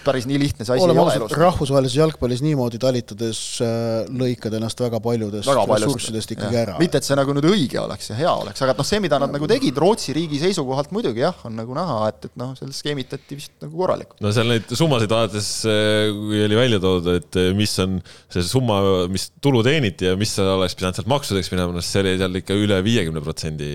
päris 0.03 0.25
nii 0.29 0.39
lihtne 0.39 0.65
see 0.65 0.75
asi 0.75 0.85
Oleme 0.85 1.01
ei 1.01 1.05
ole 1.05 1.15
elus. 1.19 1.35
rahvusvahelises 1.37 1.97
jalgpallis 1.97 2.41
niimoodi 2.43 2.79
talitades 2.81 3.39
äh, 3.63 4.03
lõikad 4.11 4.55
ennast 4.57 4.79
väga 4.83 4.99
paljudest 5.03 5.49
väga 5.49 5.65
ressurssidest 5.73 6.33
ikkagi 6.35 6.59
ära. 6.61 6.77
mitte, 6.81 6.99
et 6.99 7.07
see 7.07 7.17
nagu 7.19 7.35
nüüd 7.35 7.47
õige 7.49 7.79
oleks 7.81 8.11
ja 8.11 8.17
hea 8.17 8.33
oleks, 8.43 8.63
aga 8.65 8.75
noh, 8.77 8.87
see, 8.87 9.01
mida 9.03 9.19
nad 9.21 9.33
nagu 9.33 9.49
tegid 9.49 9.77
Rootsi 9.83 10.15
riigi 10.15 10.39
seisukohalt 10.41 10.93
muidugi 10.95 11.23
jah, 11.23 11.37
on 11.47 11.57
nagu 11.59 11.75
näha, 11.77 11.99
et, 12.11 12.29
et 12.29 12.37
noh, 12.39 12.53
sellest 12.59 12.83
skeemitati 12.83 13.39
vist 13.39 13.53
nagu 13.63 13.75
korralikult. 13.79 14.19
no 14.23 14.33
seal 14.35 14.49
neid 14.51 14.71
summasid 14.71 15.11
vaadates, 15.13 15.51
äh, 15.69 16.11
kui 16.15 16.43
oli 16.47 16.59
välja 16.59 16.81
toodud, 16.83 17.19
et 17.19 17.39
äh, 17.41 17.51
mis 17.57 17.75
on 17.83 17.99
see 18.33 18.45
summa, 18.47 18.79
mis 19.11 19.29
tulu 19.43 19.63
teeniti 19.65 20.09
ja 20.09 20.15
mis 20.19 20.35
oleks 20.39 20.77
pidanud 20.79 20.99
sealt 20.99 21.11
maksudeks 21.11 21.51
minema, 21.53 21.75
noh, 21.75 21.85
see 21.85 22.03
oli 22.03 22.15
seal 22.21 22.41
ikka 22.43 22.57
üle 22.59 22.79
viiekümne 22.85 23.23
protsendi. 23.23 23.71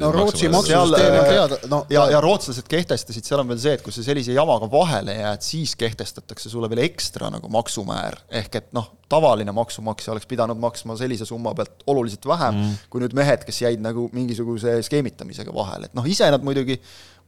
no 0.00 0.12
Rootsi 0.14 0.48
maksusüsteem 0.52 1.18
on 1.20 1.28
teada, 1.28 1.60
no 1.70 1.84
ja, 1.92 2.08
ja 2.16 2.22
rootslased 2.24 2.68
kehtestasid, 2.70 3.26
seal 3.26 3.42
on 3.42 3.50
veel 3.52 3.60
see, 3.60 3.76
et 3.78 3.84
kui 3.84 3.94
sa 3.94 4.04
sellise 4.04 4.34
jamaga 4.36 4.68
vahele 4.70 5.16
jääd, 5.18 5.33
et 5.36 5.46
siis 5.46 5.74
kehtestatakse 5.78 6.50
sulle 6.52 6.68
veel 6.72 6.84
ekstra 6.86 7.30
nagu 7.34 7.50
maksumäär, 7.52 8.16
ehk 8.40 8.60
et 8.60 8.70
noh, 8.76 8.90
tavaline 9.10 9.52
maksumaksja 9.54 10.14
oleks 10.14 10.28
pidanud 10.30 10.60
maksma 10.60 10.96
sellise 10.98 11.26
summa 11.28 11.54
pealt 11.56 11.84
oluliselt 11.90 12.26
vähem 12.28 12.60
mm. 12.60 12.78
kui 12.92 13.02
nüüd 13.04 13.16
mehed, 13.16 13.44
kes 13.46 13.62
jäid 13.66 13.82
nagu 13.84 14.08
mingisuguse 14.14 14.78
skeemitamisega 14.86 15.54
vahele, 15.54 15.90
et 15.90 15.98
noh, 15.98 16.06
ise 16.08 16.30
nad 16.32 16.44
muidugi 16.46 16.78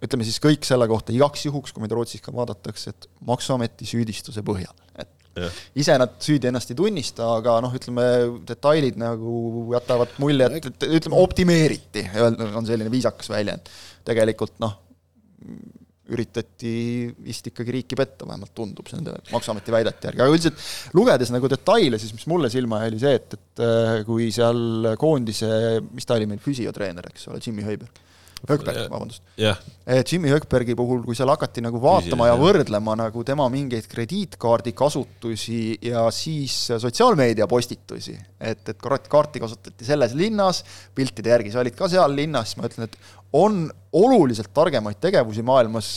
ütleme 0.04 0.26
siis 0.28 0.38
kõik 0.42 0.66
selle 0.68 0.88
kohta 0.90 1.14
igaks 1.14 1.46
juhuks, 1.46 1.72
kui 1.72 1.84
meid 1.84 1.94
Rootsis 1.96 2.24
ka 2.24 2.34
vaadatakse, 2.34 2.92
et 2.92 3.06
Maksuameti 3.26 3.88
süüdistuse 3.88 4.44
põhjal, 4.46 4.74
et 4.96 5.12
Ja. 5.36 5.50
ise 5.76 5.92
nad 6.00 6.14
süüdi 6.24 6.48
ennast 6.48 6.70
ei 6.72 6.76
tunnista, 6.78 7.26
aga 7.36 7.58
noh, 7.60 7.74
ütleme 7.76 8.06
detailid 8.48 8.96
nagu 8.96 9.66
jätavad 9.74 10.14
mulje, 10.22 10.46
et, 10.48 10.68
et 10.70 10.86
ütleme 10.96 11.18
optimeeriti, 11.20 12.06
on 12.56 12.64
selline 12.64 12.88
viisakas 12.88 13.28
väljend. 13.28 13.68
tegelikult 14.06 14.54
noh, 14.62 14.78
üritati 16.14 16.72
vist 17.26 17.48
ikkagi 17.50 17.74
riiki 17.78 17.98
petta, 17.98 18.26
vähemalt 18.28 18.52
tundub 18.56 18.86
see 18.86 19.00
nende 19.00 19.16
Maksuameti 19.32 19.74
väidete 19.74 20.10
järgi, 20.10 20.22
aga 20.22 20.34
üldiselt 20.34 20.96
lugedes 20.96 21.32
nagu 21.34 21.50
detaile, 21.50 21.98
siis 22.02 22.14
mis 22.14 22.26
mulle 22.30 22.50
silma 22.52 22.82
jäi, 22.84 22.92
oli 22.92 23.02
see, 23.02 23.14
et, 23.18 23.38
et 23.38 23.64
äh, 23.66 23.92
kui 24.06 24.28
seal 24.34 24.92
koondise, 25.00 25.50
mis 25.90 26.06
ta 26.06 26.18
oli 26.18 26.28
meil, 26.30 26.42
füsiotreener, 26.44 27.10
eks 27.10 27.26
ole, 27.32 27.42
Jimmy 27.42 27.66
Höiberg, 27.66 28.02
Högberg, 28.46 28.90
vabandust. 28.92 29.22
Yeah.. 29.40 29.58
Jimmy 30.06 30.28
Högbergi 30.30 30.74
puhul, 30.78 31.00
kui 31.06 31.16
seal 31.18 31.30
hakati 31.32 31.62
nagu 31.64 31.80
vaatama 31.82 32.26
Füüsiline, 32.26 32.28
ja 32.28 32.36
võrdlema 32.40 32.96
nagu 33.00 33.24
tema 33.26 33.46
mingeid 33.50 33.88
krediitkaardi 33.90 34.74
kasutusi 34.76 35.60
ja 35.88 36.04
siis 36.14 36.54
sotsiaalmeedia 36.82 37.48
postitusi, 37.50 38.16
et, 38.38 38.62
et 38.68 38.82
kaarti 38.82 39.42
kasutati 39.42 39.88
selles 39.88 40.14
linnas, 40.18 40.62
piltide 40.94 41.32
järgi 41.32 41.54
sa 41.54 41.62
olid 41.64 41.78
ka 41.78 41.88
seal 41.90 42.14
linnas, 42.18 42.56
ma 42.58 42.68
ütlen, 42.68 42.90
et 42.90 42.98
on 43.36 43.64
oluliselt 43.96 44.52
targemaid 44.54 45.00
tegevusi 45.02 45.42
maailmas 45.46 45.90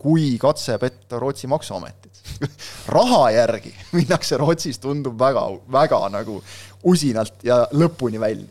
kui 0.00 0.32
katse 0.42 0.78
petta 0.82 1.20
Rootsi 1.22 1.50
maksuametit 1.50 2.12
raha 2.96 3.30
järgi 3.34 3.72
minnakse 3.92 4.38
Rootsis, 4.40 4.80
tundub 4.82 5.18
väga, 5.20 5.44
väga 5.72 6.00
nagu 6.12 6.40
usinalt 6.88 7.44
ja 7.46 7.62
lõpuni 7.76 8.20
välja. 8.20 8.48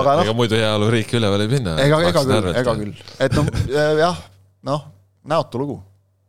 Aga 0.00 0.16
noh. 0.18 0.24
ega 0.26 0.34
muidu 0.36 0.58
heaoluriiki 0.60 1.18
üleval 1.20 1.44
ei 1.44 1.52
minna. 1.52 1.76
ega, 1.84 2.02
ega 2.08 2.24
küll, 2.26 2.50
ega 2.62 2.76
küll, 2.80 3.06
et 3.26 3.38
noh, 3.38 3.50
jah, 4.00 4.20
noh, 4.68 4.84
näotu 5.28 5.62
lugu 5.62 5.80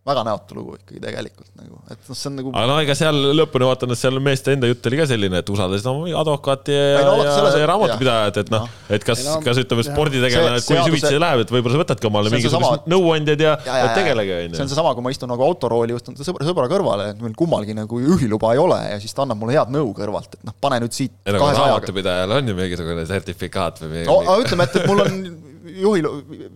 väga 0.03 0.23
näotu 0.27 0.55
lugu 0.57 0.73
ikkagi 0.75 0.99
tegelikult 0.99 1.47
nagu, 1.55 1.77
et 1.93 2.09
noh, 2.09 2.17
see 2.19 2.27
on 2.27 2.33
nagu 2.35 2.51
aga 2.51 2.63
no 2.67 2.73
ega 2.83 2.95
seal 2.99 3.15
lõpuni 3.39 3.67
vaatan, 3.69 3.93
et 3.95 3.99
seal 4.01 4.17
meeste 4.19 4.51
enda 4.51 4.67
jutt 4.67 4.89
oli 4.89 4.97
ka 4.99 5.05
selline, 5.07 5.39
et 5.39 5.51
usaldasid 5.53 5.87
oma 5.87 6.09
advokaati 6.19 6.75
ja, 6.75 7.05
no 7.07 7.13
ja, 7.21 7.35
selles- 7.37 7.55
ja 7.61 7.69
raamatupidajat, 7.71 8.39
et 8.43 8.51
noh 8.51 8.65
Noh., 8.65 8.73
et 8.97 9.03
kas 9.07 9.21
Ei 9.23 9.29
no,, 9.29 9.37
kas 9.45 9.61
ütleme, 9.63 9.85
sporditegelane, 9.87 10.57
et 10.59 10.65
See 10.65 10.75
kui 10.75 10.81
seaduse- 10.81 10.91
süvitsi 10.91 11.21
läheb, 11.23 11.43
et 11.45 11.53
võib-olla 11.55 11.77
sa 11.77 11.81
võtadki 11.85 12.09
omale 12.09 12.27
See 12.27 12.35
on 12.35 12.41
mingisugused 12.41 12.91
nõuandjad 12.93 13.45
ja, 13.45 13.53
ja, 13.63 13.77
ja 13.79 13.85
ja, 13.87 13.93
tegelege, 13.95 14.35
see 14.41 14.49
on 14.51 14.59
onju. 14.59 14.73
seesama, 14.73 14.93
kui 14.99 15.07
ma 15.07 15.13
istun 15.15 15.31
nagu 15.31 15.47
autorooli, 15.47 15.95
istun 16.01 16.19
sõbra, 16.19 16.49
sõbra 16.51 16.67
kõrvale, 16.75 17.07
et 17.15 17.23
meil 17.23 17.35
kummalgi 17.39 17.77
nagu 17.79 18.01
juhiluba 18.03 18.51
ei 18.57 18.61
ole 18.65 18.81
ja 18.91 18.99
siis 19.03 19.15
ta 19.15 19.23
annab 19.23 19.39
mulle 19.39 19.55
head 19.55 19.71
nõu 19.71 19.95
kõrvalt, 19.97 20.35
et 20.35 20.43
noh, 20.47 20.55
pane 20.67 20.81
nüüd 20.83 20.95
siit 20.99 21.15
no 21.31 21.47
raamatupidajal 21.47 22.37
on 22.41 22.51
ju 22.51 22.59
mingisugune 22.59 23.07
sertifikaat 23.07 23.79
või 23.85 23.93
mingi 23.97 24.11
no 24.11 24.19
aga 24.23 24.37
ütleme, 24.43 24.67
et, 24.67 24.79
et 24.83 24.87
mul 24.91 25.03
on 25.07 25.17
juhilu-, 25.63 26.13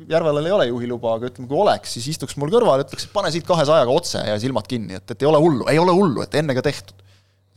Järvelal 0.10 0.46
ei 0.46 0.56
ole 0.56 0.68
juhiluba, 0.70 1.16
aga 1.18 1.32
ütleme, 1.32 1.50
kui 1.50 1.60
oleks, 1.64 1.96
siis 1.98 2.08
istuks 2.14 2.38
mul 2.40 2.52
kõrval, 2.54 2.84
ütleks, 2.86 3.08
et 3.08 3.16
pane 3.16 3.32
siit 3.34 3.48
kahesajaga 3.48 3.94
otse 3.94 4.24
ja 4.28 4.38
silmad 4.42 4.68
kinni, 4.70 5.00
et, 5.00 5.12
et 5.14 5.24
ei 5.24 5.30
ole 5.30 5.42
hullu, 5.44 5.68
ei 5.72 5.80
ole 5.82 5.96
hullu, 5.96 6.24
et 6.26 6.40
enne 6.40 6.56
ka 6.58 6.66
tehtud. 6.66 7.04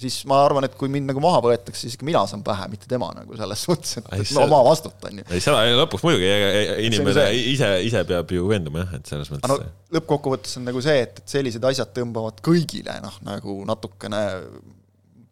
siis 0.01 0.23
ma 0.25 0.39
arvan, 0.47 0.65
et 0.65 0.77
kui 0.81 0.89
mind 0.89 1.11
nagu 1.11 1.21
maha 1.21 1.43
võetakse, 1.45 1.83
siis 1.83 1.99
ikka 1.99 2.07
mina 2.09 2.23
saan 2.29 2.41
pähe, 2.45 2.71
mitte 2.73 2.89
tema 2.89 3.11
nagu 3.13 3.37
selles 3.37 3.65
suhtes, 3.67 3.99
et, 4.01 4.07
et 4.17 4.31
ma 4.39 4.63
vastutan 4.65 5.21
ju. 5.21 5.27
ei, 5.29 5.43
seda 5.45 5.61
lõpuks 5.83 6.07
muidugi 6.07 6.31
inimene 6.87 7.27
ise, 7.37 7.69
ise 7.85 8.05
peab 8.09 8.33
ju 8.33 8.49
veenduma 8.49 8.87
jah, 8.87 8.95
et 8.97 9.13
selles 9.13 9.29
mõttes 9.33 9.53
no 9.53 9.59
lõppkokkuvõttes 9.99 10.57
on 10.57 10.71
nagu 10.71 10.81
see, 10.85 11.03
et, 11.05 11.21
et 11.21 11.37
sellised 11.37 11.69
asjad 11.73 11.93
tõmbavad 11.99 12.41
kõigile 12.47 12.97
noh, 13.05 13.21
nagu 13.29 13.61
natukene 13.69 14.25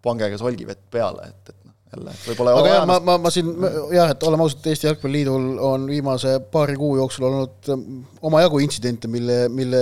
pangega 0.04 0.38
solgivett 0.40 0.84
peale, 0.92 1.30
et, 1.32 1.54
et 1.54 1.57
jälle 1.94 2.14
võib-olla 2.26 2.54
aga 2.60 2.72
jah, 2.72 2.86
ma, 2.88 2.98
ma, 3.04 3.16
ma 3.24 3.32
siin 3.32 3.50
jah, 3.94 4.12
et 4.12 4.26
oleme 4.28 4.44
ausad, 4.44 4.66
Eesti 4.70 4.88
Jalgpalliliidul 4.88 5.46
on 5.64 5.86
viimase 5.90 6.34
paari 6.52 6.76
kuu 6.80 6.96
jooksul 7.00 7.28
olnud 7.30 7.70
ähm, 7.72 8.02
omajagu 8.22 8.60
intsidente, 8.64 9.10
mille, 9.10 9.40
mille, 9.52 9.80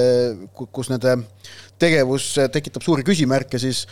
kus 0.55 0.91
nende 0.93 1.19
tegevus 1.83 2.33
tekitab 2.53 2.85
suuri 2.87 3.05
küsimärke, 3.07 3.61
siis 3.61 3.85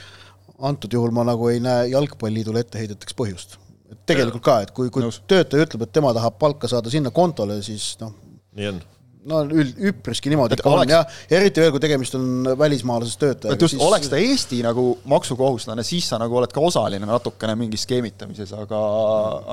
antud 0.64 0.92
juhul 0.94 1.12
ma 1.14 1.26
nagu 1.26 1.50
ei 1.50 1.60
näe 1.62 1.90
Jalgpalliliidule 1.92 2.64
etteheideteks 2.64 3.16
põhjust. 3.18 3.58
tegelikult 4.06 4.44
ka, 4.44 4.60
et 4.64 4.74
kui, 4.74 4.90
kui 4.92 5.04
Nõus. 5.04 5.20
töötaja 5.30 5.66
ütleb, 5.66 5.86
et 5.86 5.92
tema 5.94 6.12
tahab 6.16 6.38
palka 6.38 6.68
saada 6.70 6.90
sinna 6.92 7.12
kontole, 7.14 7.60
siis 7.62 7.94
noh, 8.00 8.14
nii 8.58 8.72
on. 8.72 8.82
No 9.30 9.42
üld, 9.48 9.76
üpriski 9.90 10.32
niimoodi 10.32 10.58
Et 10.58 10.64
on 10.68 10.78
oleks- 10.78 10.92
jah, 10.92 11.18
eriti 11.38 11.62
veel, 11.62 11.72
kui 11.74 11.82
tegemist 11.82 12.16
on 12.18 12.50
välismaalasest 12.60 13.20
töötajaga. 13.20 13.56
et 13.56 13.66
just 13.66 13.76
siis... 13.76 13.84
oleks 13.84 14.10
ta 14.12 14.20
Eesti 14.20 14.60
nagu 14.66 14.86
maksukohuslane, 15.10 15.84
siis 15.86 16.08
sa 16.12 16.20
nagu 16.20 16.40
oled 16.40 16.52
ka 16.52 16.64
osaline 16.64 17.08
natukene 17.08 17.56
mingis 17.58 17.86
skeemitamises, 17.88 18.52
aga, 18.56 18.80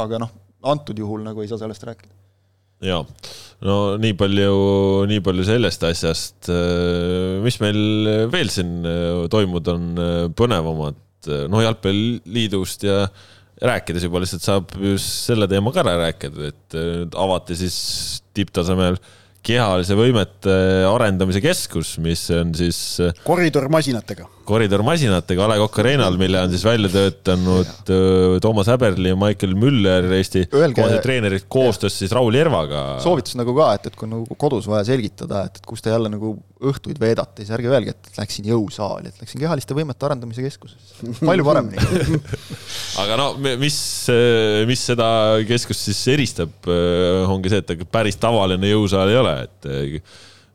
aga 0.06 0.24
noh, 0.26 0.34
antud 0.74 1.00
juhul 1.00 1.24
nagu 1.26 1.44
ei 1.44 1.52
saa 1.52 1.62
sellest 1.62 1.86
rääkida. 1.88 2.14
jaa, 2.86 3.02
no 3.68 3.78
nii 4.02 4.16
palju, 4.18 4.56
nii 5.10 5.22
palju 5.26 5.46
sellest 5.48 5.86
asjast. 5.90 6.50
mis 7.46 7.60
meil 7.64 7.82
veel 8.34 8.50
siin 8.54 8.80
äh, 8.82 9.28
toimunud 9.32 9.76
on 9.76 9.92
äh, 10.02 10.26
põnevamat, 10.38 11.00
no 11.52 11.62
jalgpalliliidust 11.62 12.88
ja 12.90 13.06
rääkides 13.62 14.08
juba 14.08 14.22
lihtsalt 14.24 14.46
saab 14.46 14.72
just 14.82 15.28
selle 15.28 15.46
teema 15.50 15.74
ka 15.74 15.84
ära 15.84 15.98
rääkida, 16.08 16.50
et 16.50 16.78
äh, 16.78 17.04
avati 17.22 17.58
siis 17.60 17.78
tipptasemel 18.34 18.98
kehalise 19.46 19.96
võimete 19.98 20.54
arendamise 20.86 21.42
keskus, 21.42 21.96
mis 22.04 22.28
on 22.36 22.52
siis 22.58 22.78
äh, 23.02 23.14
koridormasinatega. 23.26 24.28
koridormasinatega 24.52 25.46
A 25.46 25.50
Le 25.54 25.58
Coq 25.64 25.80
Arena'l, 25.82 26.18
mille 26.20 26.42
on 26.46 26.52
siis 26.54 26.64
välja 26.68 26.90
töötanud 26.94 27.90
öö, 27.90 28.38
Toomas 28.44 28.70
Häberli 28.70 29.10
ja 29.14 29.18
Michael 29.18 29.56
Müller, 29.58 30.08
Eesti 30.18 30.46
koondise 30.52 31.00
treenerid 31.02 31.48
koostöös 31.52 31.98
siis 32.04 32.14
Raul 32.14 32.36
Järvaga. 32.38 33.00
soovitus 33.04 33.38
nagu 33.40 33.56
ka, 33.58 33.72
et, 33.80 33.90
et 33.92 33.98
kui 33.98 34.10
nagu 34.12 34.38
kodus 34.42 34.70
vaja 34.70 34.86
selgitada, 34.92 35.46
et, 35.50 35.58
et 35.62 35.66
kus 35.70 35.82
te 35.82 35.94
jälle 35.94 36.12
nagu 36.14 36.36
õhtuid 36.62 37.00
veedate, 37.02 37.42
siis 37.42 37.50
ärge 37.58 37.72
öelge, 37.72 37.96
et 37.96 38.20
läksin 38.22 38.46
jõusaali, 38.52 39.10
et 39.10 39.24
läksin 39.24 39.42
kehaliste 39.42 39.74
võimete 39.74 40.06
arendamise 40.06 40.44
keskusesse. 40.46 41.16
palju 41.26 41.46
paremini. 41.48 42.20
aga 43.02 43.18
no 43.18 43.32
mi- 43.42 43.56
mis, 43.64 43.78
mis 44.70 44.84
seda 44.92 45.08
keskust 45.50 45.88
siis 45.90 46.02
eristab, 46.14 46.54
ongi 47.32 47.50
see, 47.50 47.64
et 47.64 47.70
ta 47.72 47.90
päris 47.98 48.20
tavaline 48.22 48.70
jõusaal 48.70 49.10
ei 49.10 49.18
ole, 49.24 49.31
et 49.46 49.72
öö, 49.72 50.02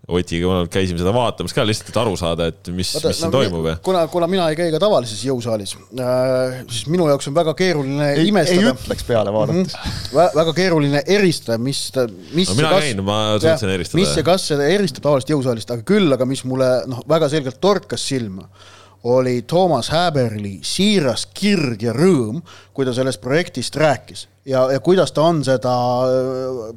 Otiga 0.07 0.61
käisime 0.71 1.01
seda 1.01 1.11
vaatamas 1.11 1.51
ka 1.51 1.65
lihtsalt, 1.67 1.89
et 1.91 1.97
aru 1.99 2.13
saada, 2.19 2.47
et 2.53 2.69
mis, 2.71 2.93
mis 2.95 3.19
siin 3.19 3.33
toimub 3.35 3.65
ja 3.67 3.73
kuna, 3.83 4.05
kuna 4.07 4.29
mina 4.31 4.45
ei 4.53 4.59
käi 4.59 4.69
ka 4.71 4.79
tavalises 4.79 5.19
jõusaalis 5.27 5.73
äh,, 5.99 6.61
siis 6.71 6.85
minu 6.87 7.09
jaoks 7.11 7.27
on 7.27 7.35
väga 7.35 7.57
keeruline 7.59 8.13
ei, 8.13 8.21
ei 8.23 8.31
imestada, 8.31 8.77
ütleks 8.77 9.03
peale 9.09 9.33
vaadates. 9.35 9.75
väga 10.15 10.55
keeruline 10.55 11.03
eristada, 11.17 11.59
mis, 11.59 11.81
mis 12.31 12.53
no 12.53 12.55
mina 12.61 12.71
käin, 12.77 13.03
ma 13.03 13.19
suutsin 13.43 13.75
eristada. 13.75 13.99
mis 13.99 14.15
ja 14.15 14.23
kas 14.31 14.47
seda 14.53 14.71
eristab 14.77 15.09
tavalisest 15.09 15.35
jõusaalist, 15.35 15.75
aga 15.75 15.87
küll, 15.91 16.07
aga 16.15 16.31
mis 16.31 16.45
mulle 16.47 16.71
noh, 16.87 17.03
väga 17.11 17.33
selgelt 17.35 17.59
torkas 17.59 18.07
silma, 18.07 18.47
oli 19.11 19.41
Toomas 19.43 19.91
Häberli 19.91 20.61
siiras 20.63 21.27
kirg 21.35 21.83
ja 21.83 21.99
rõõm, 21.99 22.39
kui 22.71 22.87
ta 22.87 22.95
sellest 22.95 23.25
projektist 23.27 23.75
rääkis 23.83 24.29
ja, 24.47 24.63
ja 24.73 24.81
kuidas 24.85 25.13
ta 25.15 25.25
on 25.27 25.41
seda 25.47 25.73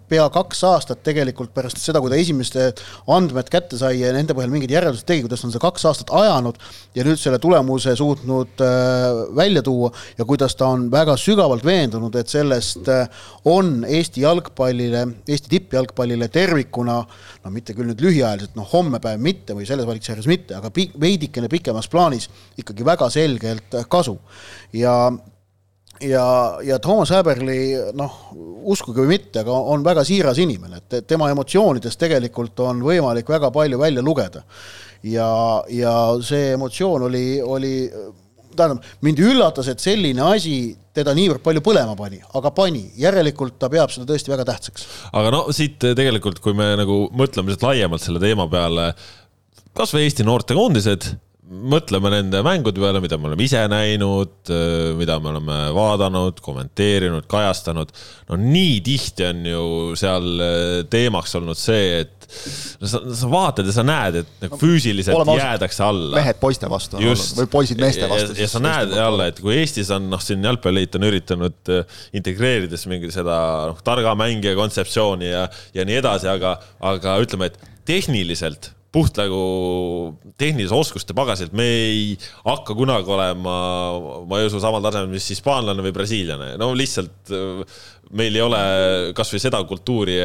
pea 0.09 0.25
kaks 0.33 0.63
aastat 0.67 1.03
tegelikult 1.05 1.53
pärast 1.55 1.79
seda, 1.81 2.01
kui 2.01 2.11
ta 2.11 2.17
esimeste 2.19 2.69
andmed 3.13 3.49
kätte 3.51 3.77
sai 3.79 3.99
ja 4.01 4.11
nende 4.15 4.35
põhjal 4.37 4.53
mingid 4.53 4.73
järeldused 4.73 5.07
tegi, 5.09 5.23
kuidas 5.25 5.43
ta 5.43 5.49
on 5.49 5.53
seda 5.53 5.63
kaks 5.67 5.85
aastat 5.89 6.13
ajanud 6.21 6.59
ja 6.97 7.05
nüüd 7.07 7.21
selle 7.21 7.39
tulemuse 7.41 7.95
suutnud 7.99 8.63
äh, 8.65 9.21
välja 9.37 9.63
tuua 9.65 9.91
ja 10.17 10.27
kuidas 10.29 10.57
ta 10.59 10.71
on 10.73 10.89
väga 10.91 11.17
sügavalt 11.19 11.65
veendunud, 11.65 12.15
et 12.19 12.31
sellest 12.31 12.89
äh, 12.89 13.25
on 13.49 13.83
Eesti 13.87 14.25
jalgpallile, 14.25 15.05
Eesti 15.27 15.53
tippjalgpallile 15.55 16.29
tervikuna 16.33 16.99
no 17.43 17.53
mitte 17.53 17.75
küll 17.77 17.91
nüüd 17.91 18.01
lühiajaliselt, 18.03 18.57
noh 18.57 18.69
hommepäev 18.73 19.21
mitte 19.21 19.57
või 19.57 19.67
selles 19.69 19.87
valiksarjas 19.89 20.29
mitte, 20.29 20.57
aga 20.57 20.73
veidikene 20.73 21.49
pikemas 21.51 21.89
plaanis 21.91 22.29
ikkagi 22.59 22.85
väga 22.87 23.09
selgelt 23.13 23.77
äh, 23.77 23.85
kasu. 23.89 24.17
Ja 24.73 24.95
ja, 26.01 26.59
ja 26.63 26.79
Toomas 26.79 27.11
Häberli 27.13 27.59
noh, 27.97 28.19
uskuge 28.69 29.03
või 29.03 29.15
mitte, 29.17 29.43
aga 29.43 29.55
on 29.73 29.83
väga 29.85 30.03
siiras 30.07 30.39
inimene, 30.41 30.81
et 30.81 31.07
tema 31.07 31.29
emotsioonidest 31.33 31.99
tegelikult 31.99 32.59
on 32.65 32.83
võimalik 32.85 33.29
väga 33.29 33.51
palju 33.51 33.79
välja 33.79 34.03
lugeda. 34.05 34.43
ja, 35.03 35.29
ja 35.69 35.93
see 36.21 36.53
emotsioon 36.53 37.07
oli, 37.07 37.41
oli 37.41 37.73
tähendab, 38.55 38.83
mind 39.05 39.21
üllatas, 39.23 39.69
et 39.71 39.79
selline 39.79 40.23
asi 40.25 40.75
teda 40.95 41.13
niivõrd 41.15 41.43
palju 41.43 41.63
põlema 41.63 41.95
pani, 41.95 42.19
aga 42.35 42.51
pani, 42.55 42.83
järelikult 42.99 43.59
ta 43.61 43.69
peab 43.71 43.93
seda 43.93 44.07
tõesti 44.09 44.33
väga 44.33 44.47
tähtsaks. 44.49 44.87
aga 45.13 45.31
no 45.35 45.45
siit 45.55 45.79
tegelikult, 45.79 46.41
kui 46.43 46.57
me 46.57 46.73
nagu 46.79 47.05
mõtleme 47.15 47.51
lihtsalt 47.51 47.69
laiemalt 47.69 48.03
selle 48.03 48.21
teema 48.23 48.49
peale, 48.51 48.91
kasvõi 49.77 50.07
Eesti 50.07 50.25
noortekoondised, 50.27 51.11
mõtleme 51.49 52.11
nende 52.13 52.43
mängude 52.45 52.81
peale, 52.81 53.01
mida 53.01 53.17
me 53.17 53.29
oleme 53.31 53.45
ise 53.45 53.63
näinud, 53.71 54.51
mida 54.99 55.17
me 55.21 55.31
oleme 55.31 55.57
vaadanud, 55.73 56.41
kommenteerinud, 56.45 57.25
kajastanud. 57.29 57.93
no 58.29 58.37
nii 58.39 58.77
tihti 58.85 59.25
on 59.25 59.43
ju 59.49 59.65
seal 59.97 60.43
teemaks 60.93 61.33
olnud 61.39 61.57
see, 61.57 62.03
et 62.03 62.29
no 62.81 62.89
sa, 62.91 63.01
sa 63.21 63.31
vaatad 63.31 63.69
ja 63.69 63.73
sa 63.73 63.85
näed, 63.87 64.19
et 64.21 64.45
nagu 64.45 64.59
füüsiliselt 64.61 65.17
oleme 65.17 65.33
ausad, 65.33 65.45
jäädakse 65.47 65.83
alla. 65.87 66.15
mehed 66.19 66.41
poiste 66.41 66.69
vastu 66.69 66.99
olnud 66.99 67.41
või 67.41 67.51
poisid 67.57 67.81
meeste 67.81 68.09
vastu. 68.11 68.37
ja, 68.37 68.49
sa 68.51 68.61
näed 68.63 68.93
jälle, 68.99 69.29
et 69.33 69.41
kui 69.41 69.57
Eestis 69.57 69.89
on 69.95 70.09
noh, 70.13 70.21
siin 70.23 70.45
jalgpalliliit 70.45 70.99
on 70.99 71.09
üritanud 71.09 71.73
äh, 71.73 72.01
integreerides 72.19 72.85
mingi 72.91 73.09
seda 73.15 73.39
noh, 73.71 73.81
targa 73.85 74.13
mängija 74.19 74.53
kontseptsiooni 74.59 75.33
ja, 75.33 75.47
ja 75.73 75.87
nii 75.87 76.01
edasi, 76.03 76.29
aga, 76.29 76.59
aga 76.93 77.17
ütleme, 77.23 77.49
et 77.49 77.57
tehniliselt 77.89 78.75
puht 78.93 79.19
nagu 79.21 79.39
tehnilise 80.39 80.73
oskuste 80.73 81.13
pagasilt 81.17 81.53
me 81.57 81.65
ei 81.89 82.05
hakka 82.45 82.73
kunagi 82.77 83.13
olema, 83.13 83.57
ma 84.25 84.39
ei 84.39 84.49
usu 84.49 84.61
samal 84.63 84.81
tasemel, 84.85 85.11
mis 85.13 85.27
hispaanlane 85.33 85.85
või 85.85 85.93
brasiillane, 85.93 86.55
no 86.61 86.71
lihtsalt 86.77 87.33
meil 88.17 88.33
ei 88.35 88.41
ole 88.41 88.59
kasvõi 89.17 89.41
seda 89.41 89.59
kultuuri, 89.69 90.15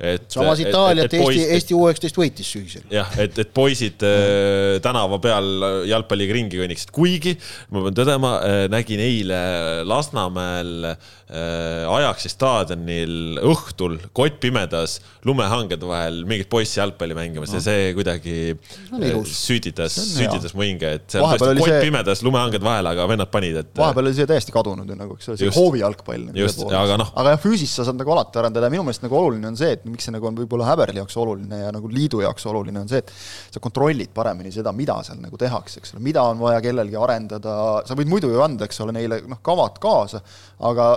et. 0.00 0.24
samas 0.32 0.60
Itaaliat 0.62 1.12
Eesti, 1.12 1.42
Eesti 1.56 1.76
U 1.76 1.82
üheksateist 1.84 2.16
võitis 2.16 2.48
sügisel. 2.54 2.86
jah, 2.92 3.10
et, 3.20 3.36
et 3.42 3.50
poisid 3.56 4.00
äh, 4.06 4.78
tänava 4.84 5.18
peal 5.22 5.50
jalgpalliga 5.90 6.36
ringi 6.36 6.60
kõnniksid, 6.62 6.92
kuigi 6.96 7.34
ma 7.74 7.84
pean 7.86 7.98
tõdema 7.98 8.32
äh,, 8.40 8.62
nägin 8.72 9.02
eile 9.04 9.40
Lasnamäel 9.88 10.88
äh, 10.88 11.96
Ajaxi 11.96 12.30
staadionil 12.32 13.42
õhtul 13.44 13.98
kottpimedas 14.16 14.98
lumehangede 15.26 15.88
vahel 15.88 16.22
mingit 16.28 16.48
poissi 16.52 16.80
jalgpalli 16.80 17.16
mängimas 17.18 17.52
no. 17.52 17.60
ja 17.60 17.66
see 17.66 17.92
kuidagi 17.98 18.36
äh, 18.54 19.20
süüditas, 19.28 19.98
süüditas 20.14 20.56
mu 20.56 20.64
hinge, 20.64 20.96
et 21.00 21.06
seal 21.12 21.26
tõesti 21.26 21.50
oli 21.52 21.60
see- 21.60 21.76
kottpimedas 21.76 22.24
lumehanged 22.24 22.64
vahel, 22.64 22.88
aga 22.94 23.08
vennad 23.12 23.32
panid, 23.32 23.60
et 23.60 23.76
vahepeal 23.76 24.08
oli 24.08 24.16
see 24.16 24.28
täiesti 24.32 24.56
kadunud 24.56 24.88
ju 24.88 24.96
nagu, 24.98 25.20
eks 25.20 25.34
ole, 25.34 25.40
see 25.44 25.52
hoovijalgpall. 25.52 26.30
Just, 26.36 26.64
aga 26.70 26.96
noh- 27.02 27.12
aga 27.26 27.34
jah, 27.34 27.42
füüsist 27.42 27.80
sa 27.80 27.86
saad 27.86 27.98
nagu 27.98 28.12
alati 28.14 28.40
arendada 28.40 28.68
ja 28.68 28.72
minu 28.72 28.84
meelest 28.86 29.04
nagu 29.04 29.18
oluline 29.18 29.50
on 29.50 29.58
see, 29.58 29.72
et 29.76 29.86
miks 29.88 30.06
see 30.06 30.14
nagu 30.14 30.28
on 30.30 30.38
võib-olla 30.38 30.68
Häberli 30.70 31.02
jaoks 31.02 31.18
oluline 31.22 31.60
ja 31.64 31.72
nagu 31.74 31.90
liidu 31.92 32.22
jaoks 32.24 32.46
oluline 32.50 32.84
on 32.84 32.92
see, 32.92 33.02
et 33.02 33.12
sa 33.56 33.62
kontrollid 33.62 34.14
paremini 34.16 34.54
seda, 34.54 34.72
mida 34.76 34.98
seal 35.06 35.20
nagu 35.22 35.40
tehakse, 35.40 35.82
eks 35.82 35.96
ole, 35.96 36.04
mida 36.06 36.24
on 36.30 36.40
vaja 36.42 36.62
kellelgi 36.64 36.98
arendada, 37.00 37.58
sa 37.88 37.98
võid 37.98 38.12
muidu 38.12 38.30
ju 38.32 38.40
anda, 38.44 38.68
eks 38.68 38.80
ole, 38.84 38.94
neile 38.96 39.20
noh, 39.26 39.42
kavad 39.44 39.82
kaasa, 39.82 40.22
aga 40.70 40.94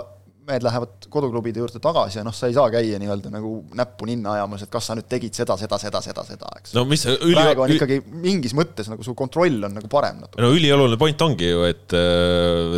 mehed 0.50 0.64
lähevad 0.64 1.08
koduklubide 1.12 1.60
juurde 1.62 1.80
tagasi 1.82 2.20
ja 2.20 2.24
noh, 2.26 2.34
sa 2.34 2.48
ei 2.50 2.54
saa 2.56 2.70
käia 2.72 2.98
nii-öelda 3.00 3.32
nagu 3.32 3.52
näppu 3.76 4.08
ninna 4.08 4.34
ajamas, 4.36 4.64
et 4.64 4.72
kas 4.72 4.88
sa 4.90 4.96
nüüd 4.98 5.08
tegid 5.10 5.36
seda, 5.36 5.56
seda, 5.60 5.78
seda, 5.82 6.00
seda, 6.04 6.24
seda, 6.26 6.50
eks. 6.60 6.74
no 6.76 6.84
mis 6.88 7.04
üli... 7.10 7.36
praegu 7.36 7.64
on 7.66 7.74
ikkagi 7.74 8.00
mingis 8.24 8.54
mõttes 8.56 8.90
nagu 8.90 9.04
su 9.06 9.14
kontroll 9.18 9.68
on 9.68 9.76
nagu 9.78 9.90
parem 9.92 10.22
natuke. 10.24 10.42
no 10.42 10.52
ülioluline 10.56 10.98
point 11.00 11.26
ongi 11.26 11.52
ju, 11.52 11.62
et, 11.68 11.86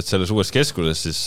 et 0.00 0.09
selles 0.09 0.34
uues 0.34 0.53
keskuses 0.55 1.07
siis 1.07 1.22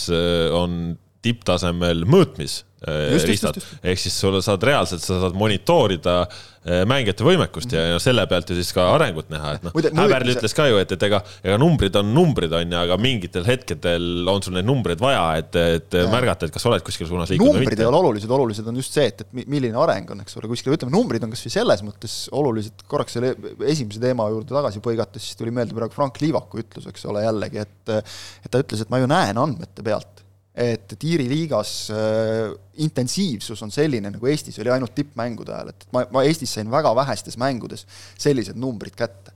on 0.54 0.94
tipptasemel 1.26 2.06
mõõtmis 2.08 2.62
Äh, 2.86 3.16
riistad. 3.24 3.56
ehk 3.82 3.98
siis 3.98 4.14
sul 4.20 4.36
saad 4.44 4.62
reaalselt, 4.68 5.00
sa 5.00 5.16
saad 5.22 5.34
monitoorida 5.34 6.18
äh, 6.22 6.82
mängijate 6.86 7.24
võimekust 7.24 7.72
ja, 7.72 7.80
ja 7.94 8.00
selle 8.04 8.26
pealt 8.28 8.50
ju 8.52 8.56
siis 8.58 8.68
ka 8.76 8.84
arengut 8.92 9.30
näha, 9.32 9.54
et 9.56 9.64
noh, 9.64 9.72
Häberli 9.96 10.34
ütles 10.34 10.52
ka 10.54 10.66
ju, 10.68 10.76
et, 10.78 10.92
et 10.92 11.06
ega, 11.08 11.22
ega 11.40 11.56
numbrid 11.58 11.96
on 11.96 12.10
numbrid, 12.12 12.52
on 12.52 12.74
ju, 12.76 12.78
aga 12.78 12.98
mingitel 13.00 13.48
hetkedel 13.48 14.28
on 14.28 14.44
sul 14.44 14.54
neid 14.58 14.68
numbreid 14.68 15.00
vaja, 15.00 15.22
et, 15.40 15.56
et 15.56 15.96
ja. 15.98 16.04
märgata, 16.12 16.50
et 16.50 16.52
kas 16.52 16.68
oled 16.68 16.84
kuskil 16.84 17.08
suunas 17.08 17.32
liikunud 17.32 17.56
või 17.56 17.64
mitte. 17.64 17.72
numbrid 17.72 17.82
ei 17.82 17.88
ole 17.88 18.00
olulised, 18.02 18.34
olulised 18.36 18.68
on 18.68 18.82
just 18.82 18.98
see, 18.98 19.08
et, 19.08 19.24
et 19.24 19.40
milline 19.56 19.80
areng 19.86 20.12
on, 20.12 20.20
eks 20.26 20.36
ole, 20.36 20.52
kuskil, 20.52 20.76
ütleme, 20.76 20.92
numbrid 20.92 21.24
on 21.24 21.32
kasvõi 21.32 21.54
selles 21.56 21.82
mõttes 21.86 22.18
olulised, 22.36 22.84
korraks 22.92 23.16
selle 23.16 23.32
esimese 23.72 24.04
teema 24.04 24.28
juurde 24.34 24.52
tagasi 24.52 24.84
põigates, 24.84 25.24
siis 25.26 25.40
tuli 25.40 25.54
meelde 25.56 25.74
praegu 25.74 25.96
Frank 25.96 26.20
Liivaku 26.20 26.60
ütlus, 26.60 26.86
eks 26.92 27.08
ole, 27.08 27.24
jällegi, 27.24 27.64
et 27.64 27.96
et 27.96 28.52
ta 28.52 28.60
ütles, 28.60 28.84
et 28.84 28.92
ma 28.92 29.00
ju 29.00 29.08
näen 29.08 29.40
andmete 29.40 29.82
pealt, 29.86 30.25
et, 30.56 30.92
et 30.92 31.04
Iiri 31.04 31.26
liigas 31.28 31.72
äh, 31.92 32.54
intensiivsus 32.82 33.60
on 33.62 33.72
selline, 33.74 34.10
nagu 34.14 34.30
Eestis 34.30 34.56
oli 34.62 34.72
ainult 34.72 34.94
tippmängude 34.96 35.52
ajal, 35.52 35.74
et 35.74 35.86
ma, 35.92 36.06
ma 36.14 36.24
Eestis 36.24 36.56
sain 36.56 36.70
väga 36.72 36.94
vähestes 36.96 37.36
mängudes 37.40 37.84
sellised 38.18 38.56
numbrid 38.60 38.96
kätte. 38.96 39.34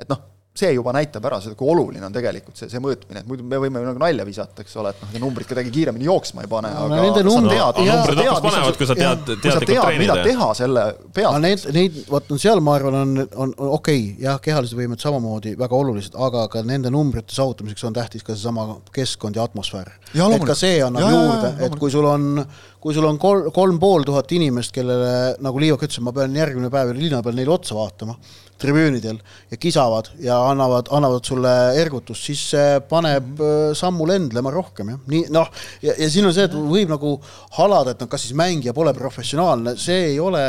et 0.00 0.08
noh, 0.10 0.29
see 0.58 0.72
juba 0.74 0.90
näitab 0.94 1.26
ära 1.28 1.38
seda, 1.42 1.54
kui 1.58 1.68
oluline 1.70 2.02
on 2.02 2.14
tegelikult 2.14 2.58
see, 2.58 2.66
see 2.72 2.80
mõõtmine, 2.82 3.22
et 3.22 3.28
muidu 3.28 3.44
me 3.46 3.58
võime 3.62 3.82
nagu 3.84 4.00
nalja 4.02 4.24
visata, 4.26 4.64
eks 4.64 4.74
ole, 4.82 4.90
et 4.90 5.04
noh, 5.04 5.12
numbrid 5.22 5.46
kedagi 5.46 5.70
kiiremini 5.70 6.08
jooksma 6.08 6.42
ei 6.42 6.50
pane, 6.50 6.72
aga 6.74 6.98
nende 6.98 7.22
numbrid, 7.26 7.60
numbrid 7.60 8.22
hoopis 8.24 8.46
panevad, 8.48 8.78
kui 8.80 8.88
sa 8.88 8.96
tead, 8.98 9.22
teadlikult 9.30 9.68
treenida. 9.70 10.00
mida 10.02 10.16
teha 10.26 10.48
selle 10.58 10.84
pealt. 11.14 11.38
Neid, 11.44 11.68
neid, 11.76 12.00
vot 12.10 12.34
seal 12.42 12.62
ma 12.66 12.74
arvan, 12.80 12.98
on, 12.98 13.14
on, 13.30 13.54
on 13.54 13.70
okei 13.78 14.02
okay,, 14.02 14.18
jah, 14.26 14.42
kehalised 14.42 14.74
võimed 14.80 15.02
samamoodi 15.02 15.54
väga 15.60 15.78
olulised, 15.78 16.18
aga 16.18 16.44
ka 16.50 16.64
nende 16.66 16.90
numbrite 16.90 17.34
saavutamiseks 17.36 17.86
on 17.86 17.96
tähtis 18.00 18.26
ka 18.26 18.34
seesama 18.34 18.66
keskkond 18.94 19.38
ja 19.38 19.46
atmosfäär. 19.46 19.94
et 20.10 20.46
ka 20.50 20.58
see 20.58 20.82
annab 20.82 21.06
ja, 21.06 21.14
juurde, 21.14 21.54
et 21.68 21.78
kui 21.78 21.94
sul 21.94 22.10
on, 22.10 22.44
kui 22.82 22.96
sul 22.96 23.06
on 23.06 23.22
kolm, 23.22 23.52
kolm 23.54 23.78
pool 23.78 24.02
tuhat 24.08 24.34
inimest, 24.34 24.74
kellele 24.74 25.36
nagu 25.38 25.62
Liivak 25.62 25.86
ütles, 25.86 26.02
ma 26.02 26.14
pean 26.16 26.34
järgmine 26.34 26.74
päev 26.74 26.96
linna 26.98 27.22
peal 27.22 27.38
neile 27.38 27.54
otsa 27.54 27.78
vaatama 27.78 28.18
tribüünidel 28.60 29.18
ja 29.50 29.58
kisavad 29.60 30.10
ja 30.22 30.38
annavad, 30.50 30.90
annavad 30.94 31.26
sulle 31.26 31.52
ergutust, 31.80 32.24
siis 32.28 32.42
see 32.54 32.80
paneb 32.88 33.26
mm 33.26 33.44
-hmm. 33.44 33.74
sammu 33.80 34.06
lendlema 34.08 34.50
rohkem, 34.54 34.94
jah. 34.94 35.04
nii 35.06 35.26
noh, 35.30 35.50
ja, 35.82 35.94
ja 35.98 36.10
siin 36.10 36.26
on 36.26 36.34
see, 36.34 36.44
et 36.44 36.54
võib 36.54 36.90
nagu 36.92 37.20
halada, 37.58 37.90
et 37.90 38.00
noh, 38.00 38.08
kas 38.08 38.26
siis 38.26 38.34
mängija 38.34 38.72
pole 38.76 38.94
professionaalne, 38.94 39.76
see 39.76 40.04
ei 40.12 40.20
ole 40.20 40.44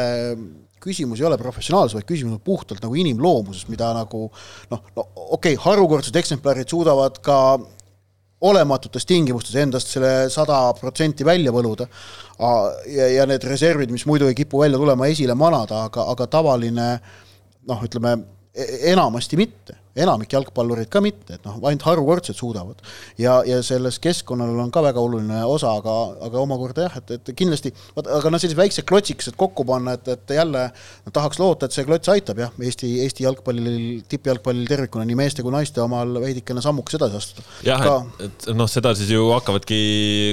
küsimus 0.82 1.20
ei 1.22 1.28
ole 1.28 1.38
professionaalsus, 1.38 1.93
vaid 1.99 2.07
küsimus 2.09 2.39
on 2.39 2.41
puhtalt 2.43 2.82
nagu 2.82 2.95
inimloomuses, 2.97 3.68
mida 3.70 3.91
nagu 3.93 4.32
noh, 4.72 4.82
no 4.95 5.05
okei 5.16 5.53
okay,, 5.53 5.62
harukordsed 5.62 6.16
eksemplarid 6.16 6.70
suudavad 6.70 7.22
ka 7.22 7.38
olematutes 8.41 9.05
tingimustes 9.05 9.55
endast 9.62 9.91
selle 9.93 10.30
sada 10.34 10.64
protsenti 10.80 11.26
välja 11.26 11.53
võluda 11.53 11.86
ja, 12.89 13.09
ja 13.20 13.28
need 13.30 13.43
reservid, 13.45 13.91
mis 13.93 14.07
muidu 14.09 14.30
ei 14.30 14.38
kipu 14.38 14.64
välja 14.64 14.80
tulema, 14.82 15.09
esile 15.12 15.36
manada, 15.38 15.86
aga, 15.89 16.07
aga 16.16 16.28
tavaline 16.32 16.88
noh, 17.68 17.84
ütleme 17.86 18.16
e-, 18.55 18.91
enamasti 18.91 19.38
mitte 19.38 19.81
enamik 20.00 20.32
jalgpallureid 20.32 20.88
ka 20.92 21.02
mitte, 21.04 21.36
et 21.36 21.48
noh, 21.48 21.58
ainult 21.68 21.84
harukordsed 21.84 22.38
suudavad. 22.38 22.80
ja, 23.20 23.42
ja 23.48 23.60
selles 23.66 24.00
keskkonnal 24.00 24.56
on 24.64 24.72
ka 24.72 24.84
väga 24.86 25.02
oluline 25.04 25.42
osa, 25.46 25.74
aga, 25.82 25.96
aga 26.28 26.39
omakorda 26.39 26.88
jah, 26.88 26.98
et, 27.02 27.12
et 27.18 27.32
kindlasti, 27.38 27.74
aga 28.00 28.32
noh, 28.32 28.39
sellised 28.39 28.60
väiksed 28.60 28.88
klotsikesed 28.88 29.36
kokku 29.39 29.66
panna, 29.68 29.98
et, 30.00 30.08
et 30.14 30.36
jälle 30.38 30.64
no, 30.72 31.14
tahaks 31.14 31.42
loota, 31.42 31.68
et 31.68 31.76
see 31.76 31.88
klots 31.88 32.12
aitab 32.14 32.39
jah, 32.39 32.54
Eesti, 32.62 32.94
Eesti 33.04 33.26
jalgpallil, 33.26 33.68
tippjalgpallil 34.12 34.70
tervikuna, 34.70 35.06
nii 35.10 35.20
meeste 35.20 35.44
kui 35.44 35.54
naiste 35.54 35.84
omal 35.84 36.22
veidikene 36.24 36.64
sammukese 36.64 37.02
edasi 37.02 37.20
astuda. 37.20 37.48
jah 37.68 37.84
ka..., 37.84 37.98
et, 38.24 38.48
et 38.48 38.56
noh, 38.56 38.72
seda 38.72 38.96
siis 38.96 39.12
ju 39.12 39.28
hakkavadki 39.34 39.82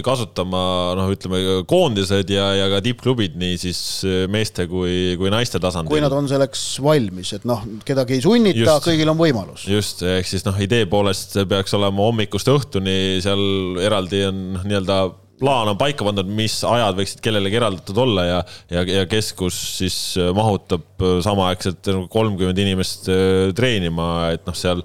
kasutama 0.07 0.63
noh, 0.99 1.11
ütleme 1.15 1.43
koondised 1.69 2.31
ja, 2.31 2.53
ja 2.61 2.71
ka 2.71 2.83
tippklubid 2.85 3.35
nii 3.41 3.59
siis 3.59 3.83
meeste 4.31 4.69
kui, 4.71 5.19
kui 5.19 5.35
naiste 5.35 5.59
tasandil. 5.63 5.91
kui 5.91 6.05
nad 6.05 6.15
on 6.15 6.31
selleks 6.31 6.69
valmis, 6.85 7.35
et 7.35 7.49
noh, 7.49 7.67
kedagi 7.89 8.21
ei 8.21 8.23
sunnita, 8.23 8.79
kõigil 8.87 9.11
on 9.11 9.19
võimalus 9.19 9.48
võimalus. 9.49 9.69
just, 9.69 10.03
ehk 10.03 10.29
siis 10.29 10.45
noh, 10.47 10.59
idee 10.61 10.87
poolest 10.91 11.39
peaks 11.49 11.75
olema 11.79 12.05
hommikust 12.09 12.49
õhtuni, 12.53 13.23
seal 13.25 13.81
eraldi 13.85 14.25
on 14.29 14.45
noh, 14.57 14.67
nii-öelda 14.69 14.99
plaan 15.39 15.71
on 15.71 15.79
paika 15.79 16.07
pandud, 16.07 16.27
mis 16.35 16.61
ajad 16.67 16.99
võiksid 16.99 17.23
kellelegi 17.23 17.61
eraldatud 17.61 18.01
olla 18.03 18.25
ja, 18.27 18.41
ja, 18.73 18.83
ja 18.83 19.07
keskus 19.11 19.59
siis 19.79 20.17
mahutab 20.35 21.07
samaaegselt 21.25 21.87
nagu 21.93 22.09
kolmkümmend 22.11 22.59
inimest 22.59 23.09
äh, 23.13 23.55
treenima, 23.57 24.33
et 24.35 24.45
noh, 24.49 24.57
seal 24.59 24.83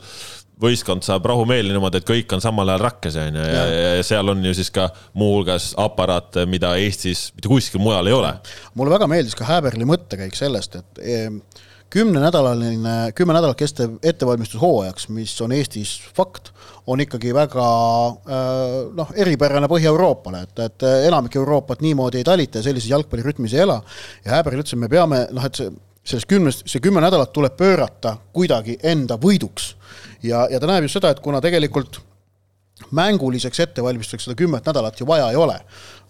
võistkond 0.63 1.03
saab 1.03 1.25
rahumeelne 1.27 1.73
niimoodi, 1.73 1.99
et 1.99 2.07
kõik 2.07 2.35
on 2.35 2.43
samal 2.43 2.69
ajal 2.69 2.85
rakkes, 2.85 3.17
on 3.19 3.39
ju, 3.39 3.43
ja, 3.43 3.63
ja, 3.67 3.91
ja 3.97 4.05
seal 4.05 4.29
on 4.31 4.45
ju 4.45 4.53
siis 4.55 4.69
ka 4.71 4.87
muuhulgas 5.17 5.73
aparaate, 5.81 6.45
mida 6.47 6.75
Eestis 6.79 7.31
mitte 7.35 7.51
kuskil 7.51 7.81
mujal 7.83 8.07
ei 8.07 8.15
ole. 8.15 8.31
mulle 8.77 8.93
väga 8.93 9.09
meeldis 9.11 9.35
ka 9.35 9.49
Häberli 9.49 9.87
mõttekäik 9.89 10.37
sellest, 10.37 10.77
et 10.79 11.03
kümnenädalaline, 11.93 13.11
kümme 13.15 13.35
nädalat 13.35 13.57
kestev 13.59 13.99
ettevalmistus 14.03 14.61
hooajaks, 14.61 15.07
mis 15.13 15.33
on 15.45 15.51
Eestis 15.53 15.93
fakt, 16.17 16.49
on 16.89 17.01
ikkagi 17.03 17.33
väga 17.35 17.65
äh, 18.09 18.75
noh, 18.97 19.13
eripärane 19.15 19.69
Põhja-Euroopale, 19.69 20.43
et, 20.47 20.61
et 20.65 20.85
enamik 21.09 21.37
Euroopat 21.37 21.83
niimoodi 21.85 22.23
ei 22.23 22.27
talita 22.27 22.59
ja 22.59 22.65
sellises 22.65 22.89
jalgpallirütmis 22.89 23.53
ei 23.53 23.65
ela. 23.67 23.81
ja 24.25 24.37
Häberil 24.37 24.63
ütles, 24.63 24.73
et 24.73 24.81
me 24.81 24.89
peame 24.89 25.25
noh, 25.31 25.45
et 25.45 25.61
see 25.61 25.69
sellest 26.03 26.27
kümnest, 26.27 26.65
see 26.67 26.81
kümme 26.83 27.01
nädalat 27.03 27.31
tuleb 27.35 27.55
pöörata 27.57 28.17
kuidagi 28.35 28.77
enda 28.83 29.15
võiduks. 29.21 29.75
ja, 30.23 30.47
ja 30.51 30.59
ta 30.59 30.67
näeb 30.67 30.87
just 30.87 30.97
seda, 30.97 31.13
et 31.13 31.21
kuna 31.23 31.41
tegelikult 31.41 32.01
mänguliseks 32.91 33.59
ettevalmistuseks 33.67 34.29
seda 34.29 34.35
kümmet 34.39 34.65
nädalat 34.65 34.99
ju 34.99 35.07
vaja 35.07 35.29
ei 35.31 35.39
ole 35.39 35.59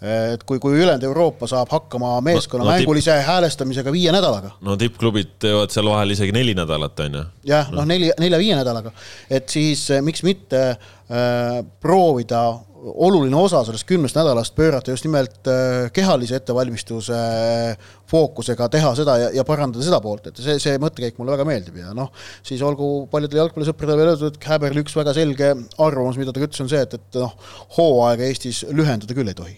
et 0.04 0.44
kui, 0.44 0.60
kui 0.60 0.76
ülejäänud 0.76 1.06
Euroopa 1.08 1.48
saab 1.48 1.72
hakkama 1.72 2.18
meeskonna 2.26 2.66
no, 2.66 2.70
no, 2.70 2.76
mängulise 2.76 3.14
tipp... 3.14 3.28
häälestamisega 3.28 3.92
viie 3.92 4.12
nädalaga. 4.12 4.52
no 4.62 4.76
tippklubid 4.80 5.38
teevad 5.40 5.72
seal 5.72 5.88
vahel 5.88 6.12
isegi 6.16 6.36
neli 6.36 6.56
nädalat, 6.58 7.00
on 7.06 7.20
ju. 7.20 7.24
jah, 7.48 7.72
noh, 7.72 7.88
neli, 7.88 8.12
nelja-viie 8.20 8.58
nädalaga, 8.60 8.92
et 9.32 9.48
siis 9.54 9.86
eh, 9.96 10.04
miks 10.04 10.26
mitte 10.28 10.64
äh, 10.74 11.64
proovida 11.84 12.44
oluline 12.84 13.38
osa 13.40 13.64
sellest 13.66 13.88
kümnest 13.88 14.18
nädalast 14.18 14.56
pöörata 14.56 14.92
just 14.92 15.06
nimelt 15.08 15.48
äh, 15.48 15.90
kehalise 15.96 16.38
ettevalmistuse 16.40 17.16
äh, 17.18 17.92
fookusega 18.12 18.68
teha 18.74 18.94
seda 18.98 19.18
ja, 19.22 19.32
ja 19.40 19.46
parandada 19.48 19.86
seda 19.86 20.02
poolt, 20.04 20.28
et 20.30 20.42
see, 20.44 20.58
see 20.62 20.78
mõttekäik 20.82 21.18
mulle 21.20 21.36
väga 21.38 21.48
meeldib 21.48 21.80
ja 21.80 21.96
noh, 21.98 22.12
siis 22.46 22.62
olgu 22.66 23.08
paljudele 23.12 23.44
jalgpallisõpradele 23.44 24.00
veel 24.02 24.14
öeldud, 24.14 24.38
et 24.38 24.50
Häberli 24.54 24.84
üks 24.84 24.96
väga 24.98 25.16
selge 25.16 25.54
arvamus, 25.82 26.20
mida 26.20 26.36
ta 26.36 26.44
ütles, 26.44 26.62
on 26.64 26.72
see, 26.72 26.84
et, 26.84 26.98
et 27.00 27.22
noh, 27.22 27.36
hooaega 27.78 28.28
Eestis 28.28 28.66
lühendada 28.72 29.16
küll 29.18 29.32
ei 29.32 29.38
tohi. 29.38 29.56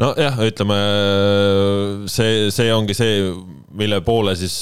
Nojah, 0.00 0.38
ütleme 0.46 0.76
see, 2.10 2.48
see 2.54 2.72
ongi 2.72 2.96
see, 2.96 3.26
mille 3.78 4.00
poole 4.06 4.34
siis 4.38 4.56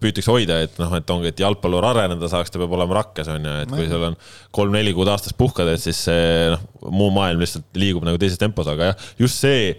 püütakse 0.00 0.32
hoida, 0.32 0.60
et 0.66 0.80
noh, 0.80 0.94
et 0.98 1.12
ongi, 1.14 1.32
et 1.32 1.44
jalgpallur 1.44 1.86
areneda 1.90 2.30
saaks, 2.30 2.52
ta 2.52 2.62
peab 2.62 2.74
olema 2.78 3.00
rakkes, 3.00 3.30
on 3.34 3.46
ju, 3.48 3.58
et 3.64 3.74
kui 3.74 3.90
sul 3.90 4.08
on 4.10 4.18
kolm-neli 4.54 4.94
kuud 4.96 5.10
aastas 5.12 5.36
puhkad, 5.38 5.70
et 5.74 5.82
siis 5.82 6.00
see 6.08 6.48
noh, 6.54 6.64
muu 6.88 7.12
maailm 7.14 7.44
lihtsalt 7.44 7.68
liigub 7.78 8.06
nagu 8.06 8.20
teises 8.20 8.40
tempos, 8.40 8.70
aga 8.70 8.92
jah, 8.92 9.06
just 9.22 9.40
see 9.44 9.72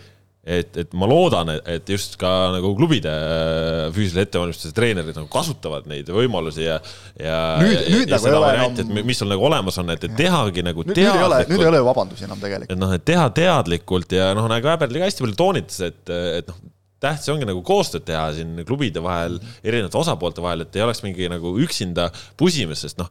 et, 0.50 0.78
et 0.82 0.96
ma 0.98 1.08
loodan, 1.10 1.52
et 1.68 1.90
just 1.92 2.16
ka 2.20 2.30
nagu 2.56 2.72
klubide 2.78 3.12
äh, 3.12 3.82
füüsilise 3.94 4.26
ettevalmistuse 4.26 4.74
treenerid 4.76 5.18
nagu 5.18 5.30
kasutavad 5.32 5.86
neid 5.90 6.10
võimalusi 6.14 6.66
ja, 6.66 6.80
ja. 7.20 7.38
nüüd, 7.62 7.84
nüüd 7.94 8.10
ja 8.10 8.18
nagu 8.18 8.30
ei 8.30 8.34
ole 8.34 8.42
varianti, 8.46 8.88
enam. 8.88 9.04
mis 9.12 9.22
sul 9.22 9.30
nagu 9.32 9.46
olemas 9.50 9.80
on, 9.82 9.94
et, 9.94 10.08
et 10.08 10.18
tehagi 10.18 10.66
nagu 10.66 10.88
nüüd, 10.88 10.98
teadlikult. 10.98 11.54
nüüd 11.54 11.66
ei 11.66 11.72
ole 11.74 11.84
ju 11.84 11.88
vabandusi 11.90 12.28
enam 12.28 12.42
tegelikult. 12.42 12.74
et 12.74 12.82
noh, 12.82 12.96
et 12.96 13.06
teha 13.12 13.30
teadlikult 13.36 14.18
ja 14.18 14.32
noh, 14.38 14.50
nagu 14.52 14.74
Äberli 14.74 15.04
ka 15.04 15.10
hästi 15.12 15.26
palju 15.26 15.40
toonitas, 15.44 15.82
et, 15.92 16.04
et 16.42 16.50
noh 16.50 16.62
tähtis 17.04 17.32
ongi 17.32 17.48
nagu 17.48 17.64
koostööd 17.66 18.06
teha 18.08 18.28
siin 18.36 18.62
klubide 18.68 19.04
vahel, 19.04 19.40
erinevate 19.64 20.00
osapoolte 20.02 20.44
vahel, 20.44 20.66
et 20.66 20.76
ei 20.76 20.86
oleks 20.86 21.04
mingi 21.06 21.30
nagu 21.32 21.56
üksinda 21.64 22.10
pusimist, 22.40 22.88
sest 22.88 23.02
noh, 23.02 23.10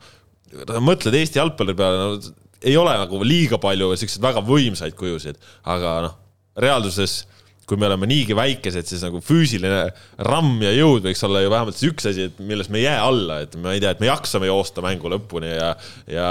mõtled 0.84 1.16
Eesti 1.18 1.40
jalgpalli 1.40 1.76
peale 1.78 1.98
no,, 2.02 2.36
ei 2.62 2.74
ole 2.76 2.94
nagu 2.98 3.20
liiga 3.22 3.60
palju 3.62 3.92
siukseid 3.96 4.24
väga 4.24 4.42
võimsaid 4.44 4.96
kujusid, 4.98 5.38
aga 5.68 5.98
noh 6.08 6.16
reaalsuses 6.58 7.22
kui 7.68 7.76
me 7.80 7.88
oleme 7.88 8.08
niigi 8.08 8.36
väikesed, 8.36 8.86
siis 8.88 9.02
nagu 9.04 9.20
füüsiline 9.24 9.90
ramm 10.24 10.62
ja 10.64 10.72
jõud 10.72 11.04
võiks 11.04 11.20
olla 11.26 11.42
ju 11.44 11.50
vähemalt 11.52 11.76
see 11.76 11.90
üks 11.92 12.08
asi, 12.08 12.28
et 12.30 12.38
milles 12.40 12.70
me 12.72 12.80
ei 12.80 12.86
jää 12.86 12.98
alla, 13.04 13.42
et 13.44 13.56
ma 13.60 13.74
ei 13.76 13.82
tea, 13.82 13.92
et 13.92 14.00
me 14.00 14.08
jaksame 14.08 14.48
joosta 14.48 14.84
mängu 14.84 15.10
lõpuni 15.12 15.50
ja, 15.52 15.74
ja 16.08 16.28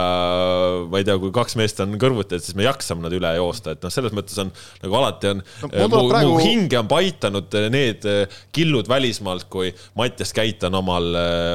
ma 0.90 1.02
ei 1.02 1.06
tea, 1.08 1.18
kui 1.22 1.34
kaks 1.36 1.58
meest 1.60 1.82
on 1.86 1.94
kõrvuti, 2.02 2.40
et 2.40 2.46
siis 2.46 2.58
me 2.58 2.66
jaksame 2.66 3.06
nad 3.06 3.14
üle 3.14 3.34
joosta, 3.38 3.76
et 3.78 3.86
noh, 3.86 3.94
selles 3.94 4.16
mõttes 4.18 4.40
on 4.42 4.50
nagu 4.82 4.98
alati 4.98 5.32
on 5.36 5.44
no,, 5.44 5.70
mu, 5.70 6.02
praegu... 6.10 6.34
mu 6.34 6.42
hinge 6.42 6.80
on 6.82 6.90
paitanud 6.90 7.60
need 7.74 8.10
killud 8.56 8.90
välismaalt, 8.90 9.46
kui 9.54 9.70
Mattias 10.00 10.34
Käit 10.36 10.66
on 10.68 10.80
omal 10.82 11.12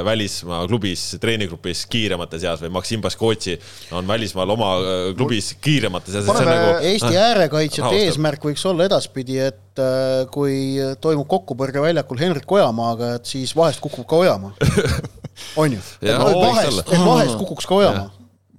välismaa 0.06 0.62
klubis, 0.70 1.08
treenigrupis 1.22 1.84
kiiremate 1.90 2.38
seas 2.42 2.62
või 2.62 2.70
Maksim 2.78 3.02
Baskotši 3.02 3.58
on 3.98 4.06
välismaal 4.06 4.54
oma 4.54 4.70
klubis 5.18 5.56
kiiremate 5.62 6.14
seas. 6.14 6.30
Nagu, 6.30 6.78
Eesti 6.86 7.16
äärekaitsjate 7.18 8.06
eesmärk 8.06 8.50
võiks 8.52 8.64
olla 8.68 8.86
edaspidi, 8.86 9.38
et 9.42 9.71
et 9.72 9.82
äh, 9.82 10.22
kui 10.32 10.76
toimub 11.00 11.28
kokkupõrge 11.30 11.80
väljakul 11.80 12.20
Henrik 12.20 12.50
Ojamaaga, 12.52 13.16
et 13.18 13.28
siis 13.28 13.54
vahest 13.56 13.80
kukub 13.80 14.06
ka 14.08 14.20
Ojamaa. 14.20 14.52
On 15.60 15.72
ju? 15.72 15.80
et 16.02 16.18
vahest, 16.18 16.82
et 16.84 16.98
vahest 17.00 17.38
kukuks 17.40 17.68
ka 17.68 17.78
Ojamaa. 17.80 18.10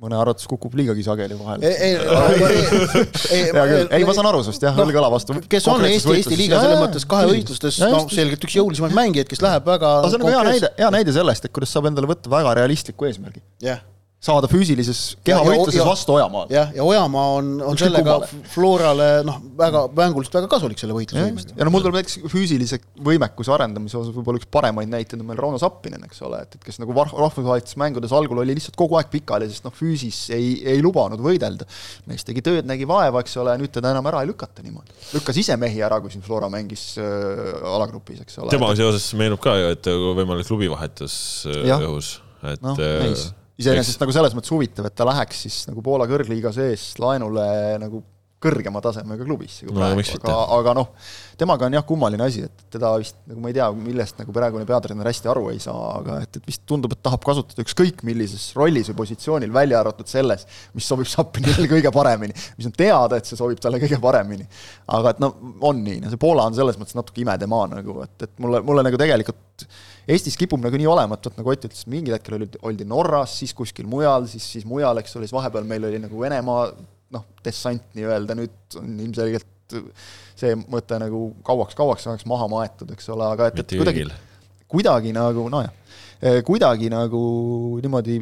Mõne 0.03 0.17
arvates 0.19 0.49
kukub 0.51 0.73
liigagi 0.75 1.05
sageli 1.05 1.37
vahele. 1.39 1.69
ei, 1.69 1.93
ei, 3.37 3.45
ei, 3.53 4.03
ma 4.03 4.11
saan 4.17 4.27
aru 4.33 4.41
sinust 4.43 4.65
jah, 4.65 4.75
õlg 4.83 4.99
õla 4.99 5.13
vastu. 5.13 5.37
kes 5.47 5.69
on 5.71 5.85
Eesti, 5.87 6.17
Eesti 6.17 6.39
liiga 6.41 6.59
selles 6.59 6.81
mõttes 6.81 7.07
kahevõistlustes, 7.07 7.79
noh, 7.85 8.09
selgelt 8.11 8.43
üks 8.43 8.57
jõulisemaid 8.59 8.97
mängijaid, 8.97 9.31
kes 9.31 9.45
läheb 9.45 9.71
väga 9.71 9.93
aga 10.01 10.11
see 10.11 10.19
on 10.19 10.25
nagu 10.25 10.35
hea 10.35 10.43
näide, 10.49 10.73
hea 10.81 10.91
näide 10.97 11.15
sellest, 11.15 11.47
et 11.47 11.55
kuidas 11.55 11.71
saab 11.71 11.87
endale 11.93 12.11
võtta 12.11 12.33
väga 12.35 12.57
realistliku 12.59 13.07
eesmärgi. 13.07 13.45
jah 13.63 13.79
saada 14.23 14.47
füüsilises 14.47 15.01
kehavõitluses 15.27 15.83
vastu 15.83 16.15
Ojamaad. 16.15 16.51
jah, 16.53 16.69
ja 16.75 16.83
Ojamaa 16.85 17.25
on, 17.37 17.49
on 17.59 17.75
Ükskõik 17.75 17.89
sellega 17.89 18.13
kummale. 18.21 18.51
Florale 18.53 19.07
noh, 19.27 19.39
väga 19.59 19.81
mänguliselt 19.97 20.37
väga 20.37 20.49
kasulik 20.53 20.79
selle 20.79 20.95
võitlusvõimest. 20.95 21.51
ja 21.57 21.67
no 21.67 21.73
mul 21.73 21.83
tuleb 21.83 21.97
näiteks 21.99 22.21
füüsilise 22.31 22.79
võimekuse 23.03 23.51
arendamise 23.55 23.99
osas 23.99 24.15
võib-olla 24.15 24.39
üks 24.39 24.47
paremaid 24.53 24.91
näiteid 24.93 25.19
on 25.19 25.27
meil 25.27 25.41
Rauno 25.43 25.59
Sappinen, 25.59 26.05
eks 26.07 26.23
ole, 26.23 26.39
et, 26.47 26.55
et 26.55 26.63
kes 26.63 26.79
nagu 26.79 26.95
rahvusvahelistes 26.95 27.75
mängudes 27.83 28.15
algul 28.15 28.39
oli 28.45 28.55
lihtsalt 28.55 28.79
kogu 28.79 28.99
aeg 28.99 29.11
pikali, 29.11 29.51
sest 29.51 29.67
noh, 29.67 29.75
füüsis 29.75 30.23
ei, 30.35 30.55
ei 30.71 30.79
lubanud 30.85 31.19
võidelda. 31.23 31.67
mees 32.07 32.23
tegi 32.23 32.45
tööd, 32.45 32.63
nägi 32.69 32.87
vaeva, 32.87 33.25
eks 33.25 33.35
ole, 33.43 33.57
nüüd 33.59 33.75
teda 33.75 33.91
enam 33.91 34.07
ära 34.13 34.23
ei 34.23 34.31
lükata 34.31 34.63
niimoodi. 34.63 34.95
lükkas 35.17 35.43
ise 35.43 35.59
mehi 35.59 35.83
ära, 35.83 35.99
kui 35.99 36.15
siin 36.15 36.23
Flora 36.23 36.47
mängis 36.53 36.93
äh, 36.95 37.53
alagrupis, 37.75 38.23
eks 38.23 38.39
ole. 38.39 38.55
temaga 38.55 38.79
seoses 38.79 39.11
meenub 39.19 39.43
ka 39.43 39.59
ju, 39.59 39.71
et 39.75 39.93
võimalik 40.23 40.47
klubivahetus 40.47 41.15
äh, 41.51 41.71
õhus, 41.75 42.19
et 42.47 42.63
no, 42.63 42.79
äh, 42.79 43.31
iseenesest 43.61 44.01
nagu 44.01 44.15
selles 44.15 44.33
mõttes 44.37 44.53
huvitav, 44.53 44.87
et 44.89 44.97
ta 44.97 45.05
läheks 45.07 45.45
siis 45.45 45.59
nagu 45.69 45.83
Poola 45.85 46.07
kõrgliiga 46.09 46.53
sees 46.55 46.93
laenule 47.01 47.45
nagu 47.81 48.01
kõrgema 48.43 48.81
tasemega 48.83 49.23
klubisse 49.23 49.65
kui 49.65 49.73
no, 49.73 49.79
praegu, 49.79 50.03
aga, 50.19 50.35
aga 50.57 50.73
noh, 50.75 50.89
temaga 51.39 51.67
on 51.67 51.77
jah 51.77 51.85
kummaline 51.87 52.25
asi, 52.25 52.43
et 52.47 52.65
teda 52.73 52.91
vist 52.99 53.15
nagu 53.29 53.43
ma 53.43 53.51
ei 53.51 53.55
tea, 53.55 53.67
millest 53.77 54.19
nagu 54.19 54.35
praegune 54.35 54.67
peatreener 54.67 55.09
hästi 55.09 55.31
aru 55.31 55.45
ei 55.53 55.61
saa, 55.63 55.93
aga 55.99 56.17
et, 56.25 56.39
et 56.41 56.49
vist 56.49 56.65
tundub, 56.69 56.95
et 56.95 57.03
tahab 57.05 57.23
kasutada 57.25 57.63
ükskõik 57.63 58.03
millises 58.07 58.49
rollis 58.57 58.91
või 58.91 58.99
positsioonil, 59.03 59.53
välja 59.55 59.79
arvatud 59.79 60.11
selles, 60.11 60.45
mis 60.75 60.89
sobib 60.89 61.09
Sapinile 61.13 61.69
kõige 61.71 61.93
paremini, 61.95 62.35
mis 62.57 62.69
on 62.69 62.75
teada, 62.75 63.19
et 63.19 63.29
see 63.29 63.39
sobib 63.39 63.61
talle 63.63 63.79
kõige 63.83 64.01
paremini. 64.03 64.47
aga 64.97 65.15
et 65.15 65.23
no 65.23 65.33
on 65.63 65.83
nii, 65.85 66.01
no 66.03 66.11
see 66.11 66.21
Poola 66.21 66.49
on 66.49 66.57
selles 66.57 66.79
mõttes 66.81 66.99
natuke 66.99 67.23
imedemaa 67.23 67.71
nagu, 67.77 68.01
et, 68.03 68.27
et 68.27 68.35
mulle, 68.43 68.63
mulle 68.65 68.85
nagu 68.89 68.99
tegelikult 68.99 69.67
Eestis 70.03 70.35
kipub 70.39 70.59
nagu 70.63 70.79
nii 70.79 70.89
olema, 70.89 71.15
et 71.15 71.29
vot 71.29 71.37
nagu 71.39 71.53
Ott 71.53 71.67
ütles, 71.69 71.85
mingil 71.91 72.17
hetkel 72.17 72.35
oli, 72.37 72.49
oldi 72.67 72.87
Norras, 72.87 73.37
siis 73.39 73.53
kuskil 73.55 73.87
mujal, 73.89 74.27
siis, 74.31 74.45
siis 74.57 74.67
mujal, 74.67 74.99
eks 74.99 75.15
ole, 75.15 75.27
siis 75.27 75.35
vahepeal 75.35 75.67
meil 75.69 75.87
oli 75.87 76.01
nagu 76.03 76.19
Venemaa 76.19 76.67
noh, 77.13 77.25
dessant 77.45 77.95
nii-öelda, 77.95 78.35
nüüd 78.37 78.77
on 78.81 78.93
ilmselgelt 79.05 79.77
see 80.37 80.53
mõte 80.69 80.99
nagu 81.01 81.25
kauaks-kauaks 81.45 82.07
ajaks 82.09 82.27
maha 82.29 82.49
maetud, 82.51 82.91
eks 82.93 83.09
ole, 83.13 83.25
aga 83.35 83.49
et, 83.49 83.61
et 83.63 83.75
kuidagi, 83.79 84.05
kuidagi 84.69 85.13
nagu 85.15 85.47
nojah, 85.53 85.71
kuidagi 86.45 86.91
nagu 86.93 87.21
niimoodi 87.83 88.19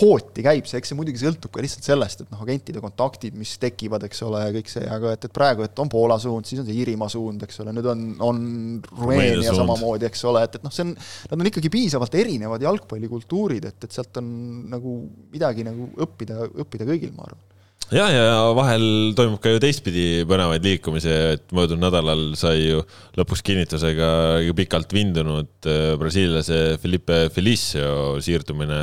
hooti 0.00 0.44
käib 0.44 0.66
see, 0.68 0.80
eks 0.80 0.92
see 0.92 0.98
muidugi 0.98 1.20
sõltub 1.22 1.52
ka 1.52 1.62
lihtsalt 1.64 1.86
sellest, 1.86 2.24
et 2.24 2.32
noh, 2.32 2.40
agentide 2.44 2.82
kontaktid, 2.82 3.36
mis 3.38 3.54
tekivad, 3.62 4.06
eks 4.08 4.24
ole, 4.26 4.42
ja 4.46 4.54
kõik 4.56 4.72
see, 4.72 4.84
aga 4.88 5.14
et, 5.16 5.28
et 5.28 5.34
praegu, 5.34 5.66
et 5.66 5.82
on 5.82 5.92
Poola 5.92 6.18
suund, 6.22 6.48
siis 6.48 6.62
on 6.62 6.68
see 6.68 6.78
Iirimaa 6.80 7.10
suund, 7.12 7.44
eks 7.46 7.62
ole, 7.64 7.76
nüüd 7.76 7.88
on, 7.92 8.04
on 8.24 8.42
Rumeenia 8.90 9.54
samamoodi, 9.56 10.08
eks 10.08 10.26
ole, 10.30 10.44
et, 10.48 10.58
et 10.58 10.66
noh, 10.66 10.74
see 10.74 10.86
on, 10.86 10.92
nad 11.32 11.38
on 11.38 11.52
ikkagi 11.52 11.72
piisavalt 11.72 12.18
erinevad 12.22 12.64
jalgpallikultuurid, 12.64 13.70
et, 13.70 13.88
et 13.88 13.96
sealt 14.00 14.22
on 14.22 14.28
nagu 14.72 14.98
midagi 15.32 15.66
nagu 15.66 15.90
õppida, 16.06 16.46
õppida 16.64 16.88
kõigil, 16.88 17.14
ma 17.16 17.28
arvan. 17.28 17.48
Ja, 17.92 18.06
ja 18.08 18.28
vahel 18.56 19.12
toimub 19.16 19.40
ka 19.42 19.50
ju 19.52 19.60
teistpidi 19.60 20.22
põnevaid 20.28 20.64
liikumisi, 20.64 21.10
et 21.36 21.50
möödunud 21.52 21.84
nädalal 21.84 22.22
sai 22.40 22.70
ju 22.70 22.80
lõpuks 23.18 23.42
kinnitusega 23.44 24.08
pikalt 24.56 24.94
vindunud 24.96 25.68
äh, 25.68 25.92
brasiillase 26.00 26.78
Felipe 26.80 27.26
Felicio 27.34 28.16
siirdumine 28.24 28.78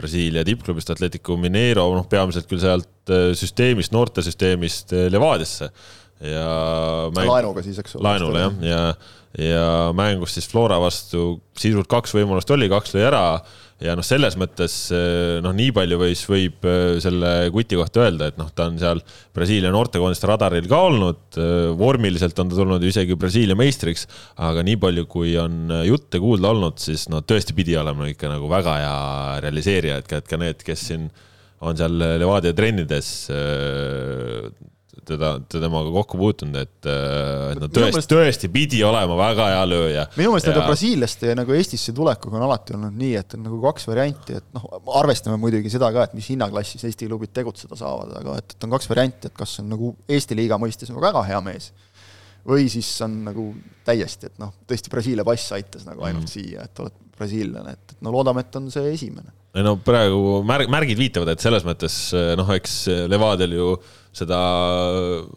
Brasiilia 0.00 0.44
tippklubist 0.46 0.90
Atletico 0.94 1.36
Mineiro, 1.40 1.86
noh, 1.96 2.08
peamiselt 2.10 2.48
küll 2.50 2.62
sealt 2.62 3.12
äh, 3.12 3.30
süsteemist, 3.38 3.94
noortesüsteemist 3.96 4.94
äh, 4.96 5.08
Levadiasse 5.12 5.70
ja 6.20 6.48
mäng... 7.16 7.30
laenuga 7.30 7.64
siis, 7.64 7.78
eks 7.80 7.96
ole. 7.96 8.04
laenule 8.04 8.42
jah, 8.42 8.58
ja, 8.60 8.80
ja, 9.38 9.46
ja 9.46 9.66
mängus 9.96 10.34
siis 10.36 10.48
Flora 10.50 10.76
vastu 10.82 11.38
sisult 11.56 11.88
kaks 11.90 12.12
võimalust 12.16 12.50
oli, 12.52 12.68
kaks 12.72 12.92
lõi 12.96 13.06
ära 13.08 13.24
ja 13.84 13.94
noh, 13.96 14.04
selles 14.04 14.36
mõttes 14.40 14.74
eh, 14.94 15.38
noh, 15.44 15.54
nii 15.56 15.72
palju 15.76 15.98
võis, 16.00 16.22
võib 16.28 16.66
eh, 16.68 16.98
selle 17.02 17.32
kuti 17.54 17.78
kohta 17.80 18.04
öelda, 18.04 18.30
et 18.30 18.40
noh, 18.40 18.50
ta 18.54 18.68
on 18.70 18.76
seal 18.80 19.00
Brasiilia 19.36 19.72
noortekoondiste 19.74 20.28
radaril 20.28 20.68
ka 20.70 20.82
olnud, 20.90 21.22
eh, 21.40 21.70
vormiliselt 21.80 22.38
on 22.42 22.52
ta 22.52 22.58
tulnud 22.58 22.84
isegi 22.86 23.16
Brasiilia 23.20 23.56
meistriks, 23.58 24.06
aga 24.44 24.64
nii 24.66 24.80
palju, 24.82 25.06
kui 25.10 25.34
on 25.40 25.72
jutte 25.88 26.20
kuulda 26.22 26.52
olnud, 26.52 26.80
siis 26.82 27.08
no 27.12 27.22
tõesti 27.24 27.56
pidi 27.56 27.78
olema 27.80 28.10
ikka 28.10 28.32
nagu 28.32 28.50
väga 28.52 28.76
hea 28.82 28.98
realiseerija, 29.46 30.00
et 30.02 30.10
ka, 30.10 30.20
et 30.20 30.28
ka 30.30 30.40
need, 30.40 30.66
kes 30.66 30.86
siin 30.90 31.08
on 31.64 31.76
seal 31.76 31.96
Levadia 32.20 32.56
trennides 32.56 33.08
teda, 35.08 35.32
temaga 35.50 35.92
kokku 35.94 36.18
puutunud, 36.20 36.56
et, 36.60 36.88
äh, 36.88 37.52
et 37.54 37.60
no 37.62 37.68
tõesti, 37.72 38.04
tõesti 38.10 38.50
pidi 38.52 38.82
olema 38.86 39.16
väga 39.18 39.48
hea 39.52 39.66
lööja. 39.68 40.06
minu 40.16 40.34
meelest 40.34 40.50
ja... 40.50 40.64
brasiillaste 40.64 41.34
nagu 41.38 41.56
Eestisse 41.56 41.94
tulekuga 41.96 42.38
on 42.38 42.46
alati 42.46 42.76
olnud 42.76 42.96
nii, 43.00 43.12
et 43.20 43.36
on 43.36 43.44
nagu 43.48 43.60
kaks 43.64 43.88
varianti, 43.90 44.38
et 44.40 44.48
noh, 44.56 44.66
arvestame 45.00 45.38
muidugi 45.40 45.72
seda 45.72 45.92
ka, 45.94 46.08
et 46.08 46.16
mis 46.18 46.30
hinnaklassis 46.32 46.86
Eesti 46.88 47.10
klubid 47.10 47.34
tegutseda 47.36 47.78
saavad, 47.78 48.16
aga 48.22 48.38
et, 48.42 48.56
et 48.56 48.66
on 48.68 48.76
kaks 48.76 48.90
varianti, 48.90 49.30
et 49.30 49.36
kas 49.36 49.58
on 49.62 49.70
nagu 49.74 49.94
Eesti 50.08 50.38
liiga 50.38 50.60
mõistes 50.60 50.92
nagu 50.92 51.02
väga 51.04 51.24
hea 51.28 51.40
mees 51.44 51.72
või 52.46 52.70
siis 52.72 52.88
on 53.04 53.20
nagu 53.26 53.50
täiesti, 53.84 54.30
et 54.30 54.40
noh, 54.40 54.54
tõesti 54.68 54.92
Brasiilia 54.92 55.26
pass 55.28 55.52
aitas 55.52 55.84
nagu 55.88 56.04
ainult 56.06 56.24
mm. 56.24 56.32
siia, 56.32 56.64
et 56.64 56.80
oled 56.80 56.96
brasiillane, 57.20 57.76
et, 57.76 57.94
et 57.94 58.02
no 58.06 58.14
loodame, 58.16 58.46
et 58.46 58.60
on 58.60 58.72
see 58.72 58.90
esimene. 58.96 59.36
ei 59.54 59.66
no 59.66 59.76
praegu 59.84 60.40
märg, 60.46 60.72
märgid 60.72 60.98
viitavad, 60.98 61.34
et 61.34 61.44
selles 61.44 61.66
mõttes 61.68 62.02
noh, 62.40 62.54
eks 62.56 62.82
Levadial 63.10 63.54
ju 63.54 63.72
seda 64.14 64.38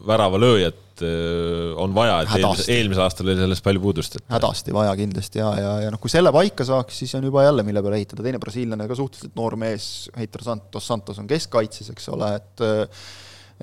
väravalööjat 0.06 1.02
äh, 1.06 1.74
on 1.80 1.94
vaja, 1.94 2.20
et 2.24 2.32
eelmise, 2.40 2.66
eelmisel 2.74 3.04
aastal 3.04 3.28
oli 3.28 3.36
sellest 3.38 3.64
palju 3.66 3.82
puudust. 3.82 4.16
hädasti 4.30 4.74
vaja 4.74 4.94
kindlasti 4.98 5.40
ja, 5.40 5.50
ja, 5.60 5.74
ja 5.84 5.92
noh, 5.94 6.02
kui 6.02 6.10
selle 6.12 6.32
paika 6.34 6.66
saaks, 6.66 6.98
siis 7.04 7.14
on 7.18 7.26
juba 7.28 7.44
jälle, 7.46 7.62
mille 7.66 7.82
peale 7.84 8.00
ehitada, 8.02 8.24
teine 8.26 8.42
brasiillane, 8.42 8.88
ka 8.90 8.98
suhteliselt 8.98 9.36
noor 9.38 9.56
mees, 9.60 10.08
Heitor 10.18 10.42
Santos, 10.46 10.88
Santos 10.90 11.22
on 11.22 11.30
keskkaitses, 11.30 11.92
eks 11.94 12.10
ole, 12.14 12.34
et 12.40 12.66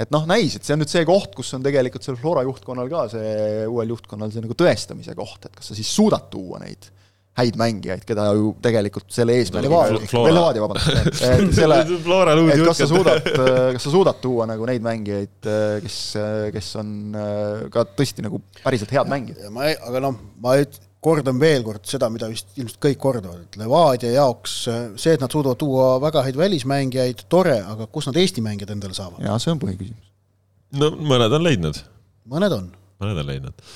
et 0.02 0.14
noh, 0.16 0.24
näis, 0.30 0.56
et 0.56 0.64
see 0.64 0.78
on 0.78 0.80
nüüd 0.80 0.92
see 0.92 1.04
koht, 1.08 1.36
kus 1.36 1.52
on 1.58 1.66
tegelikult 1.66 2.06
seal 2.06 2.16
Flora 2.20 2.46
juhtkonnal 2.48 2.88
ka 2.92 3.04
see, 3.12 3.36
uuel 3.68 3.92
juhtkonnal 3.92 4.32
see 4.32 4.44
nagu 4.46 4.56
tõestamise 4.56 5.16
koht, 5.20 5.50
et 5.50 5.60
kas 5.60 5.74
sa 5.74 5.78
siis 5.78 5.92
suudad 5.92 6.32
tuua 6.32 6.64
neid 6.64 6.88
häid 7.40 7.56
mängijaid, 7.60 8.04
keda 8.08 8.26
ju 8.36 8.52
tegelikult 8.64 9.08
selle 9.14 9.38
eesmärgiga 9.40 9.80
või 10.12 10.34
Levadia, 10.36 10.64
vabandust, 10.66 11.24
et 11.32 11.54
selle, 11.56 11.78
et 11.86 12.64
kas 12.68 12.82
sa 12.84 12.88
suudad, 12.92 13.30
kas 13.78 13.86
sa 13.86 13.94
suudad 13.94 14.20
tuua 14.24 14.48
nagu 14.50 14.68
neid 14.68 14.84
mängijaid, 14.84 15.50
kes, 15.86 16.00
kes 16.58 16.72
on 16.82 17.16
äh, 17.16 17.64
ka 17.72 17.86
tõesti 17.96 18.26
nagu 18.26 18.42
päriselt 18.60 18.92
head 18.92 19.12
mängijad? 19.12 19.48
ma 19.56 19.70
ei, 19.70 19.78
aga 19.80 20.04
noh, 20.04 20.20
ma 20.44 20.58
kordan 21.02 21.40
veel 21.42 21.64
kord 21.66 21.88
seda, 21.88 22.12
mida 22.14 22.28
vist 22.30 22.52
ilmselt 22.60 22.84
kõik 22.84 23.00
kordavad, 23.02 23.48
et 23.48 23.58
Levadia 23.62 24.12
jaoks 24.18 24.60
see, 24.68 25.16
et 25.16 25.24
nad 25.24 25.32
suudavad 25.32 25.58
tuua 25.64 25.96
väga 26.04 26.28
häid 26.28 26.38
välismängijaid, 26.38 27.26
tore, 27.32 27.58
aga 27.64 27.88
kus 27.88 28.12
nad 28.12 28.20
Eesti 28.22 28.44
mängijad 28.46 28.76
endale 28.76 28.98
saavad? 28.98 29.24
jaa, 29.24 29.40
see 29.40 29.56
on 29.56 29.64
põhiküsimus. 29.64 30.14
no 30.84 30.94
mõned 31.00 31.40
on 31.40 31.48
leidnud. 31.48 31.84
mõned 32.36 32.60
on. 32.60 32.72
mõned 33.02 33.24
on 33.24 33.32
leidnud 33.32 33.70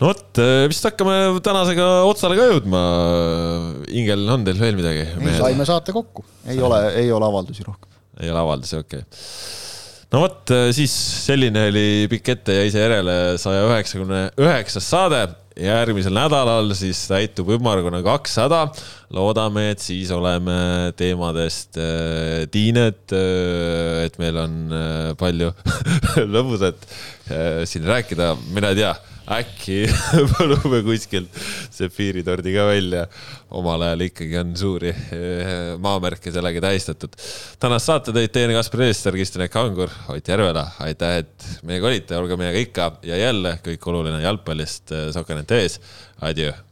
no 0.00 0.10
vot, 0.10 0.40
äh, 0.42 0.66
vist 0.70 0.84
hakkame 0.84 1.16
tänasega 1.44 1.86
otsale 2.08 2.36
ka 2.38 2.48
jõudma. 2.50 2.82
Ingel, 3.96 4.26
on 4.32 4.44
teil 4.46 4.60
veel 4.60 4.76
midagi? 4.78 5.06
saime 5.38 5.68
saate 5.68 5.94
kokku. 5.96 6.24
ei 6.52 6.60
ole, 6.60 6.82
ei 7.00 7.12
ole 7.12 7.28
avaldusi 7.28 7.64
rohkem. 7.64 7.88
ei 8.20 8.32
ole 8.32 8.42
avaldusi, 8.42 8.76
okei 8.82 9.00
okay. 9.06 9.22
no 10.12 10.26
vot, 10.26 10.42
äh, 10.52 10.68
siis 10.76 10.92
selline 11.24 11.68
oli 11.70 11.88
pikk 12.12 12.34
ette 12.36 12.60
ja 12.60 12.68
ise 12.68 12.84
järele 12.84 13.16
saja 13.40 13.64
üheksakümne 13.70 14.22
üheksas 14.36 14.92
saade. 14.92 15.24
järgmisel 15.56 16.12
nädalal 16.12 16.74
siis 16.76 17.06
täitub 17.08 17.54
ümmargune 17.56 18.02
kakssada. 18.04 18.66
loodame, 19.16 19.70
et 19.72 19.80
siis 19.80 20.12
oleme 20.12 20.92
teemadest 21.00 21.80
äh, 21.80 22.44
tiined, 22.52 23.16
et 24.04 24.20
meil 24.20 24.44
on 24.44 24.62
palju 25.16 25.54
lõbusat 26.36 26.84
siin 27.66 27.88
rääkida, 27.88 28.34
mina 28.52 28.76
ei 28.76 28.84
tea 28.84 28.96
äkki 29.26 29.86
palume 30.32 30.82
kuskilt 30.86 31.40
sefiiritordi 31.74 32.54
ka 32.54 32.66
välja. 32.70 33.06
omal 33.50 33.82
ajal 33.86 34.04
ikkagi 34.06 34.38
on 34.38 34.52
suuri 34.58 34.90
eh, 34.90 35.74
maamärke 35.82 36.32
sellega 36.34 36.60
tähistatud. 36.66 37.16
tänast 37.62 37.90
saate 37.90 38.14
tõid 38.14 38.34
teieni 38.34 38.56
Kaspar 38.58 38.86
Eestar, 38.86 39.16
Kristjan 39.16 39.46
Eik 39.46 39.56
Angur, 39.56 39.90
Ott 40.12 40.28
Järvela, 40.28 40.68
aitäh, 40.86 41.20
et 41.24 41.50
meiega 41.66 41.90
olite, 41.90 42.18
olge 42.18 42.38
meiega 42.40 42.62
ikka 42.62 42.92
ja 43.06 43.18
jälle 43.26 43.58
kõik 43.64 43.90
oluline 43.92 44.22
jalgpallist 44.22 44.94
Sokanet 45.14 45.58
ees. 45.58 45.80
Adjöö 46.20 46.65